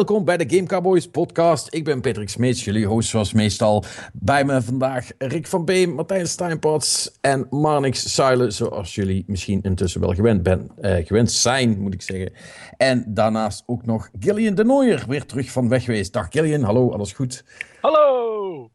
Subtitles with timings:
[0.00, 1.74] Welkom bij de Game Cowboys podcast.
[1.74, 3.84] Ik ben Patrick Smeets, jullie host zoals meestal.
[4.12, 10.00] Bij me vandaag Rick van Beem, Martijn Steinpots en Marnix Suilen, zoals jullie misschien intussen
[10.00, 12.32] wel gewend, ben, eh, gewend zijn, moet ik zeggen.
[12.76, 16.12] En daarnaast ook nog Gillian de Nooier, weer terug van weg geweest.
[16.12, 17.44] Dag Gillian, hallo, alles goed?
[17.80, 18.70] Hallo!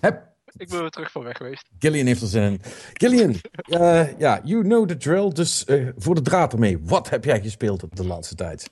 [0.00, 1.68] Heb Ik ben weer terug van weg geweest.
[1.78, 2.60] Gillian heeft er zin in.
[2.92, 3.34] Gillian,
[3.80, 5.28] eh, ja, you know the drill.
[5.28, 8.68] Dus eh, voor de draad ermee, wat heb jij gespeeld de laatste tijd?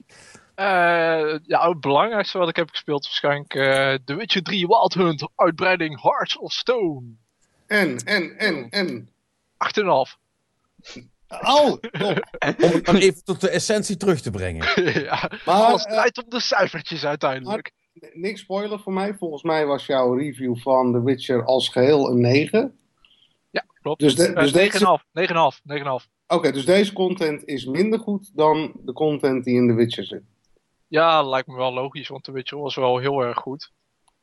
[0.54, 4.94] Eh, ja, het belangrijkste wat ik heb gespeeld is waarschijnlijk eh The Witcher 3 Wild
[4.94, 7.02] Hunt, uitbreiding Hearts of Stone.
[7.66, 9.08] En, en, en, en.
[9.82, 10.22] 8,5.
[11.28, 12.88] Oh, top.
[12.88, 14.82] Om het even tot de essentie terug te brengen.
[15.04, 17.70] ja, Maar, alles eh, draait op de cijfertjes uiteindelijk.
[18.12, 19.14] Niks spoiler voor mij.
[19.14, 22.78] Volgens mij was jouw review van The Witcher als geheel een 9.
[23.50, 24.00] Ja, klopt.
[24.00, 25.04] Dus de- Eh, dus deze- 9,5.
[25.12, 25.60] 9,5.
[25.64, 26.08] 9,5.
[26.26, 30.22] Oké, dus deze content is minder goed dan de content die in The Witcher zit.
[30.86, 33.70] Ja, lijkt me wel logisch, want The Witcher was wel heel erg goed.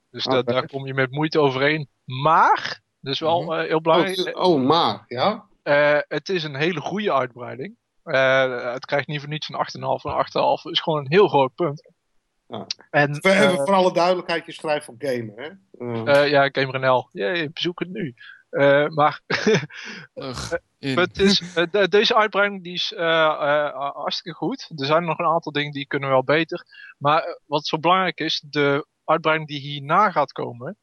[0.09, 0.51] Dus da- Oké.
[0.51, 1.89] daar kom je met moeite overheen.
[2.05, 3.51] Maar, dat is wel Mhm.
[3.51, 4.17] eh, heel Oh, belangrijk.
[4.17, 5.45] het- oh, maar, ja?
[5.63, 7.75] Eh, het is een hele goede uitbreiding.
[8.03, 10.03] Eh, het krijgt niet voor niets een 8,5.
[10.03, 11.91] Een 8,5 is gewoon een heel groot punt.
[12.47, 12.65] Ja.
[12.89, 15.49] En Voor, even eh, voor alle duidelijkheid, je schrijft voor gamer, hè?
[16.05, 17.09] Eh, eh, ja, GamerNL.
[17.11, 18.13] Jee, bezoek het nu.
[18.51, 19.21] Eh, maar
[20.15, 24.71] Ugh, het is, eh, de- deze uitbreiding die is eh, eh, hartstikke goed.
[24.75, 26.65] Er zijn nog een aantal dingen die kunnen wel beter.
[26.97, 30.77] Maar eh, wat zo belangrijk is, de uitbreiding die hierna gaat komen,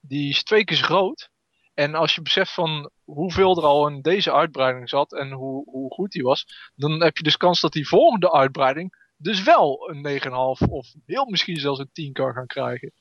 [0.00, 1.30] die is twee keer zo groot.
[1.74, 5.92] En als je beseft van hoeveel er al in deze uitbreiding zat en hoe, hoe
[5.92, 10.20] goed die was, dan heb je dus kans dat die volgende uitbreiding dus wel een
[10.20, 12.92] 9,5 of heel misschien zelfs een 10 kan gaan krijgen.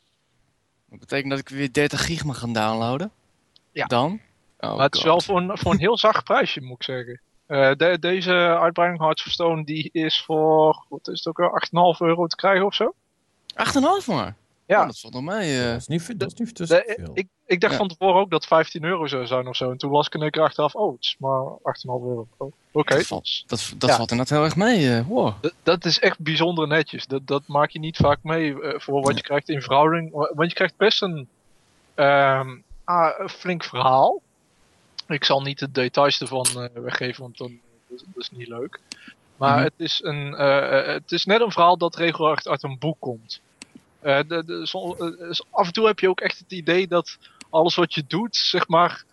[0.89, 3.11] Dat betekent dat ik weer 30 gig mag gaan downloaden?
[3.73, 3.85] Ja.
[3.85, 4.19] Dan?
[4.59, 7.21] Oh, maar het is wel voor een, voor een heel zacht prijsje, moet ik zeggen.
[7.45, 11.49] Eh, de- deze uitbreiding Hearts of Stone die is voor, wat is het ook wel,
[11.95, 12.93] 8,5 euro te krijgen of zo?
[13.55, 14.35] 8,5 maar?
[14.65, 14.79] Ja.
[14.81, 15.59] Oh, dat valt nog mee.
[15.59, 15.65] eh.
[15.71, 17.11] Dat is niet, veel- dat is niet tussen De- veel.
[17.13, 17.79] ik, ik dacht Ja.
[17.79, 19.71] van tevoren ook dat 15 euro zou zijn of zo.
[19.71, 22.27] En toen las ik in één keer achteraf, oh, het is maar 8,5 euro.
[22.37, 22.95] Oh, Oké.
[22.95, 23.95] Dat, valt, dat, dat Ja.
[23.95, 25.03] valt inderdaad heel erg mee.
[25.03, 25.33] wow.
[25.41, 27.05] Dat, dat is echt bijzonder netjes.
[27.05, 30.11] Dat, dat maak je niet vaak mee voor wat je krijgt in verhouding.
[30.11, 31.27] Wa- Want je krijgt best een,
[31.95, 32.49] ehm,
[32.83, 34.21] ah, flink verhaal.
[35.07, 38.47] Ik zal niet de details ervan eh, weggeven, want dan, dat, is- dat is niet
[38.47, 38.79] leuk.
[39.37, 39.63] Maar Mhm.
[39.63, 42.97] het, is een, eh, eh, het is net een verhaal dat regelrecht uit een boek
[42.99, 43.41] komt.
[43.99, 47.17] Eh, de, eh, af en toe heb je ook echt het idee dat
[47.49, 49.03] alles wat je doet, zeg maar,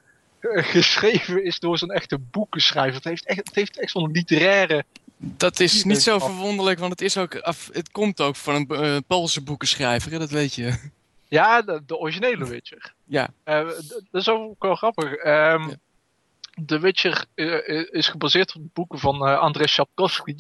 [0.41, 2.94] eh, geschreven is door zo'n echte boekenschrijver.
[2.94, 4.84] Het heeft echt, het heeft echt zo'n literaire
[5.16, 7.32] Dat is niet zo verwonderlijk, want het, is ook
[7.72, 10.91] het komt ook van een eh, Poolse boekenschrijver, hè, dat weet je.
[11.30, 12.94] Ja, de, de originele Witcher.
[13.04, 13.28] Ja.
[13.44, 13.68] Eh,
[14.10, 15.14] dat is ook wel grappig.
[15.14, 15.74] Ehm Ja.
[16.62, 20.36] De Witcher eh, is gebaseerd op de boeken van eh André Sapkowski.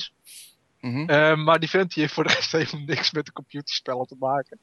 [0.80, 1.08] Mhm.
[1.10, 4.16] Eh, maar die vent die heeft voor de rest helemaal niks met de computerspellen te
[4.18, 4.58] maken.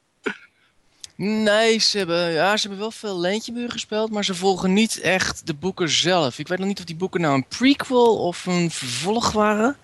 [1.14, 5.46] Nee, ze hebben, ja, ze hebben wel veel Leentjebuur gespeeld, maar ze volgen niet echt
[5.46, 6.38] de boeken zelf.
[6.38, 9.76] Ik weet nog niet of die boeken nou een prequel of een vervolg waren.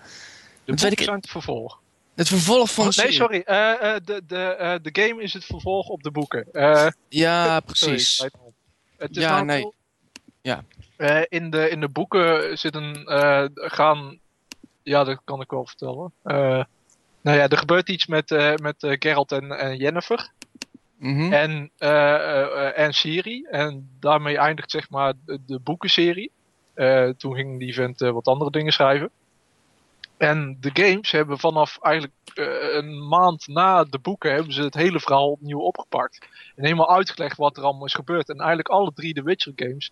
[0.65, 1.79] De boeken ik- zijn het vervolg.
[2.15, 3.41] Het vervolg van Oh, nee, sorry.
[3.45, 6.47] eh, eh, de, de, eh, de game is het vervolg op de boeken.
[7.09, 8.27] Ja, precies.
[8.97, 9.71] Het is Ja, nee.
[10.41, 10.63] Ja.
[11.29, 13.03] In, de, in de boeken zit een,
[13.53, 14.19] gaan,
[14.83, 16.13] ja, dat kan ik wel vertellen.
[17.21, 18.29] Nou ja, er gebeurt iets met,
[18.61, 20.31] met Geralt en, en Jennifer.
[20.97, 21.33] Mhm.
[21.33, 21.71] en,
[22.75, 23.43] en Siri.
[23.43, 26.31] En daarmee eindigt zeg maar de, de boekenserie.
[27.17, 29.09] Toen ging die vent wat andere dingen schrijven.
[30.17, 34.73] En de games hebben vanaf eigenlijk eh, een maand na de boeken hebben ze het
[34.73, 36.27] hele verhaal opnieuw opgepakt.
[36.55, 38.29] En helemaal uitgelegd wat er allemaal is gebeurd.
[38.29, 39.91] En eigenlijk alle drie de Witcher games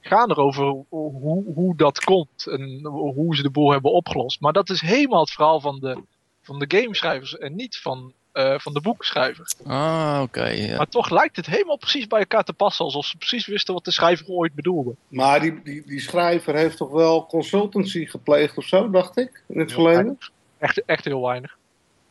[0.00, 2.46] gaan erover hoe, hoe dat komt.
[2.46, 4.40] En hoe ze de boel hebben opgelost.
[4.40, 6.02] Maar dat is helemaal het verhaal van de,
[6.40, 9.52] van de gameschrijvers en niet van, eh, van de boekenschrijver.
[9.66, 10.74] Ah, oké.
[10.76, 12.84] Maar toch lijkt het helemaal precies bij elkaar te passen.
[12.84, 14.94] Alsof ze precies wisten wat de schrijver ooit bedoelde.
[15.08, 19.58] Maar die, die, die schrijver heeft toch wel consultancy gepleegd of zo, dacht ik, in
[19.58, 20.18] het verleden?
[20.58, 21.56] Echt, echt heel weinig.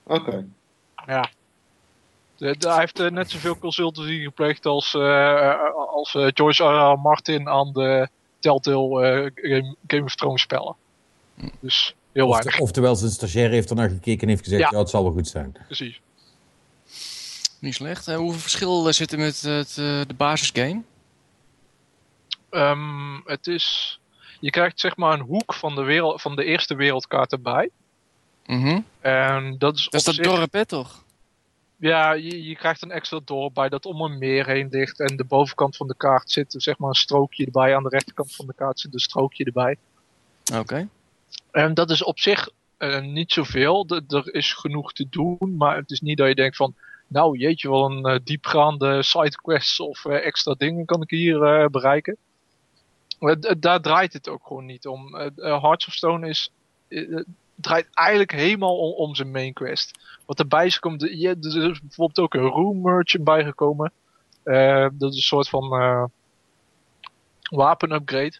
[0.03, 0.45] Oké.
[1.05, 1.29] Ja.
[2.37, 5.55] De, de- hij heeft eh, net zoveel consultancy gepleegd als, eh,
[5.93, 6.91] als eh, George R.
[6.93, 6.99] R.
[6.99, 8.07] Martin aan de
[8.39, 10.75] Telltale eh, Game, Game of Thrones spellen.
[11.59, 14.69] Dus heel Of- weinig, oftewel, zijn stagiair heeft ernaar gekeken en heeft gezegd: Ja.
[14.71, 14.79] ja.
[14.79, 15.55] het zal wel goed zijn.
[15.65, 16.01] precies.
[17.59, 18.07] Niet slecht.
[18.07, 20.81] Eh, hoeveel verschil eh, zit er met het, eh, de basisgame?
[22.49, 23.99] Ehm, het is,
[24.39, 27.69] je krijgt zeg maar een hoek van de, wereld, van de eerste wereldkaart erbij.
[28.45, 28.79] Mhm.
[28.99, 31.03] En dat is, Dat is dat zich- dorp, hè, toch?
[31.75, 34.99] Ja, je, je krijgt een extra dorp bij dat om een meer heen ligt.
[34.99, 37.75] En de bovenkant van de kaart zit zeg maar een strookje erbij.
[37.75, 39.77] Aan de rechterkant van de kaart zit een strookje erbij.
[40.53, 40.87] Oké.
[41.51, 43.87] En dat is op zich uh, niet zoveel.
[44.07, 46.75] Er is genoeg te doen, maar het is niet dat je denkt van...
[47.09, 52.17] Nou, jeetje, wel een uh, diepgaande sidequest of uh, extra dingen kan ik hier bereiken.
[53.59, 55.15] daar draait het ook gewoon niet om.
[55.35, 56.51] Hearts of Stone is,
[57.55, 59.99] draait eigenlijk helemaal om, zijn main quest.
[60.25, 61.11] Wat erbij is komt, er
[61.69, 63.91] is bijvoorbeeld ook een room merchant bijgekomen.
[64.93, 65.69] dat is een soort van
[67.49, 68.39] wapen upgrade.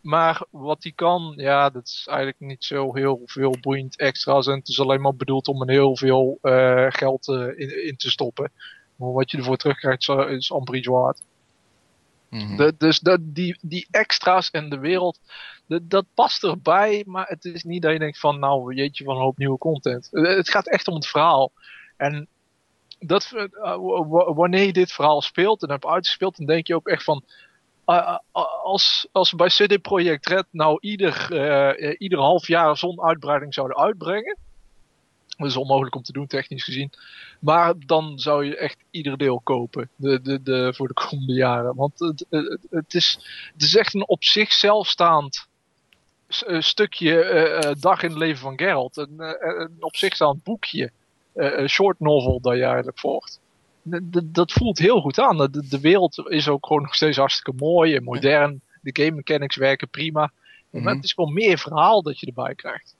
[0.00, 4.46] Maar wat die kan, ja, dat is eigenlijk niet zo heel veel boeiend extra's.
[4.46, 7.96] En het is alleen maar bedoeld om een heel veel uh, geld uh, in, in,
[7.96, 8.52] te stoppen.
[8.96, 11.22] Maar wat je ervoor terugkrijgt is amper iets waard.
[12.28, 12.56] Mm -hmm.
[12.56, 15.18] de, dus de, die, die extra's en de wereld,
[15.66, 17.02] de, dat past erbij.
[17.06, 20.08] Maar het is niet dat je denkt van, nou jeetje, van een hoop nieuwe content.
[20.10, 21.52] Het gaat echt om het verhaal.
[21.96, 22.28] En
[22.98, 23.76] dat, uh,
[24.34, 27.24] wanneer je dit verhaal speelt en hebt uitgespeeld, dan denk je ook echt van
[28.62, 33.76] als, als bij CD Projekt Red nou ieder, uh, ieder half jaar zo'n uitbreiding zouden
[33.76, 34.38] uitbrengen.
[35.36, 36.92] Dat is onmogelijk om te doen, technisch gezien.
[37.40, 41.74] Maar dan zou je echt ieder deel kopen de, de, de, voor de komende jaren.
[41.74, 42.26] Want het,
[42.70, 43.18] het, is,
[43.52, 45.48] het is echt een op zichzelf staand
[46.58, 47.24] stukje
[47.64, 48.96] uh, dag in het leven van Geralt.
[48.96, 49.14] Een,
[49.60, 50.90] een op zich staand boekje,
[51.34, 53.40] een short novel dat je eigenlijk volgt
[54.24, 55.36] dat voelt heel goed aan.
[55.36, 58.60] De, de, wereld is ook gewoon nog steeds hartstikke mooi en modern.
[58.80, 60.32] De game mechanics werken prima.
[60.70, 60.94] Maar mhm.
[60.94, 62.96] het is gewoon meer verhaal dat je erbij krijgt.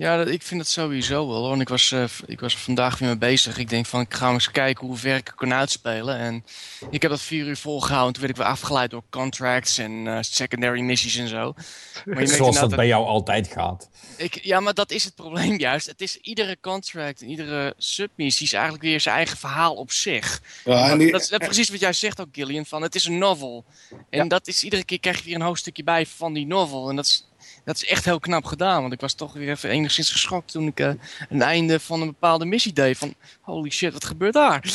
[0.00, 1.48] Ja, dat, ik vind het sowieso wel.
[1.48, 3.58] Want ik was, uh, ik was er vandaag weer mee bezig.
[3.58, 6.16] Ik denk van, ik ga eens kijken hoe ver ik kan uitspelen.
[6.16, 6.44] En
[6.90, 8.12] ik heb dat vier uur volgehouden.
[8.12, 11.54] Toen werd ik weer afgeleid door contracts en uh, secondary missies en zo.
[12.04, 13.88] Maar je Zoals dat, dat bij jou altijd gaat.
[14.16, 15.86] Ik, ja, maar dat is het probleem juist.
[15.86, 20.40] Het is iedere contract en iedere submissie is eigenlijk weer zijn eigen verhaal op zich.
[20.64, 21.12] Ja, die...
[21.12, 22.66] dat, is, dat, is precies wat jij zegt ook, Gillian.
[22.66, 23.64] Van, het is een novel.
[24.10, 24.24] En ja.
[24.24, 26.88] dat is iedere keer krijg je weer een hoofdstukje bij van die novel.
[26.88, 27.29] En dat is
[27.64, 28.80] dat is echt heel knap gedaan.
[28.80, 30.90] Want ik was toch weer even enigszins geschokt toen ik uh,
[31.28, 32.98] een einde van een bepaalde missie deed.
[32.98, 34.64] Van holy shit, wat gebeurt daar?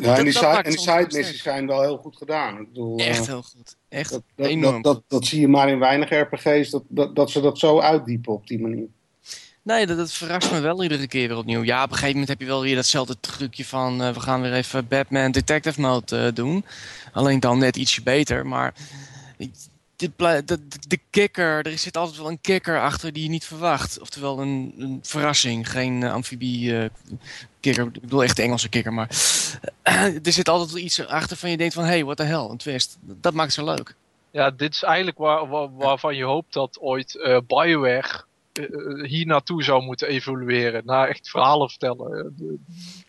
[0.00, 2.60] Ja, en die, side, en die side missies zijn wel heel goed gedaan.
[2.60, 3.76] Ik bedoel, echt uh, heel goed.
[3.88, 4.82] Echt dat, enorm.
[4.82, 8.32] Dat, dat, zie je maar in weinig RPG's, dat, dat, dat ze dat zo uitdiepen
[8.32, 8.86] op die manier.
[9.62, 11.62] Nee, dat, dat, verrast me wel iedere keer weer opnieuw.
[11.62, 14.02] Ja, op een gegeven moment heb je wel weer datzelfde trucje van...
[14.02, 16.64] Uh, we gaan weer even Batman Detective Mode doen.
[17.12, 18.74] Alleen dan net ietsje beter, maar
[19.96, 20.58] de, de,
[20.88, 24.00] de kikker, er zit altijd wel een kikker achter die je niet verwacht.
[24.00, 26.88] Oftewel een, een verrassing, geen uh, amfibie uh,
[27.60, 27.86] kikker.
[27.86, 29.08] Ik bedoel echt de Engelse kikker, maar
[29.88, 31.84] uh, er zit altijd wel iets achter van je denkt van...
[31.84, 32.98] hé, hey, what the hell, een twist.
[33.00, 33.94] Dat maakt het zo leuk.
[34.30, 38.24] Ja, dit is eigenlijk waar, waar waarvan je hoopt dat ooit Bioware
[39.02, 40.82] hier naartoe zou moeten evolueren.
[40.84, 42.34] Naar echt verhalen vertellen.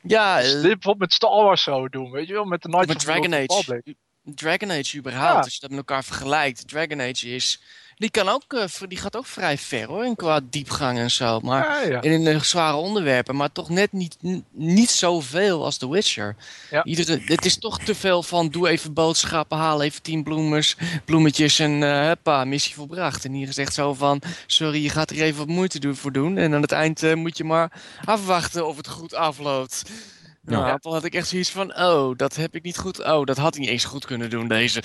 [0.01, 2.45] ja, dus dit bijvoorbeeld met Star Wars zou doen, weet je wel?
[2.45, 3.45] Met de Knights of Dragon Age.
[3.45, 3.95] Republic.
[4.25, 6.67] Dragon Age überhaupt, als je dat met elkaar vergelijkt.
[6.67, 7.59] Dragon Age is...
[7.97, 11.39] Die, kan ook, uh, die gaat ook vrij ver hoor, in qua diepgang en zo.
[11.39, 14.17] Maar ja, in de zware onderwerpen, maar toch net niet,
[14.51, 16.35] niet zoveel als The Witcher.
[16.83, 21.59] Iedere, het is toch te veel van doe even boodschappen, haal even tien bloemers, bloemetjes
[21.59, 23.25] en uh, huppa, missie volbracht.
[23.25, 26.11] En hier is echt zo van, sorry, je gaat er even wat moeite doen voor
[26.11, 26.37] doen.
[26.37, 27.71] En aan het eind uh, moet je maar
[28.05, 29.83] afwachten of het goed afloopt.
[30.45, 30.77] Nou, ja.
[30.81, 33.05] dan had ik echt zoiets van, oh, dat heb ik niet goed.
[33.05, 34.83] Oh, dat had hij niet eens goed kunnen doen, deze.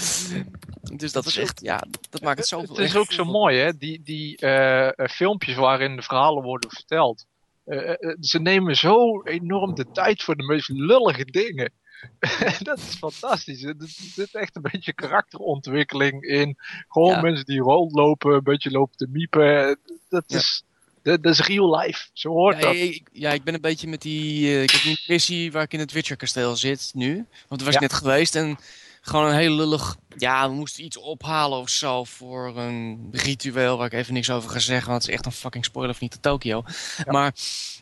[0.97, 2.77] Dus dat is echt, ja, dat maakt het zoveel.
[2.77, 3.77] Het is ook zo mooi, hè?
[3.77, 7.27] Die, die uh, filmpjes waarin de verhalen worden verteld.
[7.67, 11.73] Uh, ze nemen zo enorm de tijd voor de meest lullige dingen.
[12.63, 13.63] dat is fantastisch.
[13.63, 13.75] Er
[14.15, 16.57] zit echt een beetje karakterontwikkeling in.
[16.89, 17.21] Gewoon ja.
[17.21, 19.79] mensen die rondlopen, een beetje lopen te miepen.
[20.09, 20.65] Dat is
[21.03, 22.09] dat is real life.
[22.13, 22.75] Zo hoort ja, dat.
[22.75, 24.43] Ik, ja, ik ben een beetje met die...
[24.43, 27.15] Uh, ik heb een missie waar ik in het Witcher kasteel zit nu.
[27.49, 28.59] Want daar was ik net geweest en
[29.01, 29.97] gewoon een heel lullig...
[30.17, 34.51] Ja, we moesten iets ophalen of zo voor een ritueel waar ik even niks over
[34.51, 34.91] ga zeggen.
[34.91, 36.65] Want het is echt een fucking spoiler of niet de Tokio.
[37.07, 37.35] Maar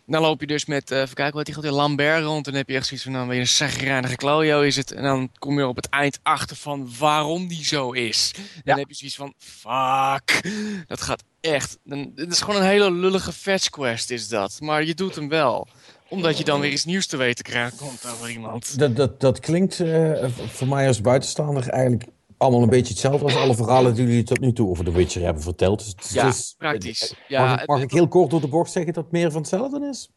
[0.07, 2.47] dan loop je dus met, uh, even kijken, wat die gaat Lambert rond.
[2.47, 4.93] En dan heb je echt zoiets van, nou ben je een zagrijnige klojo is het.
[4.93, 8.33] En dan kom je op het eind achter van waarom die zo is.
[8.37, 10.51] En dan heb je zoiets van, fuck,
[10.87, 11.79] dat gaat echt.
[12.15, 14.59] Het is gewoon een hele lullige fetch quest is dat.
[14.61, 15.69] Maar je doet hem wel
[16.09, 18.79] omdat je dan weer iets nieuws te weten krijgt komt over iemand.
[18.79, 22.05] Dat, dat, dat klinkt uh, voor mij als buitenstaander eigenlijk
[22.37, 25.23] allemaal een beetje hetzelfde als alle verhalen die jullie tot nu toe over The Witcher
[25.23, 26.03] hebben verteld.
[26.03, 27.15] Dus ja, is, praktisch.
[27.29, 29.41] Ja, mag, ik, mag ik heel kort door de bocht zeggen dat het meer van
[29.41, 30.11] hetzelfde is?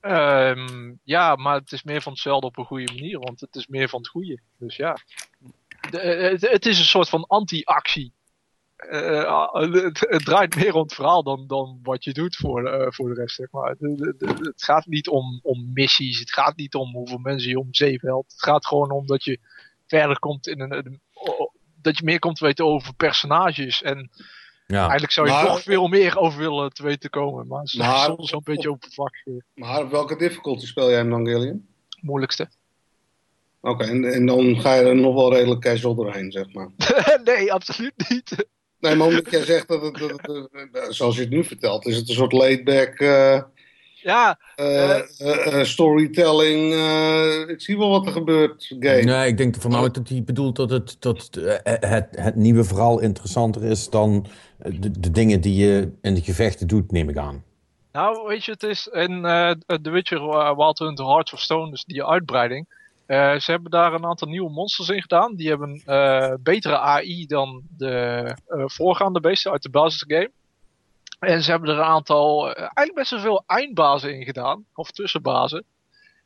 [0.00, 3.66] Um, ja, maar het is meer van hetzelfde op een goede manier, want het is
[3.66, 4.40] meer van het goede.
[4.58, 4.96] Dus ja.
[5.90, 8.12] De, het, het, is een soort van anti-actie.
[8.90, 12.86] Uh, het, het, draait meer om het verhaal dan, dan wat je doet voor, uh,
[12.88, 13.34] voor de rest.
[13.34, 13.74] Zeg maar.
[13.78, 18.08] Het, gaat niet om, om missies, het gaat niet om hoeveel mensen je om zeven
[18.08, 18.32] helpt.
[18.32, 19.38] Het gaat gewoon om dat je
[19.86, 21.00] verder komt in een,
[21.82, 23.82] dat je meer komt te weten over personages.
[23.82, 24.10] En
[24.78, 28.40] Eigenlijk zou je nog veel meer over willen te weten komen, maar, maar soms een
[28.44, 29.42] beetje oppervlakkig.
[29.54, 31.66] Maar op welke difficulty speel jij hem dan, Gillian?
[32.00, 32.48] Moeilijkste.
[33.60, 36.68] Oké, en, en dan ga je er nog wel redelijk casual doorheen, zeg maar.
[37.24, 38.46] nee, absoluut niet.
[38.80, 39.98] Nee, maar omdat jij zegt dat het,
[40.88, 43.40] zoals je het nu vertelt, is het een soort laid-back uh,
[43.94, 46.74] ja, uh, uh, storytelling.
[47.48, 49.02] ik zie wel wat er gebeurt, game.
[49.02, 51.28] Nee, ik denk voornamelijk dat hij bedoelt dat het, dat
[51.62, 54.26] het, het nieuwe verhaal interessanter is dan
[54.58, 57.44] de, de dingen die je in de gevechten doet, neem ik aan.
[57.92, 59.22] Nou, weet je, het is in
[59.82, 60.20] The Witcher
[60.56, 62.66] Wild Hunt Hearts of Stone, dus die uitbreiding
[63.10, 65.34] uh, ze hebben daar een aantal nieuwe monsters in gedaan.
[65.36, 70.30] Die hebben uh, betere AI dan de uh, voorgaande beesten uit de basisgame.
[71.18, 74.64] En ze hebben er een aantal, eigenlijk best wel veel eindbazen in gedaan.
[74.74, 75.64] Of tussenbazen.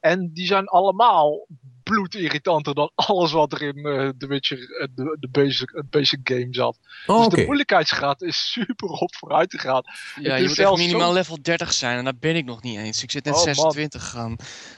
[0.00, 1.47] En die zijn allemaal
[1.85, 6.49] bloedirritanter dan alles wat er in uh, The Witcher, uh, de, de basic, basic game
[6.50, 6.79] zat.
[7.07, 9.83] dus de moeilijkheidsgraad is super op vooruit gegaan.
[10.21, 13.03] Ja, je moet echt minimaal level 30 zijn en daar ben ik nog niet eens.
[13.03, 14.37] Ik zit net oh, 26 gaan.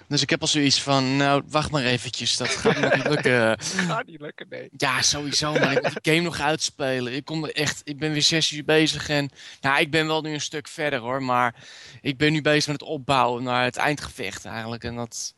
[0.09, 3.61] Dus ik heb al zoiets van, nou, wacht maar eventjes, dat gaat nog niet lukken.
[3.61, 4.69] gaat niet lukken, nee.
[4.77, 7.15] Ja, sowieso, maar ik moet de game nog uitspelen.
[7.15, 10.23] Ik, kom er echt, ik ben weer 6 uur bezig en, nou, ik ben wel
[10.23, 11.55] nu een stuk verder hoor, maar
[12.01, 14.85] ik ben nu bezig met het opbouwen naar het eindgevecht eigenlijk.
[14.85, 15.35] En dat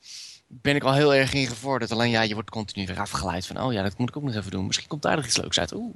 [0.48, 1.92] ben ik al heel erg in gevorderd.
[1.92, 4.34] Alleen ja, je wordt continu weer afgeleid van, oh ja, dat moet ik ook nog
[4.34, 4.66] even doen.
[4.66, 5.74] Misschien komt daar nog iets leuks uit.
[5.74, 5.94] Oeh,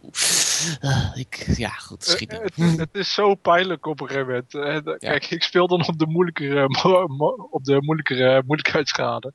[0.83, 4.85] uh, ik, ja, goed, schiet uh, het, het, is zo pijnlijk op een gegeven moment.
[4.87, 6.65] Uh, kijk, ik speel dan op de moeilijkere,
[7.51, 9.35] op de moeilijkere moeilijkheidsgraden.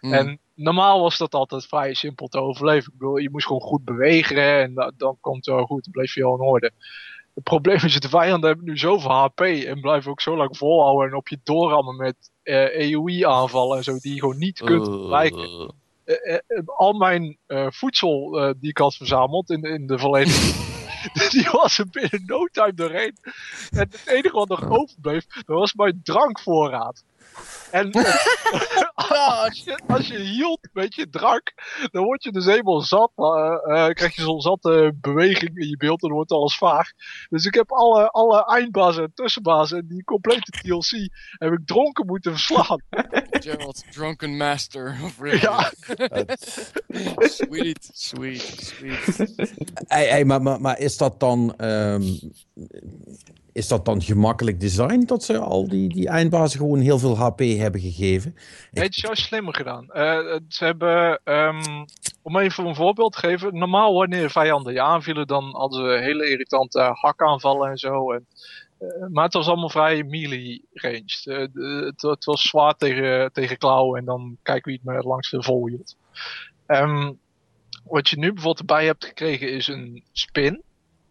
[0.00, 0.12] Mm.
[0.12, 2.92] En normaal was dat altijd vrij simpel te overleven.
[2.92, 5.84] Ik bedoel, je moest gewoon goed bewegen en dan komt het wel goed.
[5.84, 6.72] Dan bleef je al in orde.
[7.36, 11.10] Het probleem is, de vijanden hebben nu zoveel HP en blijven ook zo lang volhouden
[11.10, 14.60] en op je doorrammen met uh, eh, AoE aanvallen en zo, die je gewoon niet
[14.60, 15.74] kunt bereiken.
[16.04, 16.16] Uh,
[16.48, 17.38] uh, al mijn
[17.68, 20.64] voedsel die ik had verzameld in, in de volledige.
[21.30, 23.16] die was er binnen no time doorheen.
[23.70, 27.04] En het enige wat nog overbleef, dat was mijn drankvoorraad.
[27.70, 27.90] En
[29.44, 31.52] als, je, als je hield met je drank,
[31.90, 33.12] dan word je dus eenmaal zat.
[33.16, 33.26] Uh,
[33.66, 36.90] uh, krijg je zo'n zatte beweging in je beeld en dan wordt alles vaag.
[37.28, 40.90] Dus ik heb alle, alle eindbazen en tussenbazen en die complete DLC
[41.38, 42.82] heb ik dronken moeten verslaan.
[43.30, 45.72] Gerald, drunken master of Ja.
[47.18, 49.54] sweet, sweet, sweet.
[49.86, 51.54] Hey, hey, maar, maar, maar is dat dan...
[51.64, 52.18] Um,
[53.56, 57.38] is dat dan gemakkelijk design dat ze al die, die eindbazen gewoon heel veel HP
[57.38, 58.34] hebben gegeven?
[58.70, 59.84] Nee, het is juist slimmer gedaan.
[59.88, 61.84] Uh, ze hebben, um,
[62.22, 66.30] om even een voorbeeld te geven, normaal wanneer vijanden je aanvielen, dan hadden ze hele
[66.30, 68.12] irritante hakaanvallen en zo.
[68.12, 68.26] En,
[68.80, 71.20] uh, maar het was allemaal vrij melee ranged.
[71.24, 75.42] Het, het, was zwaar tegen, tegen klauwen en dan kijken wie het me langs de
[75.42, 75.70] vol.
[76.66, 77.18] Um,
[77.84, 80.62] wat je nu bijvoorbeeld erbij hebt gekregen is een spin.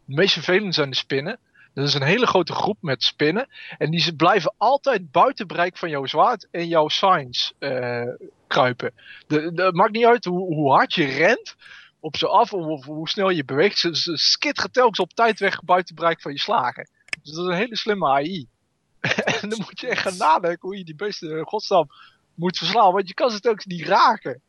[0.06, 1.40] De meest vervelende zijn de spinnen.
[1.75, 3.48] Dat is een hele grote groep met spinnen.
[3.77, 8.13] En die blijven altijd buiten bereik van jouw zwaard en jouw signs uh,
[8.48, 8.94] kruipen.
[9.27, 11.55] Het maakt niet uit hoe, hoe, hard je rent
[12.00, 13.77] op ze af of, hoe snel je beweegt.
[13.77, 16.89] Ze, ze telkens op tijd weg buiten bereik van je slagen.
[17.22, 18.48] Dus dat is een hele slimme AI.
[19.41, 21.88] en dan moet je echt gaan nadenken hoe je die beesten godsnaam
[22.34, 22.94] moet verslaan.
[22.94, 24.41] Want je kan ze telkens niet raken.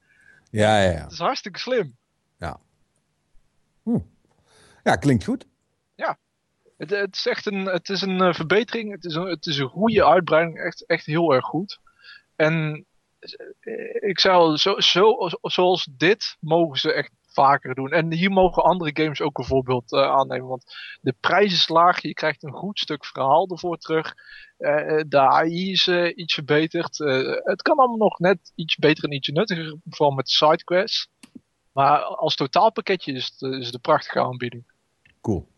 [0.50, 1.02] Ja, ja, ja.
[1.02, 1.96] Dat is hartstikke slim.
[2.38, 2.60] Ja.
[3.82, 3.98] Hm.
[4.82, 5.46] Ja, klinkt goed.
[6.76, 8.92] Het, het, is echt een, het is een uh, verbetering.
[8.92, 10.58] Het is een, het is een goede uitbreiding.
[10.58, 11.80] Echt, echt heel erg goed.
[12.36, 12.86] En
[13.18, 17.90] eh, ik zou zo, zo, zoals dit mogen ze echt vaker doen.
[17.90, 20.48] En hier mogen andere games ook een voorbeeld uh, aannemen.
[20.48, 22.02] Want de prijs is laag.
[22.02, 24.14] Je krijgt een goed stuk verhaal ervoor terug.
[25.08, 26.98] De AI is iets verbeterd.
[27.44, 29.76] het kan allemaal nog net iets beter en iets nuttiger.
[29.88, 31.08] Vooral met sidequests.
[31.72, 34.64] Maar als totaalpakketje is het, is het een prachtige aanbieding.
[35.20, 35.48] Cool.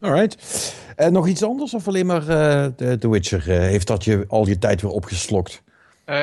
[0.00, 0.74] Alright.
[0.96, 3.48] Uh, nog iets anders of alleen maar uh, The, The Witcher?
[3.48, 5.62] Uh, heeft dat je al je tijd weer opgeslokt?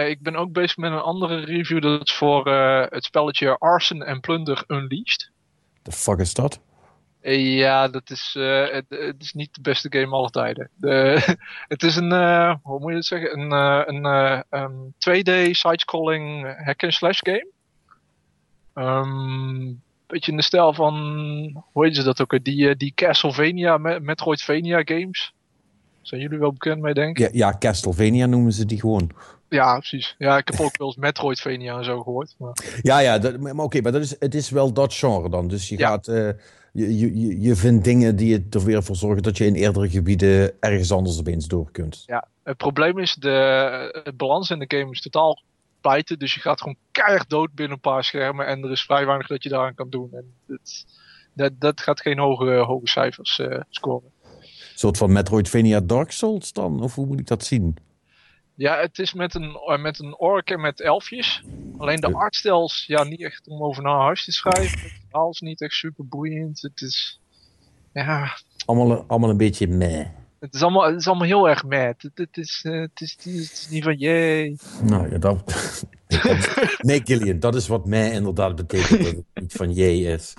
[0.07, 1.81] ik ben ook bezig met een andere review.
[1.81, 2.47] Dat is voor
[2.89, 5.31] het spelletje Arson and Plunder Unleashed.
[5.81, 6.59] The fuck is dat?
[7.31, 8.35] ja, dat is,
[8.71, 10.69] het, het, is niet de beste game aller tijden.
[10.75, 11.21] De,
[11.73, 12.11] het is een,
[12.61, 13.39] hoe moet je het zeggen?
[13.39, 17.47] Een, een, een 2D side-scrolling hack-and-slash game.
[18.73, 20.93] Um, beetje in de stijl van,
[21.71, 25.33] hoe heet ze dat ook, die, eh, die Castlevania, Metroidvania games.
[26.01, 27.33] Zijn jullie wel bekend mee, denk ik?
[27.33, 29.11] Ja, ja, Castlevania noemen ze die gewoon.
[29.49, 30.15] Ja, precies.
[30.17, 32.35] Ja, ik heb ook wel eens Metroidvania en zo gehoord.
[32.37, 32.57] Maar...
[32.81, 35.47] Ja, ja, dat, maar oké, maar dat is, het is wel dat genre dan.
[35.47, 36.29] Dus je gaat, uh,
[36.71, 40.53] je, je, je vindt dingen die er weer voor zorgen dat je in eerdere gebieden
[40.59, 42.03] ergens anders opeens door kunt.
[42.05, 45.41] Ja, het probleem is, de, het balans in de game is totaal
[46.17, 48.47] dus je gaat gewoon keihard dood binnen een paar schermen.
[48.47, 50.09] En er is vrij weinig dat je daaraan kan doen.
[50.13, 50.85] En dat,
[51.33, 54.11] dat, dat gaat geen hoge, hoge cijfers uh, scoren.
[54.75, 56.81] soort van Metroidvania Dark Souls dan?
[56.81, 57.75] Of hoe moet ik dat zien?
[58.55, 61.43] Ja, het is met een, eh, met een ork en met elfjes.
[61.77, 64.79] Alleen de artstels, ja, niet echt om over naar huis te schrijven.
[64.79, 66.61] Het verhaal is niet echt super boeiend.
[66.61, 67.19] Het is,
[67.93, 68.37] ja...
[68.65, 70.05] Allemaal, allemaal een beetje meh.
[70.39, 72.01] Het is allemaal, het is allemaal heel erg mad.
[72.01, 74.57] Het, het, is, het, is, het, is, niet van jee.
[74.83, 75.53] Nou ja, dat,
[76.77, 80.33] nee, Gillian, dat is wat mij inderdaad betekent dat het niet van jee is.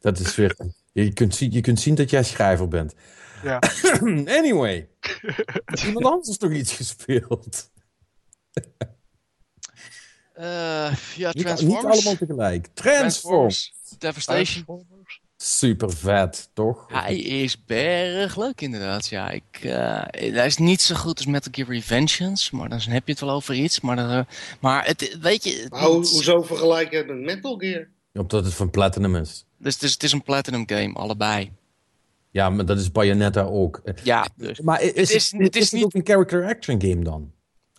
[0.00, 0.56] Dat is weer.
[0.92, 2.94] Je kunt, zien, je kunt zien dat jij schrijver bent.
[3.42, 3.58] Ja.
[4.38, 4.88] anyway.
[5.64, 7.70] Is iemand anders nog iets gespeeld?
[10.36, 11.60] Uh, ja, Transformers.
[11.60, 12.66] Niet, niet, allemaal tegelijk.
[12.74, 13.74] Transformers.
[13.98, 14.64] Devastation.
[15.44, 16.84] Super vet, toch?
[16.88, 19.30] Hij is erg leuk inderdaad, ja.
[19.30, 19.72] Ik, uh,
[20.08, 23.30] hij is niet zo goed als Metal Gear Revengeance, maar dan heb je het wel
[23.30, 23.80] over iets.
[23.80, 24.20] Maar, uh,
[24.60, 25.66] maar het, weet je...
[25.68, 27.88] Het, hoezo vergelijk je het met Metal Gear?
[28.12, 29.44] Omdat het van Platinum is.
[29.58, 31.52] Dus, dus het is een Platinum game, allebei.
[32.30, 33.82] Ja, maar dat is Bayonetta ook.
[34.02, 34.60] Ja, dus.
[34.60, 35.84] Maar is het, is, het, het is, niet...
[35.84, 37.32] ook een character action game dan?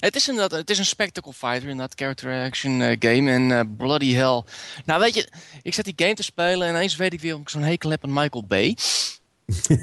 [0.03, 3.61] Het is inderdaad, het is een spectacle fighter, inderdaad, character action uh, game en uh,
[3.77, 4.43] bloody hell.
[4.85, 5.29] Nou weet je,
[5.61, 7.89] ik zet die game te spelen en ineens weet ik weer of ik zo'n hekel
[7.89, 8.77] heb aan Michael Bay.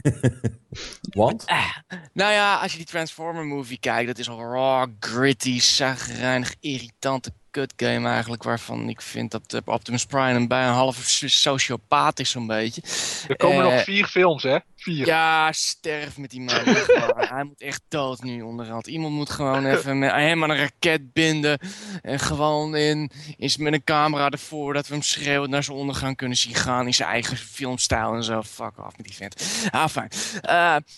[1.21, 1.45] Want?
[1.51, 1.77] Uh,
[2.13, 7.33] nou ja, als je die Transformer movie kijkt, dat is al raw, gritty, zagrijnig, irritante
[7.51, 12.19] kut game eigenlijk, waarvan ik vind dat uh, Optimus Prime een bijna een half sociopaat
[12.19, 12.83] is zo'n beetje.
[13.29, 14.59] Er komen nog vier films, hè?
[14.77, 15.07] Vier.
[15.07, 16.61] Ja, sterf met die man.
[17.35, 18.87] hij moet echt dood nu onderhand.
[18.87, 21.59] Iemand moet gewoon even met, hem aan een raket binden.
[22.03, 26.17] En gewoon in, in, met een camera ervoor dat we hem schreeuwen naar zijn ondergang
[26.17, 26.87] kunnen zien gaan.
[26.87, 28.43] In zijn eigen filmstijl en zo.
[28.43, 29.69] Fuck off met die vent.
[29.71, 30.11] Ah, fijn.
[30.45, 30.51] Uh,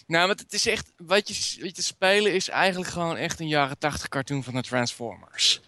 [0.07, 0.93] nou, maar het is echt.
[0.97, 4.55] Wat je, wat je te spelen is eigenlijk gewoon echt een jaren 80 cartoon van
[4.55, 5.61] de Transformers.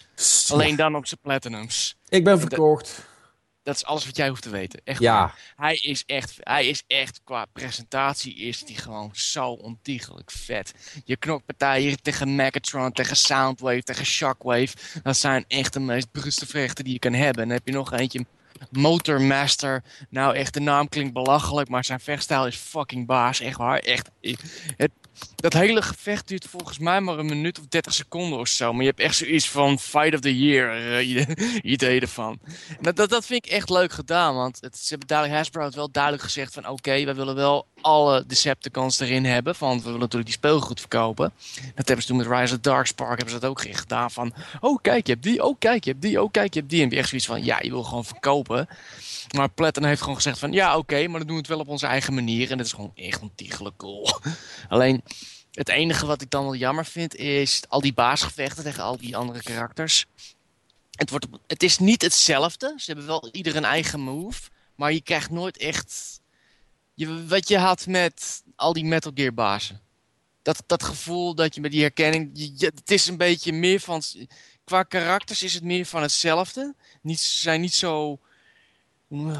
[0.48, 1.96] Alleen dan op zijn platinums.
[2.08, 3.04] Ik ben verkocht.
[3.62, 4.80] Dat is alles wat jij hoeft te weten.
[4.84, 5.34] Echt ja.
[5.56, 10.74] Hij is echt, hij is echt, qua presentatie is hij gewoon zo ontiegelijk vet.
[11.04, 14.76] Je knokpartijen tegen Megatron, tegen Soundwave, tegen Shockwave.
[15.02, 17.42] Dat zijn echt de meest bruste vechten die je kan hebben.
[17.42, 18.26] En dan heb je nog eentje,
[18.70, 19.82] Motormaster.
[20.08, 23.40] Nou echt, de naam klinkt belachelijk, maar zijn vechtstijl is fucking baas.
[23.40, 23.78] Echt waar.
[23.78, 24.10] Echt,
[24.76, 24.90] het,
[25.36, 28.72] dat hele gevecht duurt volgens mij maar een minuut of 30 seconden of zo.
[28.72, 31.26] Maar je hebt echt zoiets van Fight of the Year uh,
[31.62, 32.38] idee ervan.
[32.80, 34.34] Dat, dat, dat vind ik echt leuk gedaan.
[34.34, 36.68] Want het, ze hebben duidelijk, Hasbro het wel duidelijk gezegd van...
[36.68, 39.54] Oké, wij willen wel alle Decepticons erin hebben.
[39.58, 41.32] Want we willen natuurlijk die speelgoed verkopen.
[41.74, 44.10] Dat hebben ze toen met Rise of Darkspark hebben ze dat ook gedaan.
[44.10, 45.44] Van, oh kijk, je hebt die.
[45.44, 46.22] Oh kijk, je hebt die.
[46.22, 46.82] Oh kijk, je hebt die.
[46.82, 48.68] En je echt zoiets van, ja, je wil gewoon verkopen.
[49.36, 51.68] Maar Platten heeft gewoon gezegd van ja oké, maar dan doen we het wel op
[51.68, 52.50] onze eigen manier.
[52.50, 54.08] En dat is gewoon echt ontiegelijk cool.
[54.68, 55.02] Alleen
[55.52, 59.16] het enige wat ik dan wel jammer vind is al die baasgevechten tegen al die
[59.16, 60.06] andere karakters.
[60.90, 62.74] Het, wordt, het is niet hetzelfde.
[62.76, 64.40] Ze hebben wel ieder een eigen move.
[64.74, 66.20] Maar je krijgt nooit echt
[66.94, 69.80] je, wat je had met al die Metal Gear bazen.
[70.42, 72.58] Dat, dat gevoel dat je met die herkenning...
[72.58, 74.02] Het is een beetje meer van...
[74.64, 76.74] Qua karakters is het meer van hetzelfde.
[77.02, 78.18] Niet, zijn niet zo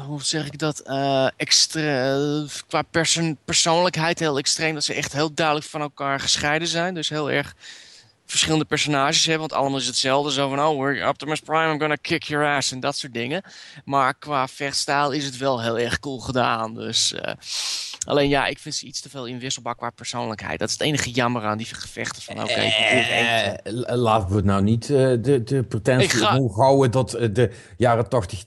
[0.05, 2.19] hoe zeg ik dat, uh, extra,
[2.67, 4.73] qua persoon, persoonlijkheid heel extreem.
[4.73, 6.93] Dat ze echt heel duidelijk van elkaar gescheiden zijn.
[6.93, 7.55] Dus heel erg
[8.25, 9.47] verschillende personages hebben.
[9.47, 10.31] Want allemaal is hetzelfde.
[10.31, 12.71] Zo van, oh, Optimus Prime, I'm gonna kick your ass.
[12.71, 13.43] En dat soort dingen.
[13.85, 16.73] Maar qua vechtstijl is het wel heel erg cool gedaan.
[16.73, 17.13] Dus...
[17.13, 17.33] Uh,
[18.05, 20.59] Alleen ja, ik vind ze iets te veel inwisselbaar qua persoonlijkheid.
[20.59, 22.21] Dat is het enige jammer aan die gevechten.
[22.21, 26.41] Van, oké, okay, uh, laten we nou niet de, de pretentie ga...
[26.41, 28.43] houden dat de jaren tachtig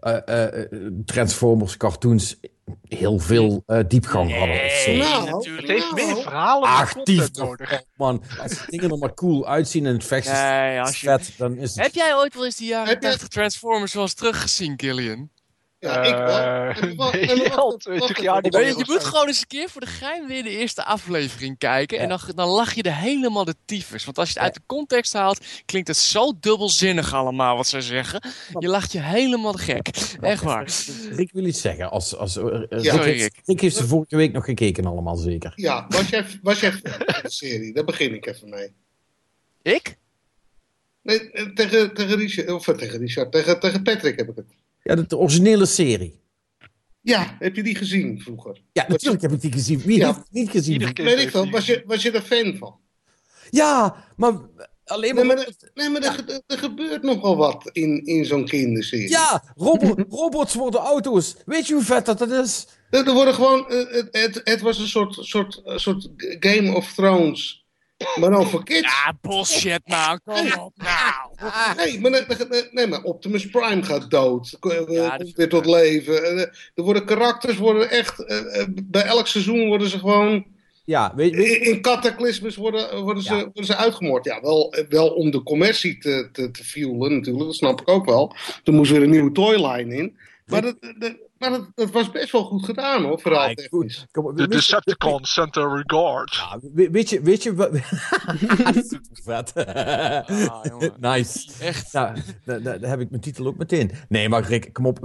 [0.00, 0.46] uh,
[1.04, 2.36] Transformers cartoons
[2.82, 4.56] heel veel uh, diepgang hadden.
[4.56, 5.68] Nee, nou, natuurlijk.
[5.68, 7.82] Het heeft meer verhalen Actief nodig.
[7.96, 10.92] Man, als dingen er maar cool uitzien en het vechten nee, je...
[10.92, 11.84] vet, dan is het...
[11.84, 15.30] Heb jij ooit wel eens die jaren 80 Transformers zoals teruggezien, Killian?
[15.80, 17.16] Ja, ik wel.
[17.16, 21.98] je, moet gewoon eens een keer voor de gein weer de eerste aflevering kijken.
[21.98, 24.04] En dan, dan lach je er helemaal de tyfus.
[24.04, 27.80] Want als je het uit de context haalt, klinkt het zo dubbelzinnig allemaal wat ze
[27.80, 28.20] zeggen.
[28.58, 29.88] Je lacht je helemaal gek.
[30.20, 30.74] Echt waar.
[31.16, 31.90] Ik wil iets zeggen.
[31.90, 32.96] Als, als, uh, ja.
[32.96, 33.60] Rick, Rick.
[33.60, 35.52] heeft ze vorige week nog gekeken allemaal zeker.
[35.54, 36.70] Ja, was jij, was jij
[37.22, 37.72] de serie?
[37.72, 38.72] Daar begin ik even mee.
[39.62, 39.98] Ik?
[41.02, 44.59] Nee, tegen, tegen Richard, of tegen Richard, tegen, tegen Patrick heb ik het.
[44.82, 46.20] Ja, de, originele serie.
[47.02, 48.62] Ja, heb je die gezien vroeger?
[48.72, 49.80] Ja, natuurlijk heb ik die gezien.
[49.80, 50.78] Wie heeft het niet gezien?
[50.94, 52.78] Weet ik wel, was je, was je er fan van?
[53.50, 54.32] Ja, maar
[54.84, 55.26] alleen maar...
[55.26, 59.08] Nee, maar, er, nee, maar er, er, gebeurt nogal wat in, in zo'n kinderserie.
[59.08, 61.36] Ja, robo robots worden auto's.
[61.46, 62.66] Weet je hoe vet dat, dat is?
[62.90, 63.64] Er, worden gewoon...
[63.68, 67.60] Het, het, het was een soort, soort, soort Game of Thrones
[68.16, 68.80] maar dan voor kids.
[68.80, 70.20] Ja, bullshit man.
[70.24, 71.29] Kom op nou.
[71.76, 74.56] Nee, maar, nee, maar Optimus Prime gaat dood.
[74.88, 76.38] Ja, komt weer tot leven.
[76.74, 78.24] Er worden karakters, worden echt...
[78.24, 80.46] Eh, eh, bij elk seizoen worden ze gewoon
[80.84, 81.66] Ja, weet, weet...
[81.66, 84.24] In, Cataclysmus worden, worden, ze, worden ze uitgemoord.
[84.24, 88.04] Ja, wel, wel om de commercie te, te, te fuelen natuurlijk, dat snap ik ook
[88.04, 88.34] wel.
[88.64, 90.16] Er moest weer een nieuwe toyline in.
[90.46, 94.06] Maar dat, dat, maar dat, dat, was best wel goed gedaan hoor, vooral ah, goed.
[94.34, 96.34] De Decepticon Center Regard.
[96.34, 96.58] Ja,
[96.90, 97.70] weet je, weet je wat...
[99.24, 99.52] vet.
[99.54, 101.50] Ah, nice.
[101.60, 101.92] Echt.
[101.92, 103.90] Ja, daar, daar, heb ik mijn titel ook meteen.
[104.08, 104.98] Nee, maar Rick, kom op.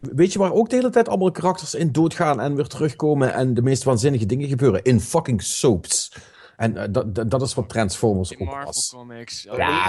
[0.00, 3.54] Weet je waar ook de hele tijd allemaal karakters in doodgaan en weer terugkomen en
[3.54, 4.82] de meest waanzinnige dingen gebeuren?
[4.82, 6.12] In fucking soaps.
[6.56, 8.90] En uh, dat, dat is wat Transformers in ook Marvel was.
[8.90, 9.42] Comics.
[9.42, 9.88] ja.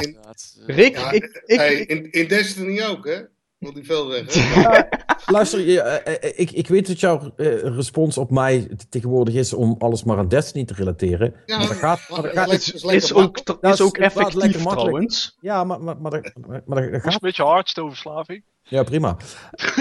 [0.66, 3.22] Rick, ik, ik, hey, in, in Destiny ook, hè?
[3.60, 4.88] Wil die veel zeggen?
[5.26, 10.04] luister, uh, ik, ik weet dat jouw uh, respons op mij tegenwoordig is om alles
[10.04, 11.34] maar aan Destiny te relateren.
[11.46, 12.10] Ja, maar dat gaat...
[12.10, 15.38] Maar dat gaat is, is, ook, is ook effectief trouwens.
[15.40, 16.32] Ja, maar, maar, maar, dat,
[16.66, 17.14] maar dat gaat...
[17.14, 18.44] een beetje Hearthstone-verslaving.
[18.64, 19.18] Ja, prima.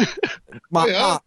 [0.74, 1.22] maar ja,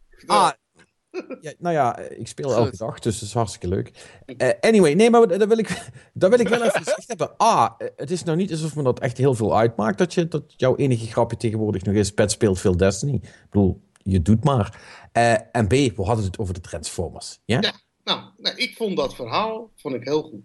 [1.41, 3.91] ja, nou ja, ik speel elke dag, dus dat is hartstikke leuk.
[4.26, 7.32] Uh, anyway, nee, maar dat wil ik, dat wil ik wel even gezegd hebben.
[7.41, 10.54] A, het is nou niet alsof me dat echt heel veel uitmaakt dat, je, dat
[10.58, 13.13] jouw enige grapje tegenwoordig nog is: Pet speelt veel Destiny.
[13.13, 14.82] Ik bedoel, je doet maar.
[15.17, 17.39] Uh, en B, we hadden het over de Transformers.
[17.45, 20.43] Ja, ja nou, nou, ik vond dat verhaal vond ik heel goed.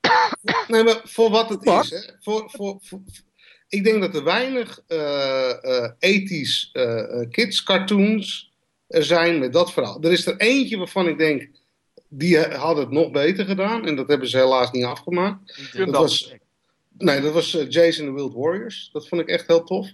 [0.68, 3.00] nee, maar voor wat het is, hè, voor, voor, voor,
[3.68, 6.72] ik denk dat er weinig uh, ethisch
[7.30, 8.54] kids cartoons
[8.88, 10.02] er zijn met dat verhaal.
[10.02, 11.48] Er is er eentje waarvan ik denk,
[12.08, 13.86] die had het nog beter gedaan.
[13.86, 15.72] En dat hebben ze helaas niet afgemaakt.
[15.72, 16.34] Dat was,
[16.98, 18.90] nee, dat was eh, Jason the Wild Warriors.
[18.92, 19.88] Dat vond ik echt heel tof.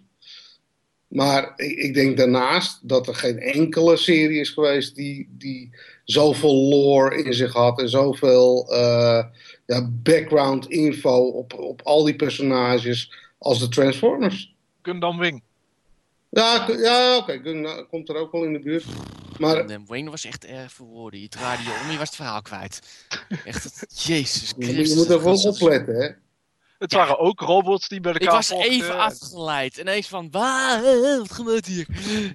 [1.08, 5.70] Maar ik, ik, denk daarnaast dat er geen enkele serie is geweest die, die
[6.04, 9.24] zoveel lore in zich had en zoveel uh,
[9.66, 14.54] ja, background info op, op al die personages als de Transformers.
[14.82, 15.42] Gundam Wing.
[16.34, 17.86] Ja, ja oké, okay.
[17.90, 18.84] komt er ook wel in de buurt.
[19.38, 19.66] Maar...
[19.86, 21.20] Wayne was echt erg verwoorden.
[21.20, 22.80] Je draaide je om, je was het verhaal kwijt.
[23.44, 24.88] Echt, jezus Christus.
[24.88, 26.08] Je moet er wel opletten, hè.
[26.78, 29.76] Het waren ook robots die bij elkaar Ik was even afgeleid.
[29.76, 31.86] Ineens van, wat gebeurt hier?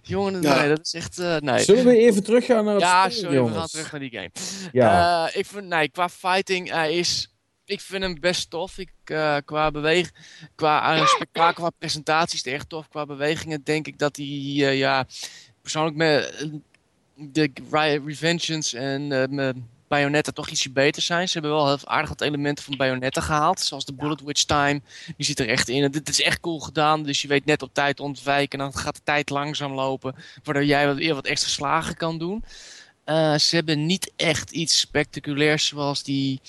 [0.03, 1.19] Jongen, nee, dat is echt...
[1.19, 1.59] Uh, nee.
[1.59, 4.31] Zullen we even teruggaan naar het Ja, sorry, we gaan terug naar die game.
[4.71, 5.27] Ja.
[5.27, 7.36] Uh, ik vind, nee, qua fighting, hij is
[7.67, 8.77] ik vind hem best tof.
[8.77, 10.13] Ik, uh, qua beweging,
[10.55, 12.87] qua, uh, qua presentaties is echt tof.
[12.87, 15.05] Qua bewegingen denk ik dat hij, uh, ja,
[15.61, 16.47] persoonlijk met
[17.15, 17.51] de
[18.05, 19.49] Revengeance en uh,
[19.87, 21.27] Bayonetta toch ietsje beter zijn.
[21.27, 23.59] Ze hebben wel heel aardig wat elementen van Bayonetta gehaald.
[23.59, 24.81] Zoals de Bullet Witch Time.
[25.17, 25.91] Die zit er echt in.
[25.91, 27.03] dit is echt cool gedaan.
[27.03, 28.59] Dus je weet net op tijd ontwijken.
[28.59, 30.15] En dan gaat de tijd langzaam lopen.
[30.43, 32.43] Waardoor jij wat, weer wat extra slagen kan doen.
[33.09, 36.41] Uh, ze hebben niet echt iets spectaculairs zoals die.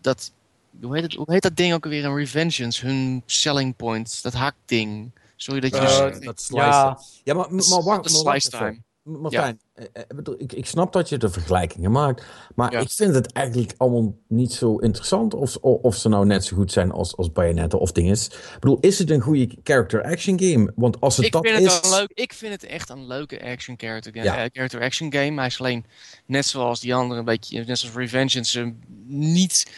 [0.00, 0.32] Dat,
[0.80, 2.04] hoe, heet het, hoe heet dat ding ook alweer?
[2.04, 5.10] Een Revengeance, hun selling point, dat hakding.
[5.36, 6.12] Sorry dat je.
[6.14, 6.64] Uh, dat slice.
[6.64, 8.10] Ja, ja maar, maar, wacht.
[8.10, 8.82] Slice time.
[9.08, 9.82] Martijn, ja.
[9.92, 12.24] Eh, eh, ik, ik snap dat je de vergelijkingen maakt.
[12.54, 16.56] Maar ik vind het eigenlijk allemaal niet zo interessant of, of ze nou net zo
[16.56, 18.26] goed zijn als, als Bayonetta of dinges.
[18.26, 20.72] Ik bedoel, is het een goede character action game?
[20.76, 21.74] Want als het ik dat vind is...
[21.74, 24.48] Het een leuk, ik vind het echt een leuke action character, game, ja.
[24.52, 25.34] character action game.
[25.34, 25.84] Hij is alleen
[26.26, 28.72] net zoals die andere, een beetje, net zoals Revengeance,
[29.06, 29.70] niet,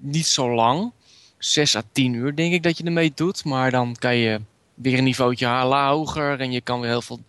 [0.00, 0.92] niet zo lang.
[1.38, 3.44] 6 à 10 uur denk ik dat je ermee doet.
[3.44, 4.40] Maar dan kan je
[4.74, 7.20] weer een niveautje hoger en je kan weer heel veel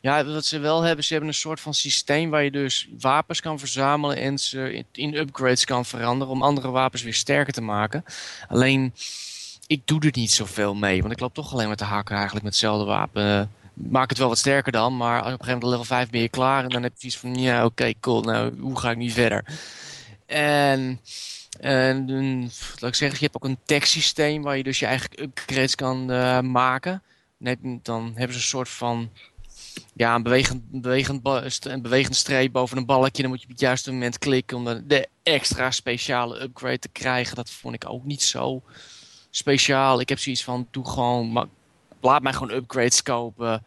[0.00, 3.40] ja, wat ze wel hebben, ze hebben een soort van systeem waar je dus wapens
[3.40, 8.04] kan verzamelen en ze in upgrades kan veranderen om andere wapens weer sterker te maken.
[8.48, 8.94] Alleen,
[9.66, 12.44] ik doe er niet zoveel mee, want ik loop toch alleen met de hakken eigenlijk
[12.44, 13.50] met hetzelfde wapen.
[13.74, 16.28] Maak het wel wat sterker dan, maar op een gegeven moment level 5 ben je
[16.28, 19.10] klaar en dan heb je iets van, ja oké, cool, nou hoe ga ik nu
[19.10, 19.44] verder?
[20.26, 21.00] En...
[21.60, 22.40] En
[22.78, 25.74] laat ik zeggen, je hebt ook een tech systeem waar je dus je eigen upgrades
[25.74, 27.02] kan uh, maken.
[27.82, 29.10] Dan hebben ze een soort van
[29.98, 31.26] ja, een bewegend, bewegend,
[31.64, 33.22] een bewegend streep boven een balkje.
[33.22, 37.36] Dan moet je op het juiste moment klikken om de, extra speciale upgrade te krijgen.
[37.36, 38.62] Dat vond ik ook niet zo
[39.30, 40.00] speciaal.
[40.00, 41.50] Ik heb zoiets van, doe gewoon,
[42.00, 43.62] laat mij gewoon upgrades kopen.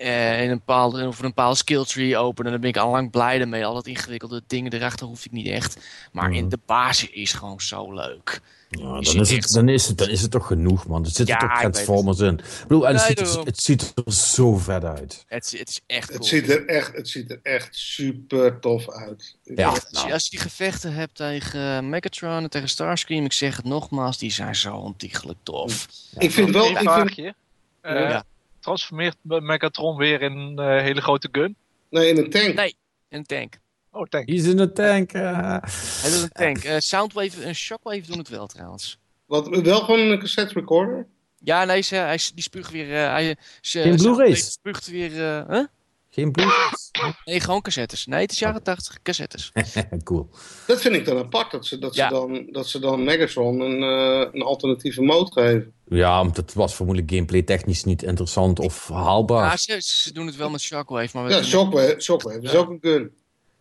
[0.00, 2.52] Uh, in een bepaalde, of een bepaalde skill tree openen.
[2.52, 3.66] Dan ben ik al lang blij mee.
[3.66, 5.76] Al dat ingewikkelde dingen erachter hoef ik niet echt.
[6.12, 8.40] Maar in de basis is gewoon zo leuk.
[8.70, 11.04] Ja, dan, is het, dan, is het, dan is het toch genoeg, man.
[11.04, 12.38] Er zitten toch Transformers in.
[12.38, 15.24] Ik bedoel, en het, ziet er, het ziet er zo vet uit.
[15.26, 16.18] Het, het is echt cool.
[16.18, 19.36] Het ziet er echt, het ziet er echt super tof uit.
[19.42, 23.56] Ja, als, je, als je die gevechten hebt tegen Megatron en tegen Starscream, ik zeg
[23.56, 25.88] het nogmaals, die zijn zo ontiegelijk tof.
[26.18, 26.68] ik vind wel...
[26.68, 27.34] Een vraagje.
[27.82, 28.24] Uh, ja.
[28.60, 31.56] Transformeert Megatron weer in een uh, hele grote gun?
[31.90, 32.54] Nee, in een tank.
[32.54, 32.76] Nee,
[33.08, 33.58] in een tank.
[33.90, 34.28] Oh, tank.
[34.28, 35.12] Hij is in een tank.
[35.12, 35.56] Uh.
[36.00, 36.64] Hij doet een tank.
[36.64, 38.98] Uh, Soundwave en Shockwave doen het wel trouwens.
[39.26, 41.06] Wat, wel gewoon een cassette recorder?
[41.38, 42.86] Ja, nee, ze, hij, die spuugt weer...
[42.86, 44.52] Uh, hij, ze, Geen Blu-rays?
[44.52, 45.10] spuugt weer...
[45.48, 45.64] Huh?
[46.10, 46.89] Geen Blu-rays?
[47.24, 48.06] Nee, gewoon cassettes.
[48.06, 49.52] Nee, het is jaren 80 cassettes.
[50.04, 50.30] cool.
[50.66, 53.82] Dat vind ik dan apart, dat ze, dat ze, dan, dat ze dan Megatron een,
[53.82, 55.72] uh, een alternatieve mode geven.
[55.88, 59.44] Ja, want het was vermoedelijk gameplay technisch niet interessant of haalbaar.
[59.44, 61.18] Ja, ze, ze doen het wel met Shockwave.
[61.18, 63.10] Maar ja, Shockwave, Shockwave is ook een gun.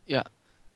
[0.04, 0.26] Ja,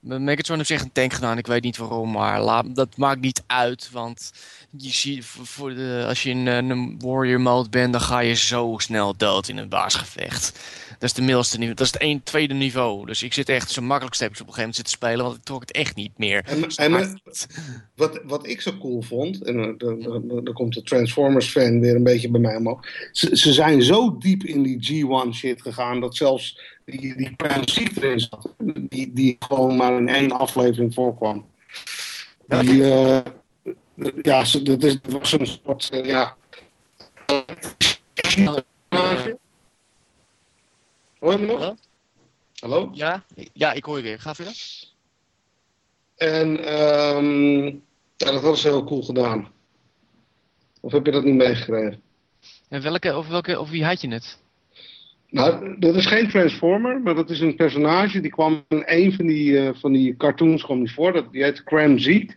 [0.04, 3.44] Megatron heeft zich een tank gedaan, ik weet niet waarom, maar laat, dat maakt niet
[3.48, 3.90] uit.
[3.92, 4.32] Want
[4.78, 8.76] je ziet, voor de, als je in een warrior mode bent, dan ga je zo
[8.78, 10.60] snel dood in een baasgevecht.
[11.04, 13.06] Dat is de middelste niveau, dat is het een, tweede niveau.
[13.06, 15.44] Dus ik zit echt zo makkelijk stepjes op een gegeven moment zitten spelen, want ik
[15.44, 16.44] trok het echt niet meer.
[16.46, 17.22] En, en
[17.96, 19.78] wat, wat ik zo cool vond, en
[20.44, 22.80] dan komt de Transformers fan weer een beetje bij mij omhoog.
[23.12, 27.36] Ze, ze zijn zo diep in die G1 shit gegaan, dat zelfs die, die
[27.96, 28.54] erin zat.
[28.64, 31.46] Die, die gewoon maar in één aflevering voorkwam.
[32.48, 33.20] Die, uh,
[34.22, 36.36] ja, dat, is, was een soort, uh, ja...
[41.24, 41.60] Hoor je me nog?
[41.60, 41.76] Hallo?
[42.60, 42.90] Hallo?
[42.94, 44.20] Ja, ja, ik hoor je weer.
[44.20, 44.56] Ga verder.
[46.16, 46.74] En
[47.18, 47.64] um,
[48.16, 49.52] ja, dat was heel cool gedaan.
[50.82, 52.02] Of heb je dat niet meegekregen?
[52.70, 54.40] En welke, of, welke, of wie had je het?
[55.30, 58.20] Nou, dat is geen Transformer, maar dat is een personage.
[58.22, 61.14] Die kwam in een van die, uh, van die cartoons kwam die voor.
[61.14, 62.36] Dat, die heet Cram Zeke.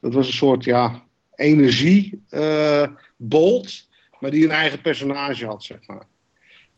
[0.00, 1.04] Dat was een soort, ja,
[1.34, 2.26] energiebolt.
[2.30, 6.06] Uh, maar die een eigen personage had, zeg maar.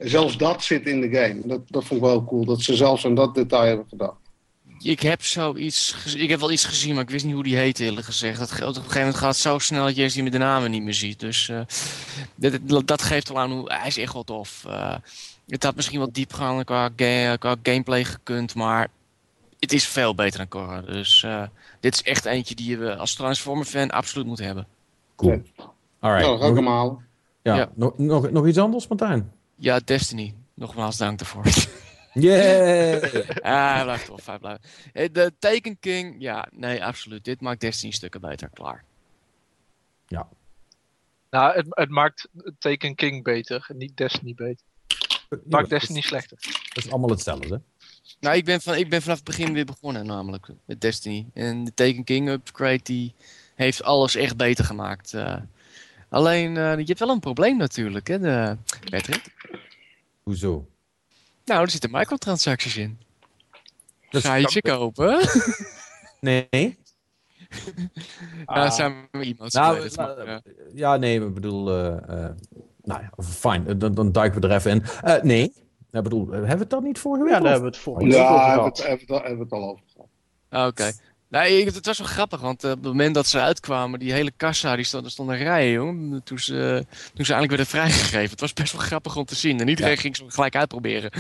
[0.02, 1.40] Zelfs dat zit in de game.
[1.44, 4.14] Dat, dat vond ik wel cool, dat ze zelfs aan dat detail hebben gedaan.
[4.82, 7.80] Ik heb zoiets ik heb wel iets gezien, maar ik wist niet hoe die heet
[7.80, 8.38] eerlijk gezegd.
[8.38, 10.38] Dat, op een gegeven moment gaat het zo snel dat je eens die met de
[10.38, 11.20] namen niet meer ziet.
[11.20, 11.60] Dus uh,
[12.34, 14.64] dat, dat, geeft wel aan hoe hij is echt wel tof.
[14.66, 14.94] Uh,
[15.46, 16.88] het had misschien wat diepgang qua,
[17.38, 18.88] qua gameplay gekund, maar
[19.58, 20.80] het is veel beter dan Korra.
[20.80, 21.42] Dus uh,
[21.80, 24.66] dit is echt eentje die je als Transformer fan absoluut moet hebben.
[25.16, 25.42] Cool.
[26.00, 26.40] Alright.
[26.40, 26.66] Ja, ik hem
[27.42, 27.70] Ja, ja.
[27.74, 29.32] Nog, nog, nog iets anders, Martijn?
[29.62, 30.34] Ja, Destiny.
[30.54, 31.44] Nogmaals dank daarvoor.
[32.14, 33.02] Yeah!
[33.42, 34.26] ah, hij blijft tof.
[34.26, 34.62] Hij blijft.
[34.92, 37.24] De Taken King, ja, nee, absoluut.
[37.24, 38.50] Dit maakt Destiny stukken beter.
[38.52, 38.84] Klaar.
[40.06, 40.28] Ja.
[41.30, 44.64] Nou, het, het maakt Taken King beter, niet Destiny beter.
[45.28, 46.38] Het maakt Destiny slechter.
[46.72, 47.60] Dat is allemaal hetzelfde.
[48.20, 51.26] Nou, ik ben, van, ik ben vanaf het begin weer begonnen, namelijk met Destiny.
[51.34, 53.14] En de Taken King upgrade die
[53.54, 55.12] heeft alles echt beter gemaakt.
[55.12, 55.36] Uh,
[56.12, 58.56] alleen, uh, je hebt wel een probleem natuurlijk, hè, de,
[58.90, 59.34] Patrick.
[60.22, 60.66] Hoezo?
[61.44, 62.98] Nou, er zitten microtransacties in.
[64.10, 65.20] Dat Ga je ze kopen?
[66.20, 66.48] Nee.
[68.44, 68.56] ah.
[68.56, 69.52] Nou, zijn we iemand.
[69.52, 70.40] Nou, nou,
[70.74, 71.78] ja, nee, ik bedoel...
[71.78, 72.28] Uh, uh,
[72.82, 73.78] nou ja, fijn.
[73.78, 74.82] Dan, dan duiken we er even in.
[75.04, 75.52] Uh, nee.
[75.90, 77.32] Ik bedoel, hebben we het dan niet vorige week?
[77.32, 78.78] Ja, daar hebben we het vorige week ja, over gehad.
[78.82, 80.08] hebben we het al over gehad.
[80.48, 80.92] Ah, oké.
[81.32, 84.76] Nee, het was wel grappig, want op het moment dat ze uitkwamen, die hele kassa,
[84.76, 88.30] die stond, er stond een rij, joh, toen ze, toen ze eigenlijk werden vrijgegeven.
[88.30, 89.60] Het was best wel grappig om te zien.
[89.60, 91.10] En iedereen ging ze gelijk uitproberen.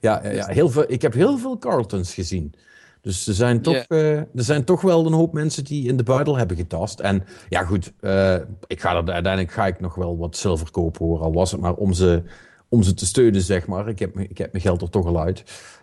[0.00, 2.54] Ja, ja, heel veel, ik heb heel veel Carltons gezien.
[3.00, 6.02] Dus er zijn, toch, uh, er zijn toch wel een hoop mensen die in de
[6.02, 7.00] buidel hebben getast.
[7.00, 8.34] En ja, goed, uh,
[8.66, 11.20] ik ga er, uiteindelijk ga ik nog wel wat zilver kopen hoor.
[11.20, 12.22] Al was het maar om ze,
[12.68, 13.88] om ze te steunen, zeg maar.
[13.88, 15.42] Ik heb, ik heb mijn geld er toch al uit.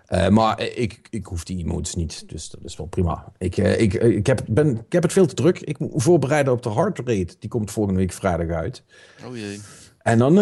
[0.10, 3.32] Uh, maar ik, ik hoef die emotes niet, dus dat is wel prima.
[3.38, 5.60] Ik, uh, ik, ik, heb, ben, ik heb het veel te druk.
[5.60, 7.36] Ik moet voorbereiden op de heart rate.
[7.40, 8.84] Die komt volgende week vrijdag uit.
[9.28, 9.60] Oh jee.
[9.98, 10.36] En dan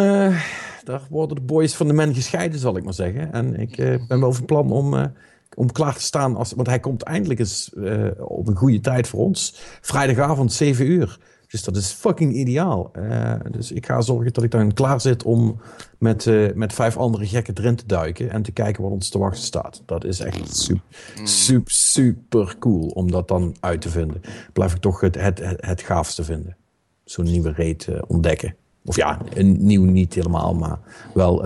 [0.84, 3.32] daar worden de boys van de men gescheiden, zal ik maar zeggen.
[3.32, 3.76] En ik
[4.08, 5.14] ben wel van plan om,
[5.56, 6.36] om klaar te staan.
[6.36, 7.72] Als, want hij komt eindelijk eens
[8.18, 9.56] op een goede tijd voor ons.
[9.82, 11.20] Vrijdagavond, 7 uur.
[11.54, 12.92] Dus dat is fucking ideaal.
[12.98, 15.62] Uh, dus ik ga zorgen dat ik dan klaar zit om
[15.98, 19.18] met, uh, met vijf andere gekken erin te duiken en te kijken wat ons te
[19.18, 19.82] wachten staat.
[19.86, 20.84] Dat is echt super,
[21.20, 21.26] mm.
[21.26, 24.22] super, super cool om dat dan uit te vinden.
[24.54, 26.56] Blijf ik toch het, het, het, het gaafste vinden.
[27.04, 28.56] Zo'n nieuwe reet uh, ontdekken.
[28.86, 30.80] Of ja, een nieuw niet helemaal, maar
[31.14, 31.46] wel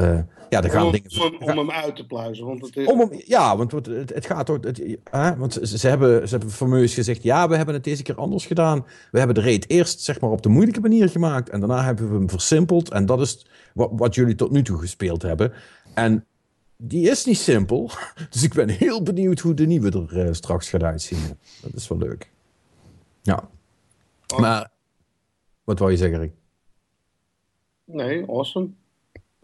[0.49, 1.21] ja, er gaan om, dingen...
[1.21, 2.45] Om, om, hem uit te pluizen.
[2.45, 2.87] Want het is...
[2.87, 4.47] om hem, ja, want het, het gaat.
[4.47, 7.23] Het, hè, want ze, ze, hebben, ze hebben fameus gezegd...
[7.23, 8.85] Ja, we hebben het deze keer anders gedaan.
[9.11, 11.49] We hebben de reet eerst zeg maar, op de moeilijke manier gemaakt.
[11.49, 12.91] En daarna hebben we hem versimpeld.
[12.91, 15.53] En dat is wat, wat jullie tot nu toe gespeeld hebben.
[15.93, 16.25] En
[16.77, 17.91] die is niet simpel.
[18.29, 21.19] Dus ik ben heel benieuwd hoe de nieuwe er uh, straks gaat uitzien.
[21.61, 22.31] Dat is wel leuk.
[23.21, 23.49] Ja.
[24.33, 24.39] Oh.
[24.39, 24.71] Maar...
[25.63, 26.31] Wat wou je zeggen, Rick?
[27.85, 28.69] Nee, awesome.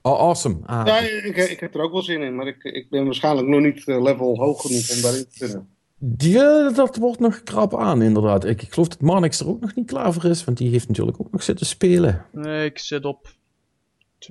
[0.06, 0.58] Oh, awesome.
[0.66, 3.48] Ah, ja, ik, ik, heb er ook wel zin in, maar ik, ik ben waarschijnlijk
[3.48, 5.68] nog niet eh, level hoog genoeg om daarin te kunnen.
[5.98, 6.34] Die,
[6.74, 8.46] dat wordt nog krap aan, inderdaad.
[8.46, 10.88] Ik, ik geloof dat Marnix er ook nog niet klaar voor is, want die heeft
[10.88, 12.26] natuurlijk ook nog zitten spelen.
[12.32, 13.32] Nee, ik zit op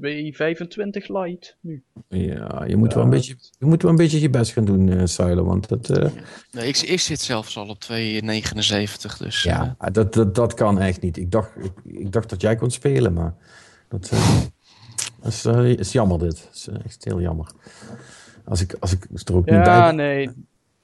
[0.01, 1.85] 2,25 light nu.
[2.09, 2.95] Ja, je moet, ja.
[2.95, 5.69] Wel een beetje, je moet wel een beetje je best gaan doen, uh, Silo, want
[5.69, 5.99] dat...
[5.99, 6.11] Uh...
[6.51, 9.43] Nee, ik, ik zit zelfs al op 2,79, dus...
[9.43, 9.89] Ja, uh...
[9.93, 11.17] dat, dat, dat kan echt niet.
[11.17, 13.35] Ik dacht, ik, ik, dacht dat jij kon spelen, maar...
[13.89, 14.13] Dat,
[15.23, 16.45] Dat is, uh, is jammer dit.
[16.45, 17.51] Dat is echt heel jammer.
[18.45, 19.75] Als ik, als ik er ook ja, niet bij...
[19.75, 20.31] Ja, nee.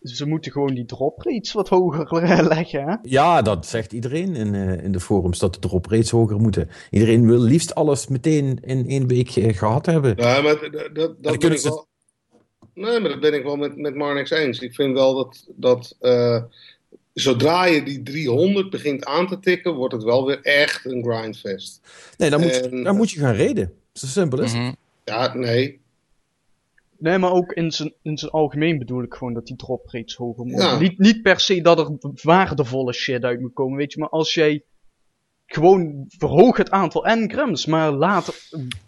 [0.03, 2.97] Ze moeten gewoon die drop rates wat hoger leggen, hè?
[3.03, 6.69] Ja, dat zegt iedereen in, uh, in de forums, dat de drop rates hoger moeten.
[6.91, 10.15] Iedereen wil liefst alles meteen in één week gehad hebben.
[10.17, 11.87] Ja, maar dat, dat, dat ben ik wel...
[12.75, 14.59] Nee, maar dat ben ik wel met, met Marnix eens.
[14.59, 16.43] Ik vind wel dat, dat uh,
[17.13, 21.81] zodra je die 300 begint aan te tikken, wordt het wel weer echt een grindfest.
[22.17, 23.73] Nee, dan moet, en, dan moet je gaan reden.
[23.99, 24.77] Zo simpel is mm -hmm.
[25.05, 25.81] Ja, nee.
[26.99, 30.15] Nee, maar ook in zijn, in zijn algemeen bedoel ik gewoon dat die drop rates
[30.15, 30.69] hoger moeten.
[30.69, 30.79] Ja.
[30.79, 33.99] Niet, niet per se dat er waardevolle shit uit moet komen, weet je.
[33.99, 34.63] Maar als jij
[35.47, 38.35] gewoon verhoog het aantal engrams, maar later...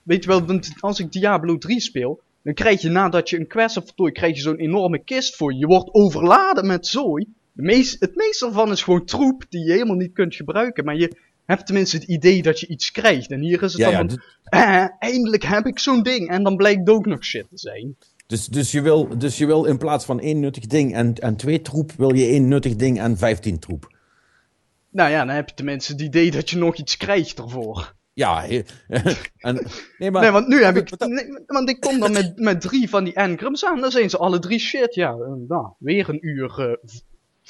[0.02, 3.74] Weet je wel, als ik Diablo 3 speel, dan krijg je nadat je een quest
[3.74, 5.58] hebt voltooid, krijg je zo'n enorme kist voor je.
[5.58, 7.26] Je wordt overladen met zooi.
[7.52, 10.84] De meest, het meeste ervan is gewoon troep die je helemaal niet kunt gebruiken.
[10.84, 11.16] Maar je
[11.50, 13.30] hebt tenminste het idee dat je iets krijgt.
[13.30, 16.28] En hier is het ja, dan ja, van, eh, eindelijk heb ik zo'n ding.
[16.28, 17.96] En dan blijkt ook nog shit te zijn.
[18.26, 21.36] Dus, dus, je wil, dus je wil in plaats van één nuttig ding en, en
[21.36, 23.96] twee troep, wil je één nuttig ding en vijftien troep.
[24.90, 27.94] Nou ja, dan heb je tenminste het idee dat je nog iets krijgt ervoor.
[28.12, 28.44] Ja,
[29.38, 29.66] en,
[29.98, 31.06] nee, maar, nee, want nu heb ik.
[31.06, 33.80] Nee, want ik kom dan met, met drie van die engrams aan.
[33.80, 34.94] Dan zijn ze alle drie shit.
[34.94, 35.14] Ja,
[35.48, 36.90] nou, weer een uur uh,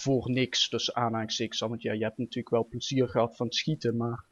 [0.01, 0.69] voor niks.
[0.69, 1.61] Dus aanhalingstekens.
[1.61, 4.25] Want ja, je hebt natuurlijk wel plezier gehad van het schieten, maar.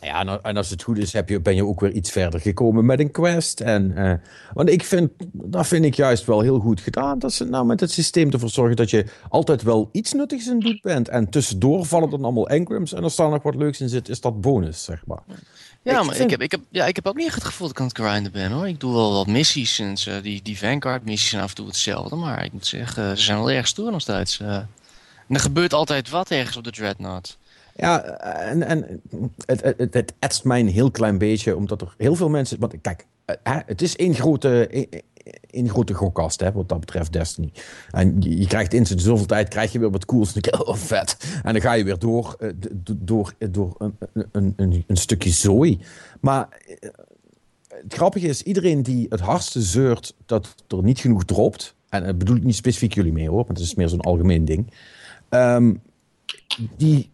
[0.00, 2.86] Ja, en als het goed is, heb je, ben je ook weer iets verder gekomen
[2.86, 3.60] met een quest.
[3.60, 4.12] En, uh,
[4.52, 7.18] want ik vind, dat vind ik juist wel heel goed gedaan.
[7.18, 10.60] Dat ze nou met het systeem ervoor zorgen dat je altijd wel iets nuttigs in
[10.60, 11.08] doet bent.
[11.08, 12.92] En tussendoor vallen dan allemaal engrams.
[12.92, 15.22] En als daar nog wat leuks in zit, is dat bonus, zeg maar.
[15.82, 16.24] Ja, ik maar vind...
[16.24, 17.88] ik, heb, ik, heb, ja, ik heb ook niet echt het gevoel dat ik aan
[17.88, 18.68] het grinden ben hoor.
[18.68, 19.78] Ik doe wel wat missies.
[19.78, 22.16] En uh, die, die Vanguard missies zijn af en toe hetzelfde.
[22.16, 24.40] Maar ik moet zeggen, ze zijn wel erg stoer nog steeds.
[24.40, 24.58] Uh,
[25.32, 27.38] en er gebeurt altijd wat ergens op de Dreadnought.
[27.76, 29.02] Ja, en, en
[29.46, 32.58] het, het, het etst mij een heel klein beetje, omdat er heel veel mensen...
[32.58, 33.06] Want kijk,
[33.42, 34.68] het is één grote,
[35.50, 37.52] één grote gokkast, hè, wat dat betreft Destiny.
[37.90, 40.34] En je, krijgt in zoveel tijd krijg je weer wat cools.
[40.34, 41.16] En denk oh, vet.
[41.42, 42.36] En dan ga je weer door,
[42.92, 43.96] door, door een,
[44.32, 45.80] een, een, een stukje zooi.
[46.20, 46.48] Maar
[47.68, 51.74] het grappige is, iedereen die het hardste zeurt dat er niet genoeg dropt...
[51.92, 53.44] En dat bedoel ik niet specifiek jullie mee, hoor.
[53.44, 54.72] Want het is meer zo'n algemeen ding.
[55.30, 55.82] Um,
[56.76, 57.10] die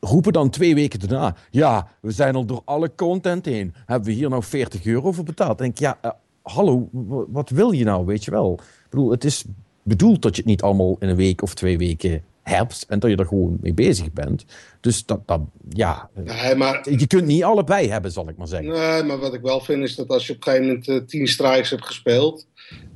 [0.00, 1.36] roepen dan twee weken daarna.
[1.50, 3.74] Ja, we zijn al door alle content heen.
[3.86, 5.58] Hebben we hier nou 40 euro voor betaald?
[5.58, 6.10] Denk ik, ja, uh,
[6.42, 6.88] hallo,
[7.28, 8.52] wat wil je nou, weet je wel?
[8.52, 9.44] Ik bedoel, het is
[9.82, 12.86] bedoeld dat je het niet allemaal in een week of twee weken hebt.
[12.88, 14.44] En dat je er gewoon mee bezig bent.
[14.80, 16.10] Dus dat, dat ja.
[16.14, 18.72] Nee, maar, je kunt niet allebei hebben, zal ik maar zeggen.
[18.72, 21.00] Nee, maar wat ik wel vind is dat als je op een gegeven moment uh,
[21.06, 22.46] tien strikes hebt gespeeld.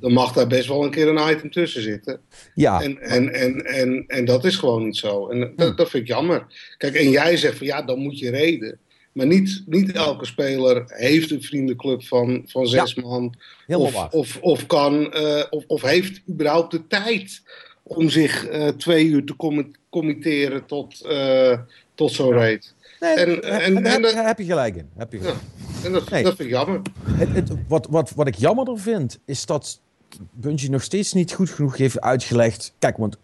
[0.01, 2.21] Dan mag daar best wel een keer een item tussen zitten.
[2.55, 2.83] Ja.
[2.83, 5.29] En, en, en, en, en dat is gewoon niet zo.
[5.29, 6.47] En dat, dat vind ik jammer.
[6.79, 8.79] Kijk, en jij zegt van ja, dan moet je reden.
[9.13, 13.03] Maar niet, niet elke speler heeft een vriendenclub van, van zes ja.
[13.03, 13.35] man.
[13.67, 17.43] Of, of, of, kan, uh, of, of heeft überhaupt de tijd
[17.87, 21.59] om zich uh, twee uur te com committeren tot, uh,
[21.95, 22.75] tot zo'n raid.
[23.01, 24.89] Nee, en, en, en, en, daar heb je gelijk in.
[24.97, 25.37] Heb je gelijk.
[25.37, 26.23] Ja, en dat, nee.
[26.23, 26.81] dat vind ik jammer.
[27.05, 29.81] Het, het, wat, wat, wat ik jammerder vind, is dat
[30.31, 32.75] Bungie nog steeds niet goed genoeg heeft uitgelegd.
[32.79, 33.17] Kijk, want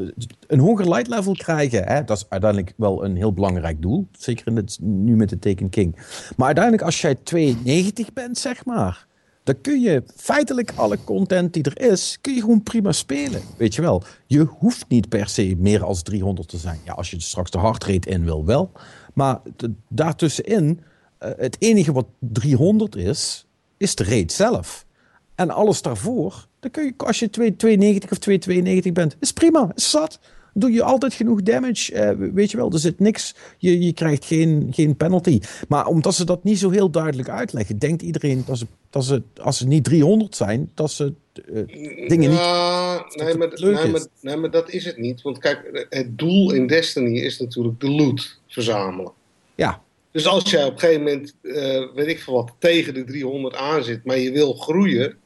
[0.46, 4.06] een hoger light level krijgen, hè, dat is uiteindelijk wel een heel belangrijk doel.
[4.18, 5.96] Zeker in het, nu met de Taken King.
[6.36, 9.06] Maar uiteindelijk, als jij 92 bent, zeg maar
[9.42, 13.42] dan kun je feitelijk alle content die er is, kun je gewoon prima spelen.
[13.56, 14.02] Weet je wel.
[14.26, 16.78] Je hoeft niet per se meer als 300 te zijn.
[16.84, 18.70] Ja, als je straks de rate in wil, wel.
[19.14, 19.40] Maar
[19.88, 20.80] daartussenin,
[21.22, 24.86] uh, het enige wat 300 is, is de rate zelf.
[25.34, 29.90] En alles daarvoor, dan kun je, als je 292 of 292 bent, is prima, is
[29.90, 30.18] zat
[30.54, 31.92] doe je altijd genoeg damage.
[31.92, 33.34] Uh, weet je wel, er zit niks.
[33.58, 35.40] Je, je krijgt geen, geen penalty.
[35.68, 39.22] Maar omdat ze dat niet zo heel duidelijk uitleggen, denkt iedereen dat ze, dat ze
[39.36, 41.12] als ze niet 300 zijn, dat ze
[41.52, 43.16] uh, dingen ja, niet.
[43.16, 45.22] Nee maar, nee, maar, nee, maar dat is het niet.
[45.22, 49.12] Want kijk, het doel in Destiny is natuurlijk de loot verzamelen.
[49.54, 49.82] Ja.
[50.10, 53.54] Dus als jij op een gegeven moment, uh, weet ik veel wat, tegen de 300
[53.54, 55.16] aan zit, maar je wil groeien,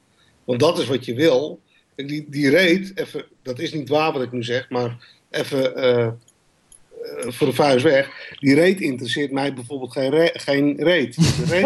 [0.45, 1.61] want dat is wat je wil.
[1.95, 6.09] Die, die rate, even, dat is niet waar wat ik nu zeg, maar even uh,
[7.27, 8.35] voor de vuist weg.
[8.39, 11.17] Die reet interesseert mij bijvoorbeeld geen, re geen reet.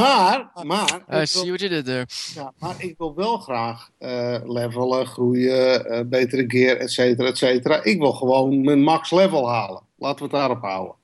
[0.00, 1.04] maar, maar.
[1.22, 2.06] I see what you did there.
[2.34, 7.38] Ja, maar ik wil wel graag uh, levelen, groeien, uh, betere gear, et cetera, et
[7.38, 7.84] cetera.
[7.84, 9.82] Ik wil gewoon mijn max level halen.
[9.96, 10.94] Laten we het daarop houden.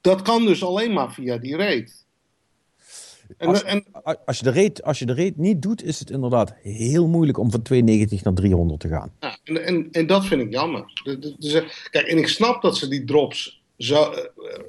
[0.00, 2.01] Dat kan dus alleen maar via die reet.
[3.38, 3.84] Als, en,
[4.24, 7.50] als, je de rate, als je de niet doet, is het inderdaad heel moeilijk om
[7.50, 9.12] van 92 naar 300 te gaan.
[9.20, 10.84] Ja, en, en, en dat vind ik jammer.
[11.38, 14.18] Dus, kijk, en ik snap dat ze die drops zo, uh,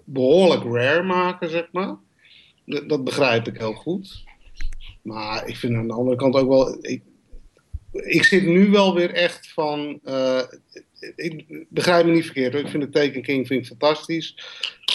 [0.03, 1.95] behoorlijk rare maken, zeg maar.
[2.65, 4.23] dat begrijp ik heel goed.
[5.01, 6.77] Maar ik vind aan de andere kant ook wel.
[6.81, 7.01] Ik,
[7.91, 9.99] ik zit nu wel weer echt van.
[10.05, 10.41] Uh,
[11.15, 12.55] ik begrijp me niet verkeerd.
[12.55, 14.37] Ik vind de Taken King vind ik fantastisch.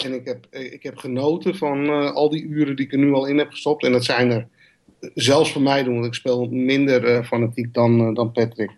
[0.03, 3.13] En ik heb, ik heb genoten van uh, al die uren die ik er nu
[3.13, 3.83] al in heb gestopt.
[3.83, 4.47] En dat zijn er
[5.13, 8.71] zelfs voor mij doen, want ik speel minder uh, fanatiek dan, dan Patrick.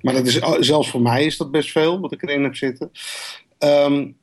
[0.00, 2.90] Maar dat is, zelfs voor mij is dat best veel wat ik erin heb zitten.
[3.58, 4.16] Um,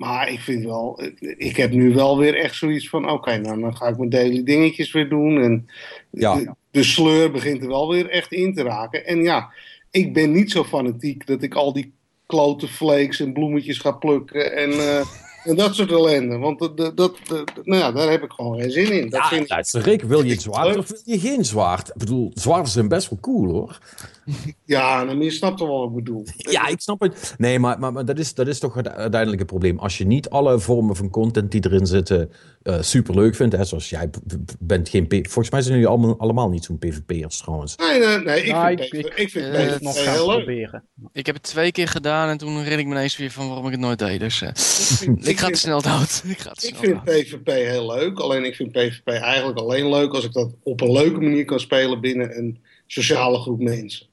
[0.00, 3.60] maar ik vind wel, ik heb nu wel weer echt zoiets van: oké, okay, nou
[3.60, 5.42] dan ga ik mijn daily dingetjes weer doen.
[5.42, 5.68] En
[6.10, 6.36] ja.
[6.36, 9.06] de, de, sleur begint er wel weer echt in te raken.
[9.06, 9.52] En ja,
[9.90, 11.92] ik ben niet zo fanatiek dat ik al die
[12.26, 14.56] klote flakes en bloemetjes ga plukken.
[14.56, 15.06] En, uh,
[15.44, 16.38] en dat soort ellende.
[16.38, 17.18] Want dat, dat, dat,
[17.62, 19.10] nou ja, daar heb ik gewoon geen zin in.
[19.10, 21.88] Dat ja, vind ik, Rick, wil je het zwaard of wil je geen zwaard?
[21.88, 23.78] Ik bedoel, zwaarden zijn best wel cool hoor.
[24.64, 26.24] Ja, maar je snapt toch wel wat ik bedoel.
[26.36, 27.34] Ja, ik snap het.
[27.38, 29.78] Nee, maar, maar, maar dat, is, dat is toch het uiteindelijke probleem.
[29.78, 32.30] Als je niet alle vormen van content die erin zitten
[32.62, 34.10] uh, eh, super leuk vindt, hè, zoals jij
[34.58, 35.06] bent geen...
[35.08, 37.76] Volgens mij zijn jullie allemaal, allemaal niet zo'n PvP'ers trouwens.
[37.76, 38.42] Nee, nee, nee.
[38.42, 40.84] Ik nou, vind, ik, ik, vind uh, het nog gaan proberen.
[41.12, 43.66] Ik heb het twee keer gedaan en toen red ik me ineens weer van waarom
[43.66, 44.20] ik het nooit deed.
[44.20, 44.50] Dus uh,
[45.30, 46.22] ik, vind, ga het snel dood.
[46.32, 48.18] Ik, ga het ik vind PvP heel leuk.
[48.18, 51.60] Alleen ik vind PvP eigenlijk alleen leuk als ik dat op een leuke manier kan
[51.60, 54.06] spelen binnen een sociale groep mensen.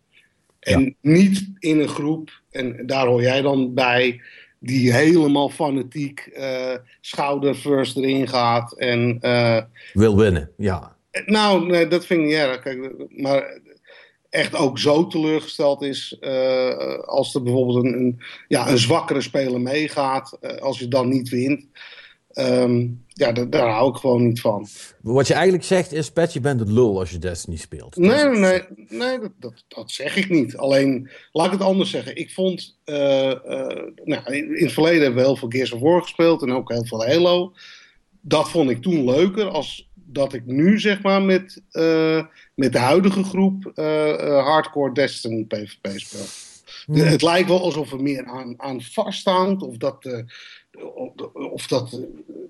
[0.59, 4.21] En niet in een groep, en daar hoor jij dan bij,
[4.59, 8.73] die helemaal fanatiek uh, schouder first erin gaat.
[8.77, 9.61] En, uh,
[9.93, 10.95] Wil winnen, ja.
[11.25, 12.59] Nou, nee, dat vind ik niet erg.
[12.59, 13.59] Kijk, maar
[14.29, 19.61] echt ook zo teleurgesteld is uh, als er bijvoorbeeld een, een, ja, een zwakkere speler
[19.61, 21.65] meegaat, als je dan niet wint.
[22.39, 24.67] Um, ja, daar, hou ik gewoon niet van.
[25.01, 27.95] Wat je eigenlijk zegt is, Pat, je bent het lul als je Destiny speelt.
[27.95, 30.57] Nee, nee, nee, nee dat, dat, dat, zeg ik niet.
[30.57, 32.15] Alleen, laat ik het anders zeggen.
[32.15, 36.01] Ik vond, uh, uh, nou, in het verleden hebben we heel veel Gears of War
[36.01, 37.53] gespeeld en ook heel veel Halo.
[38.21, 41.61] Dat vond ik toen leuker als dat ik nu, zeg maar, met,
[42.57, 43.71] met de huidige groep
[44.43, 46.25] hardcore Destiny PvP speel.
[46.85, 46.95] Hmm.
[46.95, 50.25] Het lijkt wel alsof er meer aan, aan vasthangt, of dat
[51.33, 52.01] of dat,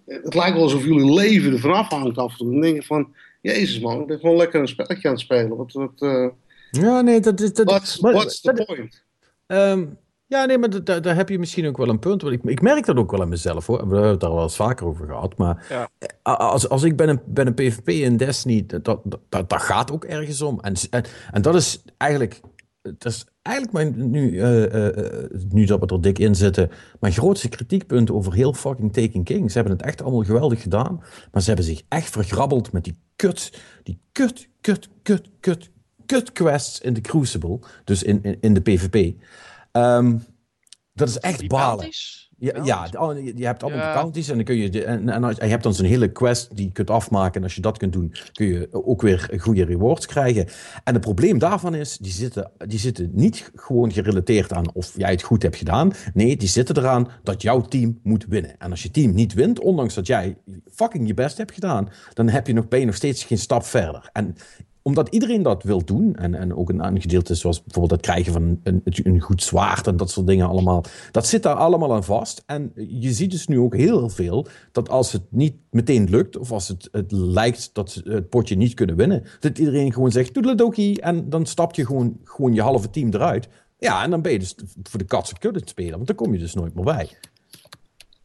[0.06, 2.52] het lijkt wel alsof jullie leven er vanaf hangt af en toe.
[2.52, 5.58] Dan denk je van, jezus man, ik ben gewoon lekker een spelletje aan het spelen.
[5.58, 6.28] Wat, wat, uh,
[6.72, 7.54] ja, nee, dat is...
[7.54, 9.04] Dat, what's, the point?
[9.48, 9.98] Um,
[10.28, 12.22] ja, nee, maar daar, daar heb je misschien ook wel een punt.
[12.22, 13.88] Want ik, ik merk dat ook wel aan mezelf hoor.
[13.88, 15.38] We hebben het daar wel eens vaker over gehad.
[15.38, 15.90] Maar ja.
[16.24, 19.92] als, als ik ben een, ben een PvP in Destiny, dat, dat, dat, dat gaat
[19.92, 20.60] ook ergens om.
[20.60, 22.42] En, en, en dat is eigenlijk
[22.96, 24.88] dat is eigenlijk mijn, nu, uh, uh,
[25.50, 26.70] nu dat we er dik in zitten,
[27.00, 29.52] mijn grootste kritiekpunt over heel fucking Taking King.
[29.52, 31.02] Ze hebben het echt allemaal geweldig gedaan,
[31.32, 35.72] maar ze hebben zich echt vergrabbeld met die kut, die kut, kut, kut, kut,
[36.06, 39.16] kut quests in de Crucible, dus in, in, in de PvP.
[39.78, 40.24] Um,
[40.94, 41.90] dat is echt balen.
[42.40, 42.88] Ja, ja,
[43.36, 43.94] je hebt allemaal ja.
[43.94, 46.66] de counties en dan kun je, en, en, je hebt dan zo'n hele quest die
[46.66, 47.36] je kunt afmaken.
[47.36, 50.48] En als je dat kunt doen, kun je ook weer goede rewards krijgen.
[50.84, 55.12] En het probleem daarvan is, die zitten, die zitten niet gewoon gerelateerd aan of jij
[55.12, 55.92] het goed hebt gedaan.
[56.14, 58.60] Nee, die zitten eraan dat jouw team moet winnen.
[58.60, 60.38] En als je team niet wint, ondanks dat jij
[60.74, 63.64] fucking je best hebt gedaan, dan heb je nog, ben je nog steeds geen stap
[63.64, 64.10] verder.
[64.14, 64.36] En
[64.88, 68.34] omdat iedereen dat wil doen, en, en ook een, een gedeelte zoals bijvoorbeeld het krijgen
[68.34, 72.04] van een, een goed zwaard en dat soort dingen allemaal, dat zit daar allemaal aan
[72.04, 72.44] vast.
[72.46, 76.52] En je ziet dus nu ook heel veel dat als het niet meteen lukt, of
[76.52, 80.34] als het, het lijkt dat ze het potje niet kunnen winnen, dat iedereen gewoon zegt
[80.34, 83.48] toedeledokie en dan stap je gewoon, gewoon je halve team eruit.
[83.80, 86.34] Ja, en dan ben je dus voor de katse kudde te spelen, want dan kom
[86.34, 87.10] je dus nooit meer bij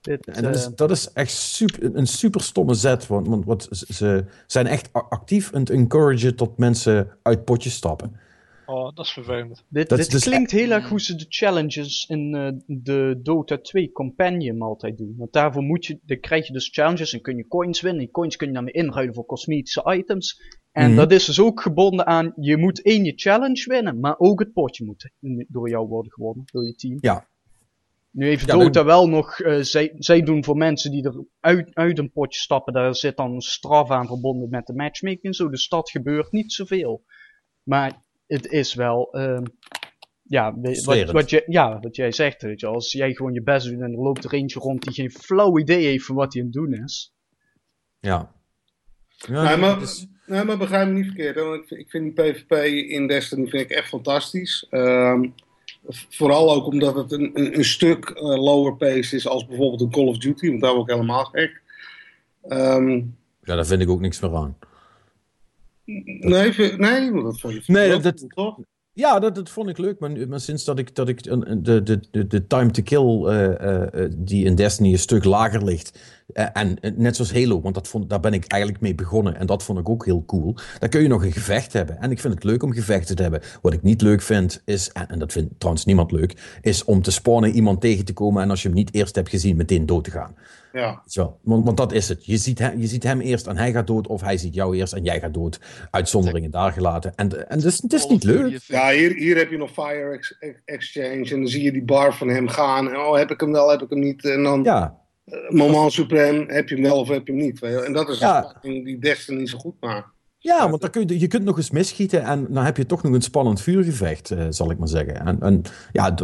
[0.02, 3.06] en dat is, eh, dat is echt super, een super stomme zet.
[3.06, 8.20] Want, want wat, ze zijn echt actief aan het encouragen tot mensen uit potjes stappen.
[8.66, 9.64] Oh, dat is vervelend.
[9.68, 13.92] Dit, dit dus klinkt heel erg hoe ze de challenges in uh, de Dota 2
[13.92, 15.14] Companion altijd doen.
[15.16, 18.00] Want daarvoor moet je, dan krijg je dus challenges en kun je coins winnen.
[18.00, 20.40] Die coins kun je dan weer inruilen voor cosmetische items.
[20.72, 24.14] En mm dat is dus ook gebonden aan, je moet één je challenge winnen, maar
[24.18, 25.10] ook het potje moet
[25.48, 26.98] door jou worden gewonnen, door je team.
[27.00, 27.28] Ja,
[28.12, 31.74] nu heeft ja, Dota wel nog, uh, zij, zij doen voor mensen die er uit,
[31.74, 35.48] uit een potje stappen, daar zit dan straf aan verbonden met de matchmaking en zo.
[35.48, 37.04] Dus dat gebeurt niet zoveel.
[37.62, 39.42] Maar het is wel, uh,
[40.22, 43.66] ja, wat, wat, je, ja, wat jij zegt, weet je, als jij gewoon je best
[43.66, 46.42] doet en er loopt er eentje rond die geen flauw idee heeft van wat hij
[46.42, 47.14] aan het doen is.
[48.00, 48.34] Ja.
[49.08, 50.06] ja nee, maar, is...
[50.26, 51.36] nee, maar begrijp me niet verkeerd.
[51.36, 52.52] Want ik, ik vind die PvP
[52.90, 54.66] in Destiny vind ik echt fantastisch.
[54.70, 55.20] Uh,
[55.88, 59.90] Vooral ook omdat het een, een, een stuk uh, lower pace is als bijvoorbeeld een
[59.90, 61.62] Call of Duty, want daar word ik helemaal gek.
[62.48, 64.56] Um, ja, daar vind ik ook niks meer aan.
[65.84, 68.58] Nee, nee, dat vond je nee, dat, dat, toch?
[68.94, 72.26] Ja, dat, dat vond ik leuk, maar, maar sinds dat ik, dat ik de, de,
[72.26, 75.98] de, time to kill uh, uh, die in Destiny een stuk lager ligt,
[76.32, 79.36] en net zoals Halo, want dat vond, daar ben ik eigenlijk mee begonnen.
[79.36, 80.56] En dat vond ik ook heel cool.
[80.78, 82.00] Dan kun je nog een gevecht hebben.
[82.00, 83.40] En ik vind het leuk om gevechten te hebben.
[83.62, 87.02] Wat ik niet leuk vind, is, en, en dat vindt trouwens niemand leuk, is om
[87.02, 88.42] te spawnen iemand tegen te komen.
[88.42, 90.34] En als je hem niet eerst hebt gezien, meteen dood te gaan.
[90.72, 91.02] Ja.
[91.06, 92.26] Zo, want, want dat is het.
[92.26, 94.76] Je ziet, hem, je ziet hem eerst en hij gaat dood, of hij ziet jou
[94.76, 95.60] eerst en jij gaat dood.
[95.90, 97.14] Uitzonderingen daar gelaten.
[97.14, 98.58] En, en dus, het is niet leuk.
[98.66, 100.20] Ja, hier, hier heb je nog Fire
[100.64, 102.88] Exchange en dan zie je die bar van hem gaan.
[102.88, 104.24] En, oh, heb ik hem wel, heb ik hem niet.
[104.24, 105.00] En dan ja.
[105.26, 107.62] Uh, moment supreme, heb je hem wel of heb je hem niet.
[107.62, 108.58] En dat is ja.
[108.60, 110.08] die Destiny zo goed maakt.
[110.42, 113.02] Ja, want dan kun je, je kunt nog eens misschieten en dan heb je toch
[113.02, 115.26] nog een spannend vuurgevecht, uh, zal ik maar zeggen.
[115.26, 115.62] En, en
[115.92, 116.14] ja,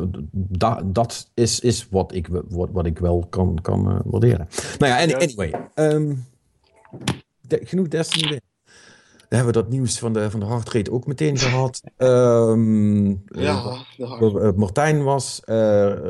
[0.85, 4.49] dat is, is wat, ik, wat, wat ik wel kan, kan uh, waarderen.
[4.79, 5.55] Nou ja, anyway.
[5.75, 6.27] Um,
[7.41, 8.41] de, genoeg Destiny.
[9.29, 11.81] Dan hebben we dat nieuws van de, van de hardrate ook meteen gehad.
[11.97, 15.41] Um, ja, uh, Martijn was.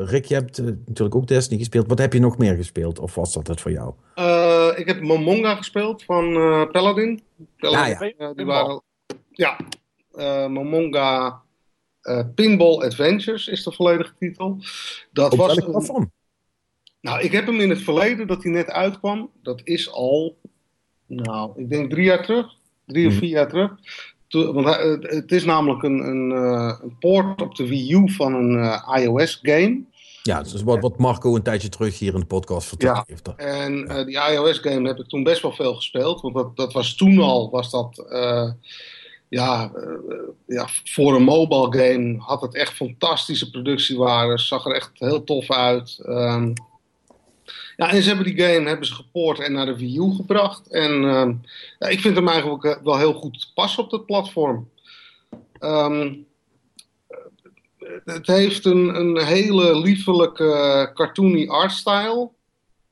[0.05, 1.87] Rick, je hebt natuurlijk ook Destiny gespeeld.
[1.87, 2.99] Wat heb je nog meer gespeeld?
[2.99, 3.93] Of was dat het voor jou?
[4.79, 6.33] Ik heb Momonga gespeeld van
[6.71, 7.21] Paladin.
[7.57, 7.95] Paladin.
[7.95, 8.33] Ah, ja.
[8.33, 8.81] die waren,
[9.31, 9.57] ja,
[10.47, 11.41] Momonga
[12.35, 14.57] Pinball Adventures is de volledige titel.
[15.11, 16.11] Dat Op was welk platform?
[17.01, 19.31] Nou, ik heb hem in het verleden, dat hij net uitkwam.
[19.41, 20.37] Dat is al,
[21.05, 22.57] nou, ik denk drie jaar terug
[22.89, 23.71] drie of vier jaar terug.
[24.29, 24.67] want
[25.01, 29.81] het is namelijk een, een, een, poort op de Wii U van een iOS-game.
[30.29, 33.35] Ja, dus wat, wat Marco een tijdje terug hier in de podcast verteld ja, heeft.
[33.35, 36.21] En uh, die iOS-game heb ik toen best wel veel gespeeld.
[36.21, 38.05] Want dat, dat was toen al, was dat...
[38.09, 38.51] Uh,
[39.29, 40.15] ja, uh,
[40.45, 44.39] ja, voor een mobile game had het echt fantastische productiewaarden.
[44.39, 45.99] Zag er echt heel tof uit.
[46.05, 46.53] Um,
[47.77, 50.67] ja, en ze hebben die game hebben ze gepoord en naar de Wii U gebracht.
[50.67, 51.29] En uh,
[51.79, 54.69] ja, ik vind hem eigenlijk eh, wel heel goed passen op dat platform.
[55.59, 56.27] Um,
[58.05, 62.29] het heeft een, een hele liefelijke cartoony artstyle.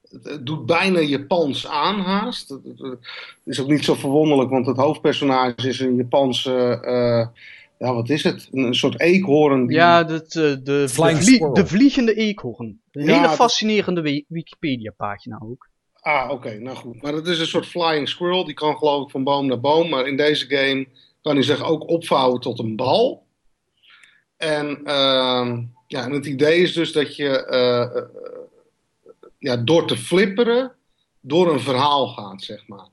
[0.10, 2.50] Het doet bijna Japans aanhaast.
[2.50, 3.00] Het
[3.45, 7.41] is ook niet zo verwonderlijk, want het hoofdpersonage is een Japanse uh,
[7.80, 8.50] ja, wat is het?
[8.52, 9.68] Een, soort eekhoorn.
[9.68, 9.76] Die...
[9.78, 12.82] Ja, de, de, de, vlie de, vliegende eekhoorn.
[12.91, 15.70] Een ja, hele fascinerende Wikipedia-pagina ook.
[15.93, 17.02] Ah, oké, nou goed.
[17.02, 18.45] Maar het is een soort flying squirrel.
[18.45, 19.89] Die kan geloof ik van boom naar boom.
[19.89, 20.88] Maar in deze game
[21.22, 23.26] kan hij zich ook opvouwen tot een bal.
[24.38, 25.58] En, uh,
[25.88, 28.02] ja, het idee is dus dat je uh,
[29.38, 30.72] ja, door te flipperen
[31.22, 32.88] door een verhaal gaat, zeg maar.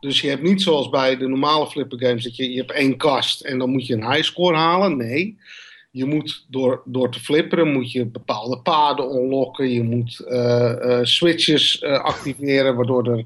[0.00, 2.96] Dus je hebt niet zoals bij de normale flipper games dat je, je hebt één
[2.96, 4.96] kast en dan moet je een highscore halen.
[4.96, 5.38] Nee,
[5.90, 9.70] je moet door, door te flipperen moet je bepaalde paden unlocken.
[9.70, 13.24] Je moet uh, switches activeren waardoor er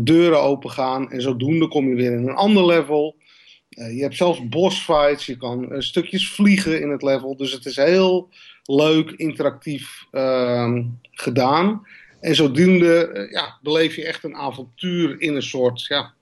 [0.00, 1.10] deuren open gaan.
[1.10, 3.16] En zodoende kom je weer in een ander level.
[3.78, 5.26] Je hebt zelfs boss fights.
[5.26, 7.36] Je kan stukjes vliegen in het level.
[7.36, 8.28] Dus het is heel
[8.64, 11.86] leuk, interactief ehm, gedaan.
[12.20, 16.12] En zodoende eh, ja, beleef je echt een avontuur in een soort ja,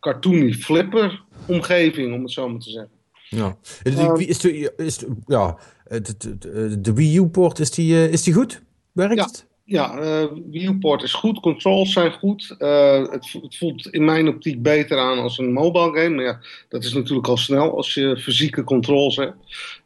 [0.00, 2.92] cartoony flipper omgeving, om het zo maar te zeggen.
[3.28, 5.58] Ja, um, is de, is de, ja,
[5.88, 8.62] de, de, de Wii U-port, is die, eh, is die goed?
[8.92, 9.24] Werkt ja.
[9.24, 9.46] het?
[9.66, 12.54] Ja, uh, Wii U-port is goed, controls zijn goed.
[12.58, 16.14] Uh, het, het, voelt in mijn optiek beter aan als een mobile game.
[16.14, 19.36] Maar ja, dat is natuurlijk al snel als je fysieke controls hebt.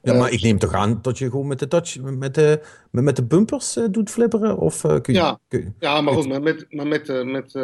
[0.03, 2.61] Ja, maar uh, ik neem toch aan dat je gewoon met de touch, met de,
[2.91, 4.59] met de bumpers doet flipperen?
[4.59, 7.55] Of, kun je, ja, kun je, ja, maar goed, maar met, maar met, met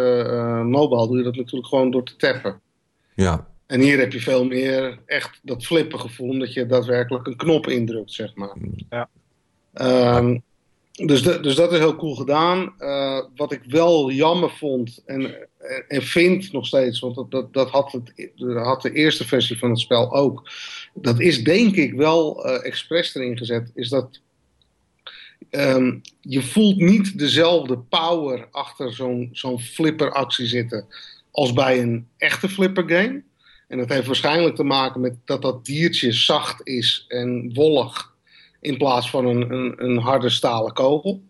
[0.64, 2.60] mobile doe je dat natuurlijk gewoon door te tappen.
[3.14, 3.46] Ja.
[3.66, 7.66] En hier heb je veel meer echt dat flippen gevoel, omdat je daadwerkelijk een knop
[7.66, 8.56] indrukt, zeg maar.
[8.90, 9.08] Ja.
[10.16, 10.42] Um,
[10.94, 12.74] dus, dus dat is heel cool gedaan.
[12.78, 15.48] Uh, wat ik wel jammer vond en,
[15.88, 18.12] en vind nog steeds, want dat, dat, dat had, het,
[18.54, 20.50] had de eerste versie van het spel ook.
[20.94, 24.20] Dat is denk ik wel uh, expres erin gezet, is dat
[25.50, 30.86] um, je voelt niet dezelfde power achter zo'n zo'n flipperactie zitten
[31.30, 33.22] als bij een echte flipper game.
[33.68, 38.13] En dat heeft waarschijnlijk te maken met dat dat diertje zacht is en wollig
[38.64, 41.22] in plaats van een, een, een harde stalen kogel.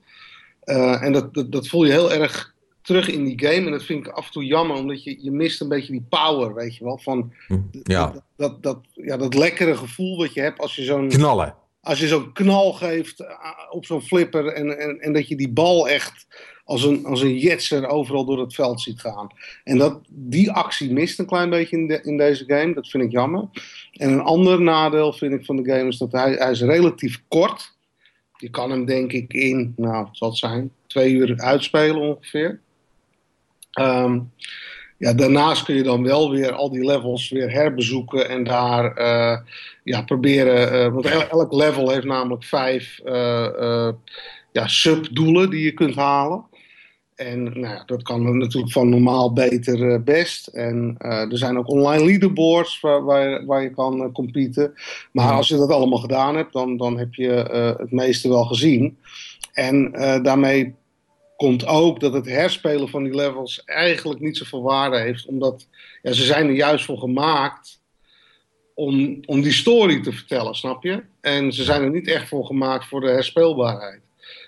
[0.65, 3.67] Uh, en dat, dat, dat, voel je heel erg terug in die game.
[3.67, 6.07] En dat vind ik af en toe jammer, omdat je, je mist een beetje die
[6.09, 6.99] power, weet je wel.
[6.99, 8.11] Van hm, ja.
[8.11, 11.09] dat, dat, dat, ja, dat lekkere gevoel dat je hebt als je zo'n...
[11.09, 11.55] Knallen.
[11.81, 13.29] Als je zo'n knal geeft eh,
[13.71, 16.27] op zo'n flipper en, en, en dat je die bal echt
[16.65, 19.29] als een, als een jetser overal door het veld ziet gaan.
[19.65, 22.75] En dat, die actie mist een klein beetje in, de, in deze game.
[22.75, 23.49] Dat vind ik jammer.
[23.93, 27.23] En een ander nadeel vind ik van de game is dat hij, hij is relatief
[27.29, 27.73] kort.
[28.37, 32.61] Je kan hem denk ik in, nou, wat zal het zijn, twee uur uitspelen ongeveer.
[33.81, 34.33] Um,
[34.99, 39.39] ja, daarnaast kun je dan wel weer al die levels weer herbezoeken en daar uh,
[39.85, 40.87] ja, proberen.
[40.87, 43.89] Uh, want elk level heeft namelijk vijf uh,
[44.53, 46.45] ja, subdoelen die je kunt halen.
[47.15, 50.47] En nou, dat kan natuurlijk van normaal beter best.
[50.47, 54.75] En er zijn ook online leaderboards waar, waar, waar je kan competen.
[55.13, 57.31] Maar als je dat allemaal gedaan hebt, dan, dan heb je
[57.79, 58.99] het meeste wel gezien.
[59.53, 59.93] En
[60.23, 60.75] daarmee
[61.37, 65.27] komt ook dat het herspelen van die levels eigenlijk niet zoveel waarde heeft.
[65.27, 65.69] Omdat
[66.03, 67.83] ja, ze zijn er juist voor gemaakt
[68.75, 71.03] om, om die story te vertellen, snap je?
[71.21, 74.01] En ze zijn er niet echt voor gemaakt voor de herspeelbaarheid.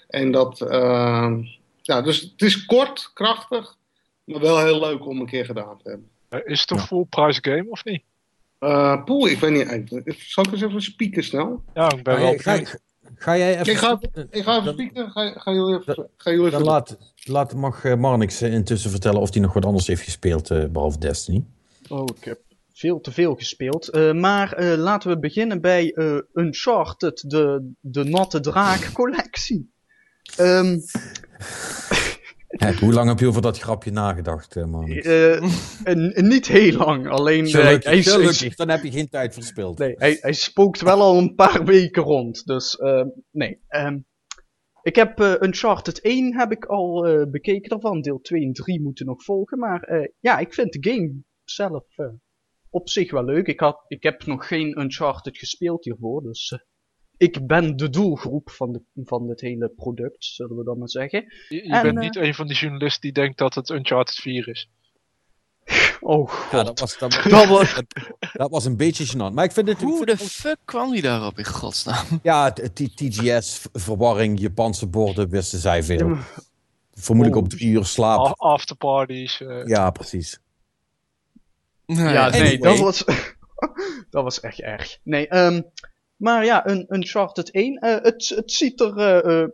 [0.09, 1.33] En dat, uh,
[1.87, 3.77] ja, dus het is kort, krachtig,
[4.25, 6.09] maar wel heel leuk om een keer gedaan te hebben.
[6.29, 8.03] Eh, is het een full price game of niet?
[8.61, 10.17] Uh, Poel, ik weet niet.
[10.19, 11.63] Zal ik eens even spieken snel?
[11.75, 12.37] Ja, ik ben wel
[13.15, 13.73] Ga jij even...
[13.73, 13.99] Ik ga,
[14.31, 15.11] ik ga even spieken.
[15.11, 16.09] Ga, ga jullie even...
[16.17, 20.03] Ga jullie even laat, laat, mag Marnix intussen vertellen of hij nog wat anders heeft
[20.03, 21.45] gespeeld, behalve Destiny.
[21.89, 22.41] Oh, ik heb
[22.73, 23.95] veel te veel gespeeld.
[23.95, 29.71] Uh, maar uh, laten we beginnen bij uh, Uncharted, de, de Natte Draak collectie.
[30.41, 30.83] Um,
[32.81, 34.85] hoe lang heb je over dat grapje nagedacht, man?
[36.15, 37.47] niet heel lang, alleen...
[37.47, 39.79] Gelukkig, hij, gelukkig, dan heb je geen tijd verspild.
[39.79, 42.79] Nee, hij, hij spookt wel al een paar weken rond, dus
[43.31, 43.61] nee.
[43.69, 44.07] Um,
[44.83, 49.25] ik heb Uncharted 1 heb ik al bekeken daarvan, deel 2 en 3 moeten nog
[49.25, 51.85] volgen, maar ja, ik vind de game zelf
[52.71, 53.47] op zich wel leuk.
[53.47, 56.59] Ik, had, ik heb nog geen Uncharted gespeeld hiervoor, dus
[57.17, 61.25] ik ben de doelgroep van, de, van dit hele product, zullen we dan maar zeggen.
[61.49, 64.49] Je, je bent niet uh, een van die journalisten die denkt dat het Uncharted 4
[64.49, 64.71] is.
[66.01, 66.51] Oh god.
[66.51, 67.83] Ja, dat, was, dat, dat, was,
[68.33, 69.35] dat, was een beetje gênant.
[69.35, 69.83] Maar ik vind het...
[69.83, 72.07] Hoe de fuck kwam hij daarop in godsnaam?
[72.23, 76.09] Ja, TGS, verwarring, Japanse borden, wisten zij veel.
[76.09, 76.25] Ja,
[76.99, 77.43] Vermoedelijk oh.
[77.43, 78.35] op drie uur slaap.
[78.37, 79.41] Afterparties.
[79.41, 79.67] Uh...
[79.67, 80.41] Ja, precies.
[81.87, 83.05] Nou ja, nee, dat was,
[84.11, 84.99] dat was echt erg.
[85.03, 85.65] Nee, um,
[86.17, 89.49] maar ja, een Uncharted 1, uh, het, het ziet er uh,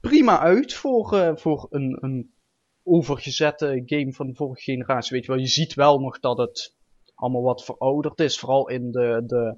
[0.00, 2.34] prima uit voor, voor een, een
[2.82, 5.12] overgezette game van de vorige generatie.
[5.12, 6.74] Weet je wel, je ziet wel nog dat het
[7.14, 8.38] allemaal wat verouderd is.
[8.38, 9.56] Vooral in de, de,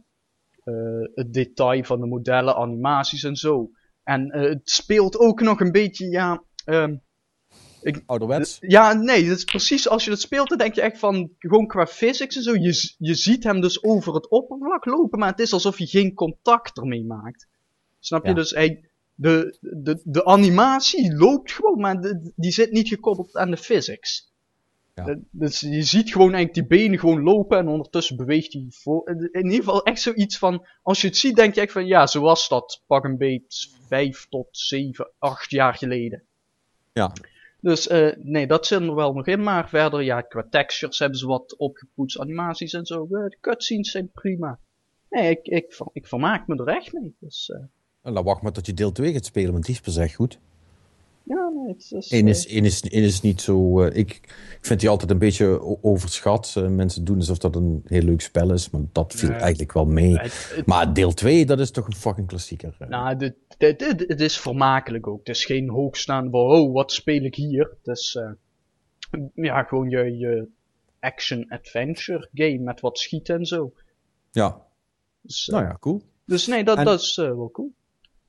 [1.15, 3.71] het detail van de modellen, animaties en zo.
[4.03, 7.03] En het speelt ook nog een beetje, ja, um,
[7.89, 8.57] ik, Ouderwets?
[8.61, 11.67] Ja, nee, dat is precies als je dat speelt, dan denk je echt van, gewoon
[11.67, 15.41] qua physics en zo, je, je ziet hem dus over het oppervlak lopen, maar het
[15.41, 17.49] is alsof je geen contact ermee maakt.
[17.99, 18.35] Snap je?
[18.35, 23.51] Dus hij, de, de, de animatie loopt gewoon, maar de, die zit niet gekoppeld aan
[23.51, 24.33] de physics.
[24.95, 25.19] Ja.
[25.31, 29.09] Dus je ziet gewoon eigenlijk die benen gewoon lopen en ondertussen beweegt hij voor.
[29.33, 32.07] In ieder geval echt zoiets van, als je het ziet denk je echt van, ja,
[32.07, 36.23] zo was dat pak een beet vijf tot zeven, acht jaar geleden.
[36.93, 37.13] Ja.
[37.61, 39.43] Dus uh, nee, dat zit er wel nog in.
[39.43, 43.07] Maar verder, ja, qua textures hebben ze wat opgepoetst, animaties en zo.
[43.11, 44.59] Uh, de cutscenes zijn prima.
[45.09, 47.17] Nee, ik, ik, ik vermaak me er echt mee.
[47.21, 47.65] Dus, uh...
[48.03, 50.15] En dan wacht maar tot je deel 2 gaat spelen, want die is pas echt
[50.15, 50.39] goed.
[51.29, 52.11] Ja, nee, het is...
[52.11, 53.83] Eén is, één is, één is niet zo...
[53.83, 54.11] Uh, ik,
[54.59, 56.55] ik vind die altijd een beetje overschat.
[56.59, 59.39] Uh, mensen doen alsof dat een heel leuk spel is, maar dat viel nee.
[59.39, 60.17] eigenlijk wel mee.
[60.17, 62.77] Het, het, maar deel 2, dat is toch een fucking klassieker.
[62.79, 62.89] Uh.
[62.89, 65.19] Nou, dit, dit, dit, het is vermakelijk ook.
[65.19, 67.77] Het is geen hoogstaande, wow, wat speel ik hier?
[67.83, 68.19] Het is
[69.35, 70.49] ja, gewoon je, je
[71.01, 73.73] action-adventure game met wat schieten en zo.
[74.31, 74.67] Ja.
[75.21, 76.03] Dus, nou ja, cool.
[76.25, 76.85] Dus nee, dat, en...
[76.85, 77.73] dat is wel cool.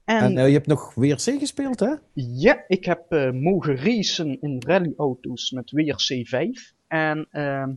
[0.09, 1.93] En, en uh, je hebt nog WRC gespeeld, hè?
[2.13, 6.73] Ja, ik heb uh, mogen racen in rallyauto's met WRC 5.
[6.87, 7.67] En uh,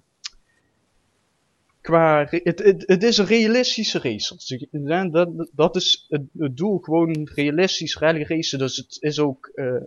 [1.81, 4.35] qua, het, het, het, is een realistische race.
[4.35, 8.59] Dus dat, dat is het, het, doel, gewoon realistisch rally racen.
[8.59, 9.83] Dus het is ook, uh,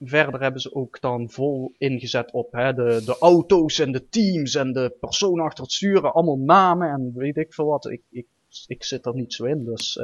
[0.00, 4.54] verder hebben ze ook dan vol ingezet op hè, de, de auto's en de teams
[4.54, 6.12] en de persoon achter het sturen.
[6.12, 7.90] Allemaal namen en weet ik veel wat.
[7.90, 8.26] Ik, ik,
[8.66, 10.00] ik zit er niet zo in, dus...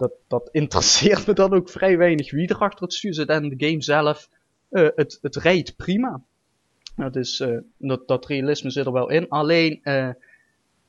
[0.00, 3.28] Dat, dat interesseert me dan ook vrij weinig wie er achter het stuur zit.
[3.28, 4.28] En de game zelf,
[4.70, 6.22] uh, het, het rijdt prima.
[6.96, 9.28] Dat, is, uh, dat, dat realisme zit er wel in.
[9.28, 10.10] Alleen, uh,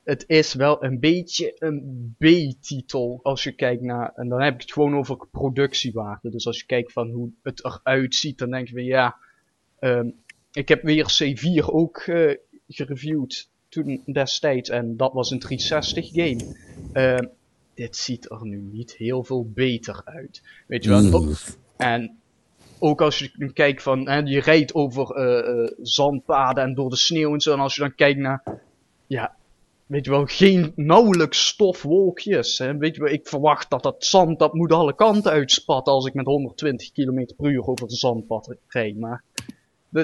[0.04, 4.60] het is wel een beetje een B-titel als je kijkt naar, en dan heb ik
[4.60, 6.30] het gewoon over productiewaarde.
[6.30, 9.16] Dus als je kijkt van hoe het eruit ziet, dan denk je van ja,
[9.80, 10.14] um,
[10.52, 12.02] ik heb weer C4 ook
[12.68, 17.36] gereviewd toen destijds en dat was een 360 game.
[17.74, 20.42] Dit ziet er nu niet heel veel beter uit.
[20.66, 21.22] Weet je wel?
[21.22, 21.34] Mm.
[21.76, 22.16] En
[22.78, 26.96] ook als je kijkt van, hè, je rijdt over uh, uh, zandpaden en door de
[26.96, 27.52] sneeuw en zo.
[27.52, 28.60] En als je dan kijkt naar,
[29.06, 29.36] ja,
[29.86, 32.58] weet je wel, geen nauwelijks stofwolkjes.
[32.58, 32.76] Hè.
[32.76, 36.14] Weet je wel, ik verwacht dat dat zand, dat moet alle kanten uitspatten als ik
[36.14, 38.98] met 120 km per uur over het zandpad rijd.
[38.98, 39.24] Maar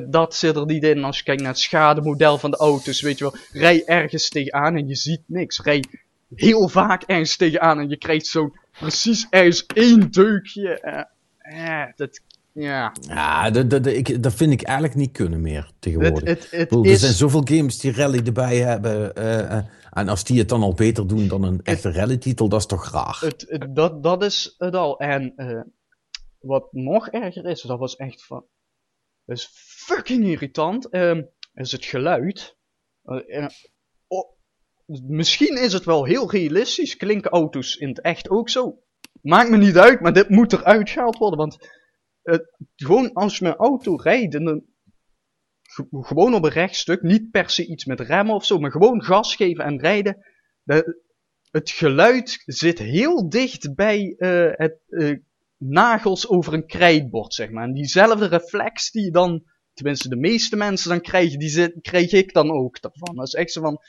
[0.08, 3.00] dat zit er niet in als je kijkt naar het schademodel van de auto's.
[3.00, 5.60] Weet je wel, rij ergens tegenaan en je ziet niks.
[5.60, 5.84] Rij
[6.34, 10.80] heel vaak ergens tegenaan en je krijgt zo precies ergens één deukje.
[10.84, 12.20] Uh, uh, dat,
[12.52, 16.28] Ja, ja dat, dat, ik, dat vind ik eigenlijk niet kunnen meer tegenwoordig.
[16.28, 19.12] Het, het, er zijn zoveel games die rally erbij hebben.
[19.18, 19.60] Uh,
[19.90, 22.90] en als die het dan al beter doen dan een echte rally-titel, dat is toch
[22.90, 23.18] raar.
[23.20, 24.98] Het, dat, dat is het al.
[24.98, 25.60] En uh,
[26.38, 28.44] wat nog erger is, dat was echt van.
[29.24, 30.86] Dat is fucking irritant.
[30.90, 31.20] Uh,
[31.54, 32.56] is het geluid.
[33.04, 33.48] Uh,
[35.06, 36.96] misschien is het wel heel realistisch.
[36.96, 38.82] Klinken auto's in het echt ook zo.
[39.22, 41.38] Maakt me niet uit, maar dit moet eruit gehaald worden.
[41.38, 41.58] Want
[42.76, 44.38] gewoon als je mijn auto rijdt,
[45.90, 49.36] gewoon op een rechtstuk, niet per se iets met remmen of zo, maar gewoon gas
[49.36, 50.26] geven en rijden.
[50.62, 51.06] De,
[51.50, 55.18] het geluid zit heel dicht bij uh, het uh,
[55.56, 57.64] nagels over een krijtbord, zeg maar.
[57.64, 62.32] En diezelfde reflex die je dan, tenminste de meeste mensen dan krijgen, die krijg ik
[62.32, 63.16] dan ook daarvan.
[63.16, 63.80] Dat is echt zo van,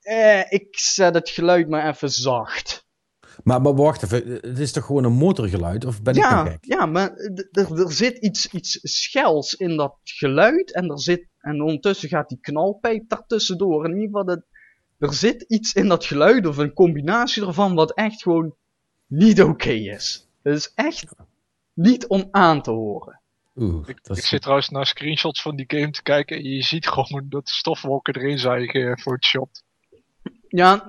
[0.00, 2.88] eh, ik zet het geluid maar even zacht.
[3.44, 5.84] Maar, maar wacht even, het is toch gewoon een motorgeluid?
[5.84, 6.64] Of ben ja, ik gek?
[6.64, 7.10] Ja, maar
[7.52, 10.74] er zit iets, iets schels in dat geluid.
[10.74, 13.84] En, er zit, en ondertussen gaat die knalpijp daartussendoor.
[13.84, 14.42] In ieder geval, dat,
[14.98, 18.54] er zit iets in dat geluid of een combinatie ervan wat echt gewoon
[19.06, 20.28] niet oké is.
[20.42, 21.04] Het is echt
[21.74, 23.20] niet om aan te horen.
[23.56, 26.88] Oeh, ik, ik zit trouwens naar screenshots van die game te kijken en je ziet
[26.88, 29.62] gewoon dat de stofwolken erin zijn voor het shot.
[30.50, 30.88] Ja,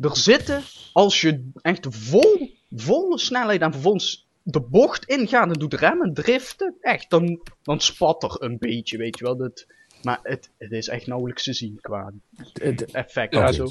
[0.00, 0.62] er zitten,
[0.92, 6.74] als je echt vol, volle snelheid en vervolgens de bocht ingaat en doet remmen, driften,
[6.80, 9.36] echt, dan, dan spat er een beetje, weet je wel.
[9.36, 9.66] Dat,
[10.02, 12.12] maar het, het is echt nauwelijks te zien qua
[12.52, 13.34] het effect.
[13.34, 13.68] Ja, zo.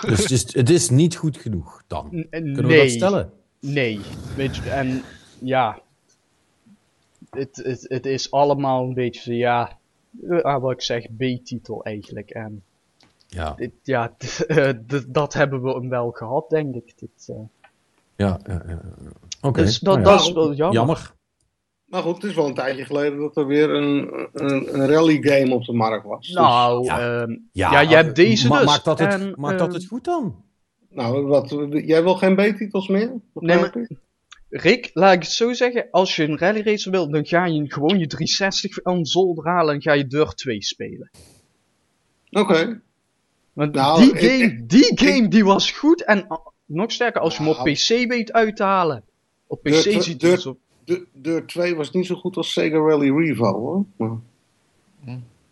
[0.00, 2.26] Dus het is, het is niet goed genoeg dan?
[2.30, 3.32] Kunnen we dat stellen?
[3.60, 4.00] Nee,
[4.36, 5.02] weet je, en
[5.38, 5.82] ja,
[7.30, 9.78] het, het, het is allemaal een beetje, ja,
[10.42, 12.30] wat ik zeg, B-titel eigenlijk.
[12.30, 12.62] En
[13.30, 14.16] ja, dit, ja
[14.48, 14.70] uh,
[15.08, 16.98] dat hebben we hem wel gehad, denk ik.
[16.98, 17.36] Dit, uh...
[18.16, 18.80] Ja, ja, ja.
[19.40, 19.62] oké.
[19.62, 20.72] Dus dat, nou, dat is wel jammer.
[20.74, 21.14] jammer.
[21.84, 25.22] Maar goed, het is wel een tijdje geleden dat er weer een, een, een rally
[25.22, 26.26] game op de markt was.
[26.26, 26.34] Dus...
[26.34, 27.26] Nou, ja.
[27.26, 28.66] Uh, ja, ja, je hebt deze ma dus.
[28.66, 30.44] Maakt dat het, en, maakt dat het goed dan?
[30.88, 33.12] Nou, wat, jij wil geen B-titels meer?
[33.34, 33.86] Nee, maar,
[34.48, 35.86] Rick, laat ik het zo zeggen.
[35.90, 39.74] Als je een rally racer wilt, dan ga je gewoon je 360 aan zolder halen
[39.74, 41.10] en ga je Dirt 2 spelen.
[42.30, 42.80] Oké.
[43.52, 46.26] Want nou, die, game, die game die was goed en
[46.64, 47.72] nog sterker als je hem op nou.
[47.72, 49.04] PC weet uit te halen.
[49.46, 50.58] Op PC Dirt, ziet het op...
[51.12, 53.84] Dirt 2 was niet zo goed als Sega Rally Revo hoor.
[53.96, 54.18] Maar...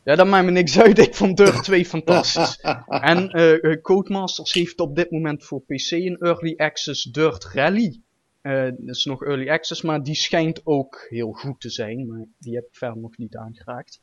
[0.03, 0.99] Ja, dat maakt me niks uit.
[0.99, 2.61] Ik vond Dirt 2 fantastisch.
[2.86, 8.01] en uh, Codemasters heeft op dit moment voor PC een Early Access Dirt Rally.
[8.42, 12.07] Uh, dat is nog Early Access, maar die schijnt ook heel goed te zijn.
[12.07, 14.01] Maar die heb ik verder nog niet aangeraakt.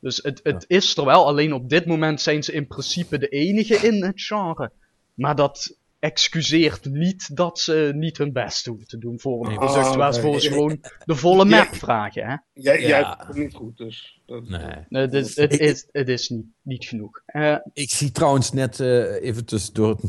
[0.00, 3.28] Dus het, het is er wel, alleen op dit moment zijn ze in principe de
[3.28, 4.70] enige in het genre.
[5.14, 9.94] Maar dat excuseert niet dat ze niet hun best hoeven te doen voor een product
[9.94, 12.26] waar ze volgens gewoon de volle map vragen.
[12.26, 12.36] Hè?
[12.52, 14.20] Jij, jij hebt het niet goed, dus...
[14.26, 14.48] Dat...
[14.48, 14.60] Nee.
[14.88, 17.22] nee het, is, het, is, het is niet, niet genoeg.
[17.26, 20.00] Uh, ik zie trouwens net uh, even tussendoor...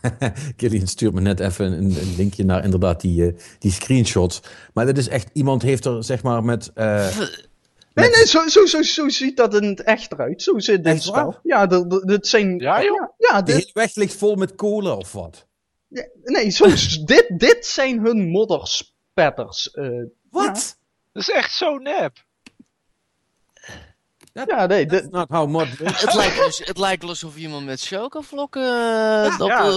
[0.56, 4.42] Killian stuurt me net even een, een linkje naar inderdaad die, uh, die screenshots.
[4.74, 5.30] Maar dat is echt...
[5.32, 6.72] Iemand heeft er zeg maar met...
[7.94, 10.42] Nee, nee, zo, zo, zo, zo ziet dat in het echt eruit.
[10.42, 11.38] Zo zit het spel.
[11.42, 12.58] Ja, dat zijn...
[12.58, 13.00] Ja, joh?
[13.00, 13.46] Ja, ja dit...
[13.46, 15.46] De hele weg ligt vol met kolen of wat?
[15.88, 16.66] Ja, nee, zo,
[17.04, 19.70] dit, dit zijn hun modderspetters.
[19.74, 20.78] Uh, wat?
[21.12, 22.12] Dat is echt zo nep.
[24.32, 25.10] Ja, nee, dit...
[25.10, 28.62] not how mod het, lijkt dus, het lijkt alsof iemand met chocovlokken...
[28.62, 29.64] Uh, dat, ja.
[29.64, 29.72] Uh...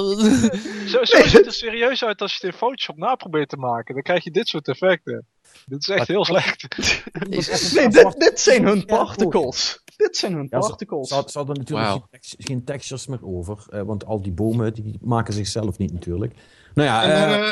[0.87, 3.57] zo zo nee, ziet er serieus uit als je het in Photoshop na probeert te
[3.57, 3.93] maken.
[3.93, 5.27] Dan krijg je dit soort effecten.
[5.65, 6.67] Dit is echt heel slecht.
[7.75, 9.81] nee, dit, dit zijn hun particles.
[9.95, 11.07] Dit zijn hun particles.
[11.07, 12.03] Ze, ze hadden natuurlijk wow.
[12.37, 13.65] geen, textures meer over.
[13.69, 16.33] Uh, want al die bomen die maken zichzelf niet natuurlijk.
[16.73, 17.03] Nou ja,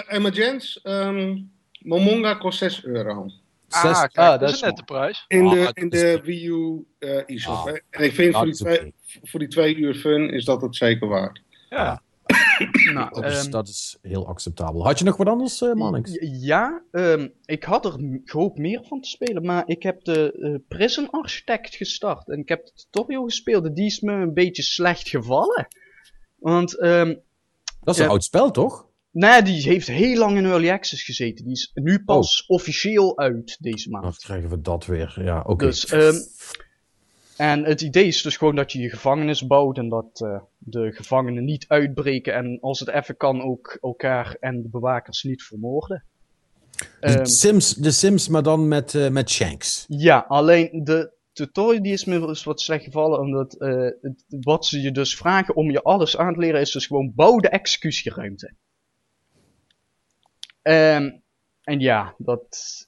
[0.07, 3.25] en, uh, uh, Jens, um, Momonga kost 6 euro.
[3.69, 5.25] Ah, kijk, ah, dat is net de prijs.
[5.27, 7.67] In de, ah, in de Wii U uh, e-shop.
[7.67, 8.93] Ah, en ik vind voor die, twee,
[9.23, 11.41] voor die twee uur fun is dat het zeker waard.
[11.69, 12.01] Ja.
[12.93, 14.83] Nou, dat, is, um, dat, is, heel acceptabel.
[14.83, 16.11] Had je nog wat anders, uh, Mannix?
[16.21, 20.55] Ja, um, ik had er gehoopt meer van te spelen, maar ik heb de uh,
[20.67, 22.29] Prison Architect gestart.
[22.29, 25.67] En ik heb de tutorial gespeeld en die is me een beetje slecht gevallen.
[26.35, 26.83] Want...
[26.83, 27.21] Um,
[27.83, 28.89] dat is een oud spel, toch?
[29.11, 31.45] Nee, die heeft heel lang in Early Access gezeten.
[31.45, 32.55] Die is nu pas oh.
[32.55, 34.03] officieel uit deze maand.
[34.03, 35.13] Dan krijgen we dat weer.
[35.23, 35.51] Ja, oké.
[35.51, 35.67] Okay.
[35.67, 35.85] Dus,
[37.41, 40.91] en het idee is dus gewoon dat je je gevangenis bouwt en dat uh, de
[40.91, 46.03] gevangenen niet uitbreken en als het even kan ook elkaar en de bewakers niet vermoorden.
[46.99, 49.85] De, um, Sims, de Sims, maar dan met, uh, met Shanks.
[49.87, 54.65] Ja, alleen de tutorial die is me dus wat slecht gevallen, omdat uh, het, wat
[54.65, 57.49] ze je dus vragen om je alles aan te leren is dus gewoon bouw de
[57.49, 58.53] executieruimte.
[60.61, 61.21] Um,
[61.61, 62.87] en ja, dat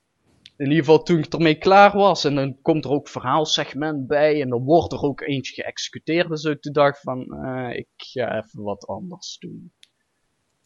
[0.57, 2.23] in ieder geval toen ik ermee klaar was.
[2.23, 4.41] En dan komt er ook verhaalsegment bij.
[4.41, 6.29] En dan wordt er ook eentje geëxecuteerd.
[6.29, 9.71] Dus ik dacht van, uh, ik ga even wat anders doen.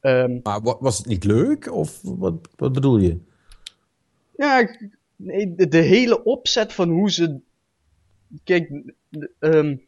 [0.01, 1.71] Um, maar was het niet leuk?
[1.71, 3.19] Of wat, wat bedoel je?
[4.35, 4.69] Ja,
[5.15, 7.39] nee, de, de, hele opzet van hoe ze.
[8.43, 8.93] Kijk,
[9.39, 9.87] um,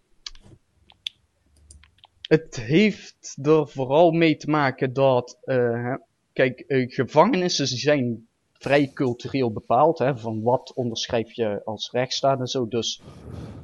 [2.22, 5.39] het heeft er vooral mee te maken dat.
[5.45, 5.95] Uh,
[6.34, 8.29] kijk, uh, gevangenissen zijn
[8.60, 9.99] vrij cultureel bepaald.
[9.99, 12.68] Hè, van wat onderschrijf je als rechtsstaat en zo.
[12.68, 13.01] Dus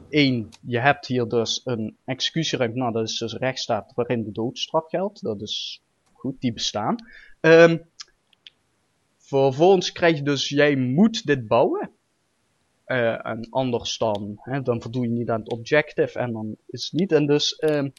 [0.09, 2.77] één, je hebt hier dus een executieruimte.
[2.77, 5.23] Nou, dat is dus rechtsstaat waarin de doodstraf geldt.
[5.23, 5.81] Dat is
[6.13, 6.95] goed, die bestaan.
[7.41, 7.81] Um,
[9.17, 11.89] vervolgens krijg je dus, jij moet dit bouwen.
[12.87, 16.83] Uh, en anders dan, hè, dan voldoe je niet aan het objective en dan is
[16.83, 17.11] het niet.
[17.11, 17.93] En dus, um,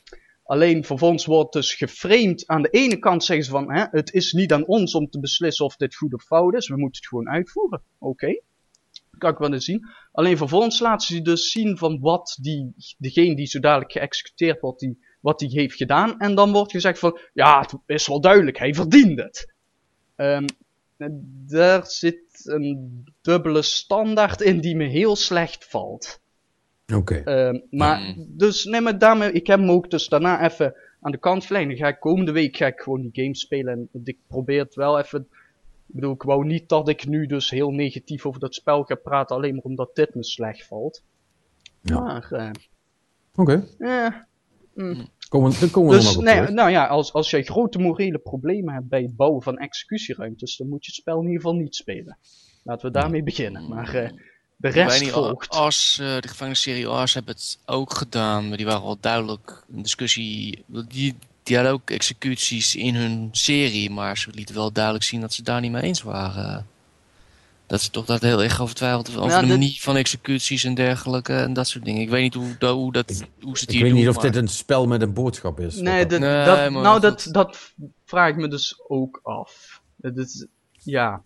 [0.46, 2.46] alleen vervolgens wordt dus geframed.
[2.46, 5.20] Aan de ene kant zeggen ze van, hè, het is niet aan ons om te
[5.20, 6.68] beslissen of dit goed of fout is.
[6.68, 7.82] We moeten het gewoon uitvoeren.
[7.98, 8.40] Oké.
[9.18, 9.86] Kan ik wel eens zien.
[10.12, 14.80] Alleen vervolgens laten ze dus zien van wat die, degene die zo dadelijk geëxecuteerd wordt,
[14.80, 16.18] die wat hij heeft gedaan.
[16.18, 19.54] En dan wordt gezegd van, ja, het is wel duidelijk, hij verdient het.
[20.16, 20.44] Um,
[21.46, 26.20] daar zit een dubbele standaard in die me heel slecht valt.
[26.94, 27.18] Oké.
[27.18, 27.48] Okay.
[27.48, 28.26] Um, maar, mm.
[28.28, 31.76] dus, nee, maar daarmee, ik heb hem ook dus daarna even aan de kant verleggen.
[31.76, 33.88] ga ik komende week ga ik gewoon die game spelen.
[33.92, 35.28] En ik probeer het wel even.
[35.88, 38.94] Ik bedoel, ik wou niet dat ik nu dus heel negatief over dat spel ga
[38.94, 41.02] praten, alleen maar omdat dit me slecht valt.
[41.80, 42.00] Ja.
[42.00, 42.50] Maar, uh,
[43.34, 43.64] Oké.
[43.78, 44.24] Okay.
[44.74, 45.08] mm.
[45.28, 48.74] Komen, dan komen we dus, nog nee, Nou ja, als, als jij grote morele problemen
[48.74, 51.74] hebt bij het bouwen van executieruimtes, dan moet je het spel in ieder geval niet
[51.74, 52.18] spelen.
[52.62, 53.68] Laten we daarmee beginnen.
[53.68, 54.10] Maar uh,
[54.56, 55.48] de rest niet, volgt.
[55.50, 59.82] As, uh, de gevangenisserie Ars hebben het ook gedaan, maar die waren al duidelijk een
[59.82, 60.64] discussie.
[60.88, 65.32] Die, die hadden ook executies in hun serie, maar ze lieten wel duidelijk zien dat
[65.32, 66.66] ze daar niet mee eens waren
[67.66, 71.34] dat ze toch dat heel erg over twijfelt over de manier van executies en dergelijke
[71.34, 72.02] en dat soort dingen.
[72.02, 74.36] Ik weet niet hoe, hoe, dat, hoe ze het hier Ik weet niet of dit
[74.36, 75.76] een spel met een boodschap is.
[75.76, 77.72] Nee, dat, dat, nou dat, dat
[78.04, 79.80] vraag ik me dus ook af.
[79.96, 81.22] Dat is, ja.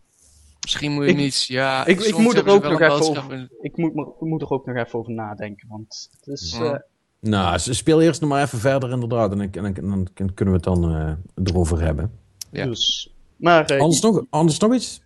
[0.60, 1.86] Misschien moet je niet, ja.
[1.86, 4.98] Ik, ik moet er ook nog even over, ik moet, moet er ook nog even
[4.98, 6.56] over nadenken, want het is...
[6.58, 6.72] Ja.
[6.72, 6.78] Uh,
[7.20, 10.80] nou, speel eerst nog maar even verder inderdaad en dan, dan, dan kunnen we het
[10.80, 11.12] dan uh,
[11.44, 12.12] erover hebben.
[12.50, 12.66] Ja.
[12.66, 13.72] Dus, maar...
[13.72, 15.02] Uh, anders, nog, anders nog iets?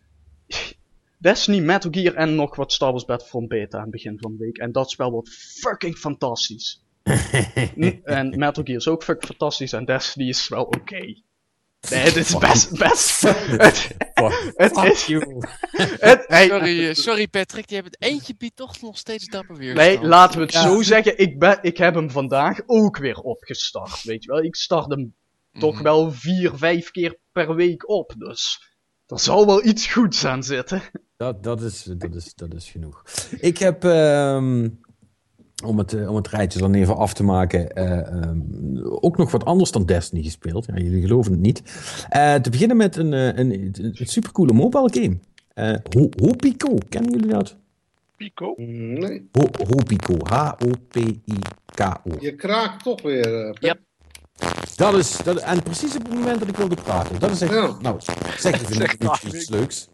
[1.18, 4.38] Destiny, Metal Gear en nog wat Star Wars Battlefront beta aan het begin van de
[4.38, 4.59] week.
[4.59, 6.82] En dat spel wordt fucking fantastisch.
[8.05, 10.78] en Metal Gear is ook fucking fantastisch en Destiny is wel oké.
[10.78, 11.22] Okay.
[11.91, 13.20] Nee, dit is best, best.
[13.66, 13.89] het,
[14.55, 15.07] het is.
[16.01, 19.74] Het, hey, sorry, sorry Patrick, je hebt het eentje biedt toch nog steeds dapper weer.
[19.74, 21.18] Nee, laten we het zo zeggen.
[21.18, 24.03] Ik, ben, ik heb hem vandaag ook weer opgestart.
[24.03, 25.14] Weet je wel, ik start hem
[25.59, 25.82] toch mhm.
[25.82, 28.14] wel vier, vijf keer per week op.
[28.18, 28.72] Dus
[29.07, 30.82] er zal wel iets goeds aan zitten.
[31.16, 33.03] Dat, dat, is, dat, is, dat is genoeg.
[33.41, 34.80] Ik heb, um,
[35.64, 39.30] om, het, eh, om het rijtje dan even af te maken, uh, um, ook nog
[39.30, 40.66] wat anders dan Destiny gespeeld.
[40.66, 41.62] Ja, jullie geloven het niet.
[42.16, 45.18] Uh, te beginnen met een, een, een, een supercoole mobile game.
[45.54, 45.76] Uh,
[46.20, 47.56] Hopico, kennen jullie dat?
[48.16, 48.54] Pico?
[48.56, 49.28] Nee.
[49.32, 52.10] Ho Hopico, H-O-P-I-K-O.
[52.20, 53.56] Je kraakt toch weer.
[53.60, 53.76] Ja.
[54.76, 57.18] Dat is, dat, en precies op het moment dat ik wilde praten.
[57.18, 57.76] Dat is echt, ja.
[57.80, 58.00] nou,
[58.38, 59.88] zeg even iets leuks.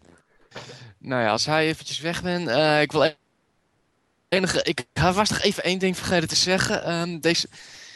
[0.97, 3.03] Nou ja, als hij eventjes weg bent, uh, ik wil
[4.31, 6.91] enige, ik was nog even één ding vergeten te zeggen.
[6.91, 7.47] Um, deze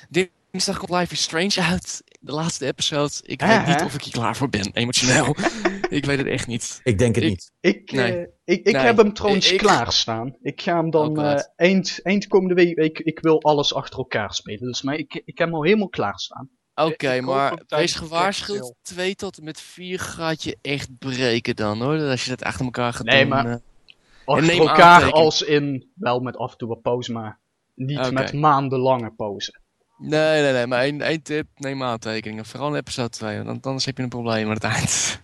[0.09, 3.11] dinsdag komt Life is Strange uit, de laatste episode.
[3.21, 5.35] Ik weet niet of ik hier klaar voor ben, emotioneel.
[5.89, 6.79] ik weet het echt niet.
[6.83, 7.51] Ik denk het niet.
[7.59, 8.17] Ik, nee.
[8.17, 10.35] uh, ik, ik heb hem trouwens ik, klaarstaan.
[10.41, 14.33] Ik ga hem dan uh, eind, eind komende week, ik, ik wil alles achter elkaar
[14.33, 14.67] spelen.
[14.67, 16.49] Dus maar ik, ik heb hem al helemaal klaarstaan.
[16.75, 18.73] Oké, okay, maar wees gewaarschuwd.
[18.81, 21.99] 2 tot en met 4 gaat je echt breken dan hoor.
[21.99, 23.29] Als je dat achter elkaar gaat nee, doen.
[23.29, 23.59] Maar,
[24.25, 27.39] achter elkaar als in, wel met af en toe een pauze, maar
[27.73, 28.11] niet okay.
[28.11, 29.59] met maandenlange pauze.
[29.97, 32.45] Nee, nee, nee, maar één, één tip, neem aantekeningen.
[32.45, 35.19] Vooral in episode 2, want anders heb je een probleem aan het eind.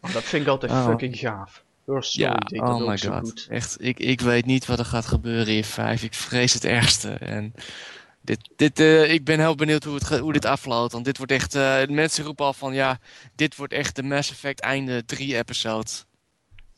[0.00, 0.86] Oh, dat vind ik altijd oh.
[0.86, 1.64] fucking gaaf.
[2.10, 3.20] ja, oh my god.
[3.20, 3.46] Goed.
[3.50, 6.02] Echt, ik, ik weet niet wat er gaat gebeuren in 5.
[6.02, 7.10] Ik vrees het ergste.
[7.10, 7.54] En
[8.20, 10.92] dit, dit, uh, ik ben heel benieuwd hoe, het, hoe dit afloopt.
[10.92, 11.54] Want dit wordt echt.
[11.54, 12.98] Uh, mensen roepen al van ja,
[13.34, 15.90] dit wordt echt de Mass Effect einde 3 episode.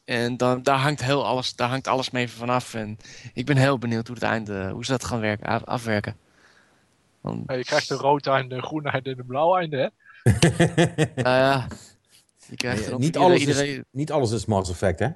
[0.05, 2.75] En dan, daar, hangt heel alles, daar hangt alles mee vanaf.
[2.75, 2.99] En
[3.35, 6.17] ik ben heel benieuwd hoe, het einde, hoe ze dat gaan werken, af, afwerken.
[7.21, 7.43] Want...
[7.47, 9.89] Ja, je krijgt een rood einde, een groen einde en een blauw einde, hè?
[11.23, 11.67] nou ja,
[12.47, 13.77] je krijgt nee, niet, alles iedereen...
[13.77, 15.09] is, niet alles is Mass Effect, hè?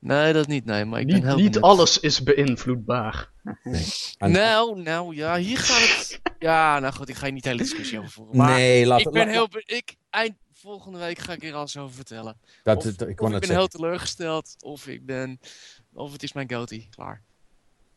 [0.00, 0.84] Nee, dat niet, nee.
[0.84, 3.30] Maar ik niet, ben heel niet alles is beïnvloedbaar.
[3.62, 3.86] Nee.
[4.32, 6.20] nou, nou, ja, hier gaat het...
[6.38, 8.36] Ja, nou goed, ik ga je niet de hele discussie over voeren.
[8.36, 9.48] Maar nee, laat Ik ben heel...
[9.64, 12.36] Ik, eind, volgende week ga ik hier alles over vertellen.
[12.62, 15.40] Dat, of, ik, ik ben heel teleurgesteld, of ik ben,
[15.92, 17.22] of het is mijn goatee, klaar.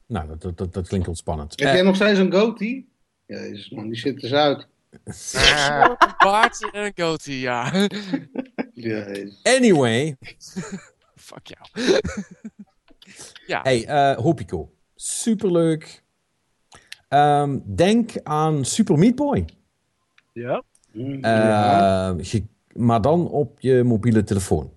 [0.05, 1.59] Nou, dat, dat, dat, klinkt ontspannend.
[1.59, 2.89] Heb jij nog steeds een goatee?
[3.26, 4.68] Jezus man, die zit dus uit.
[5.36, 7.72] Uh, baard en een goatee, ja.
[8.74, 9.39] Jezus.
[9.43, 10.18] Anyway.
[11.16, 11.68] Fuck jou.
[13.47, 13.62] ja.
[13.62, 14.74] Hey, uh, Hopico.
[14.95, 16.03] Superleuk.
[17.09, 19.45] Um, denk aan Super Meat Boy.
[20.34, 20.64] Ja.
[20.92, 22.16] Ja.
[22.74, 24.72] maar dan op je mobiele telefoon.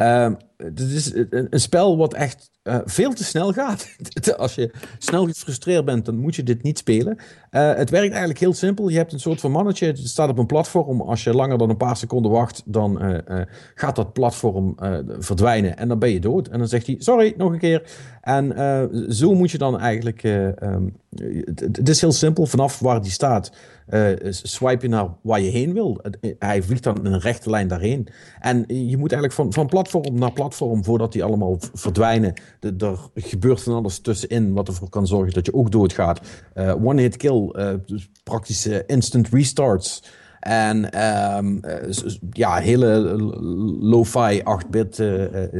[0.00, 3.96] Uh, het is een, spel wat echt uh, veel te snel gaat.
[4.36, 7.16] Als je snel gefrustreerd bent, dan moet je dit niet spelen.
[7.50, 8.88] Uh, het werkt eigenlijk heel simpel.
[8.88, 9.86] Je hebt een soort van mannetje.
[9.86, 11.00] Het staat op een platform.
[11.00, 13.42] Als je langer dan een paar seconden wacht, dan uh,
[13.74, 14.74] gaat dat platform
[15.18, 15.76] verdwijnen.
[15.76, 16.48] En dan ben je dood.
[16.48, 17.90] En dan zegt hij, sorry, nog een keer.
[18.20, 18.54] En
[19.08, 20.22] zo moet je dan eigenlijk...
[20.62, 20.96] Um,
[21.54, 22.46] het is heel simpel.
[22.46, 23.52] Vanaf waar die staat,
[24.30, 26.00] swipe je naar waar je heen wil.
[26.38, 28.08] Hij vliegt dan in een rechte lijn daarheen.
[28.40, 32.34] En je moet eigenlijk van, van platform naar platform, voordat die allemaal verdwijnen
[32.78, 36.20] er gebeurt van alles tussenin wat ervoor kan zorgen dat je ook doodgaat.
[36.54, 40.02] Uh, One-hit kill, uh, dus praktische instant restarts.
[40.40, 41.04] En
[41.36, 41.60] um,
[42.30, 43.00] ja, hele
[43.80, 45.02] lo-fi 8-bit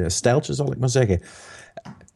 [0.06, 1.20] stijltje, zal ik maar zeggen.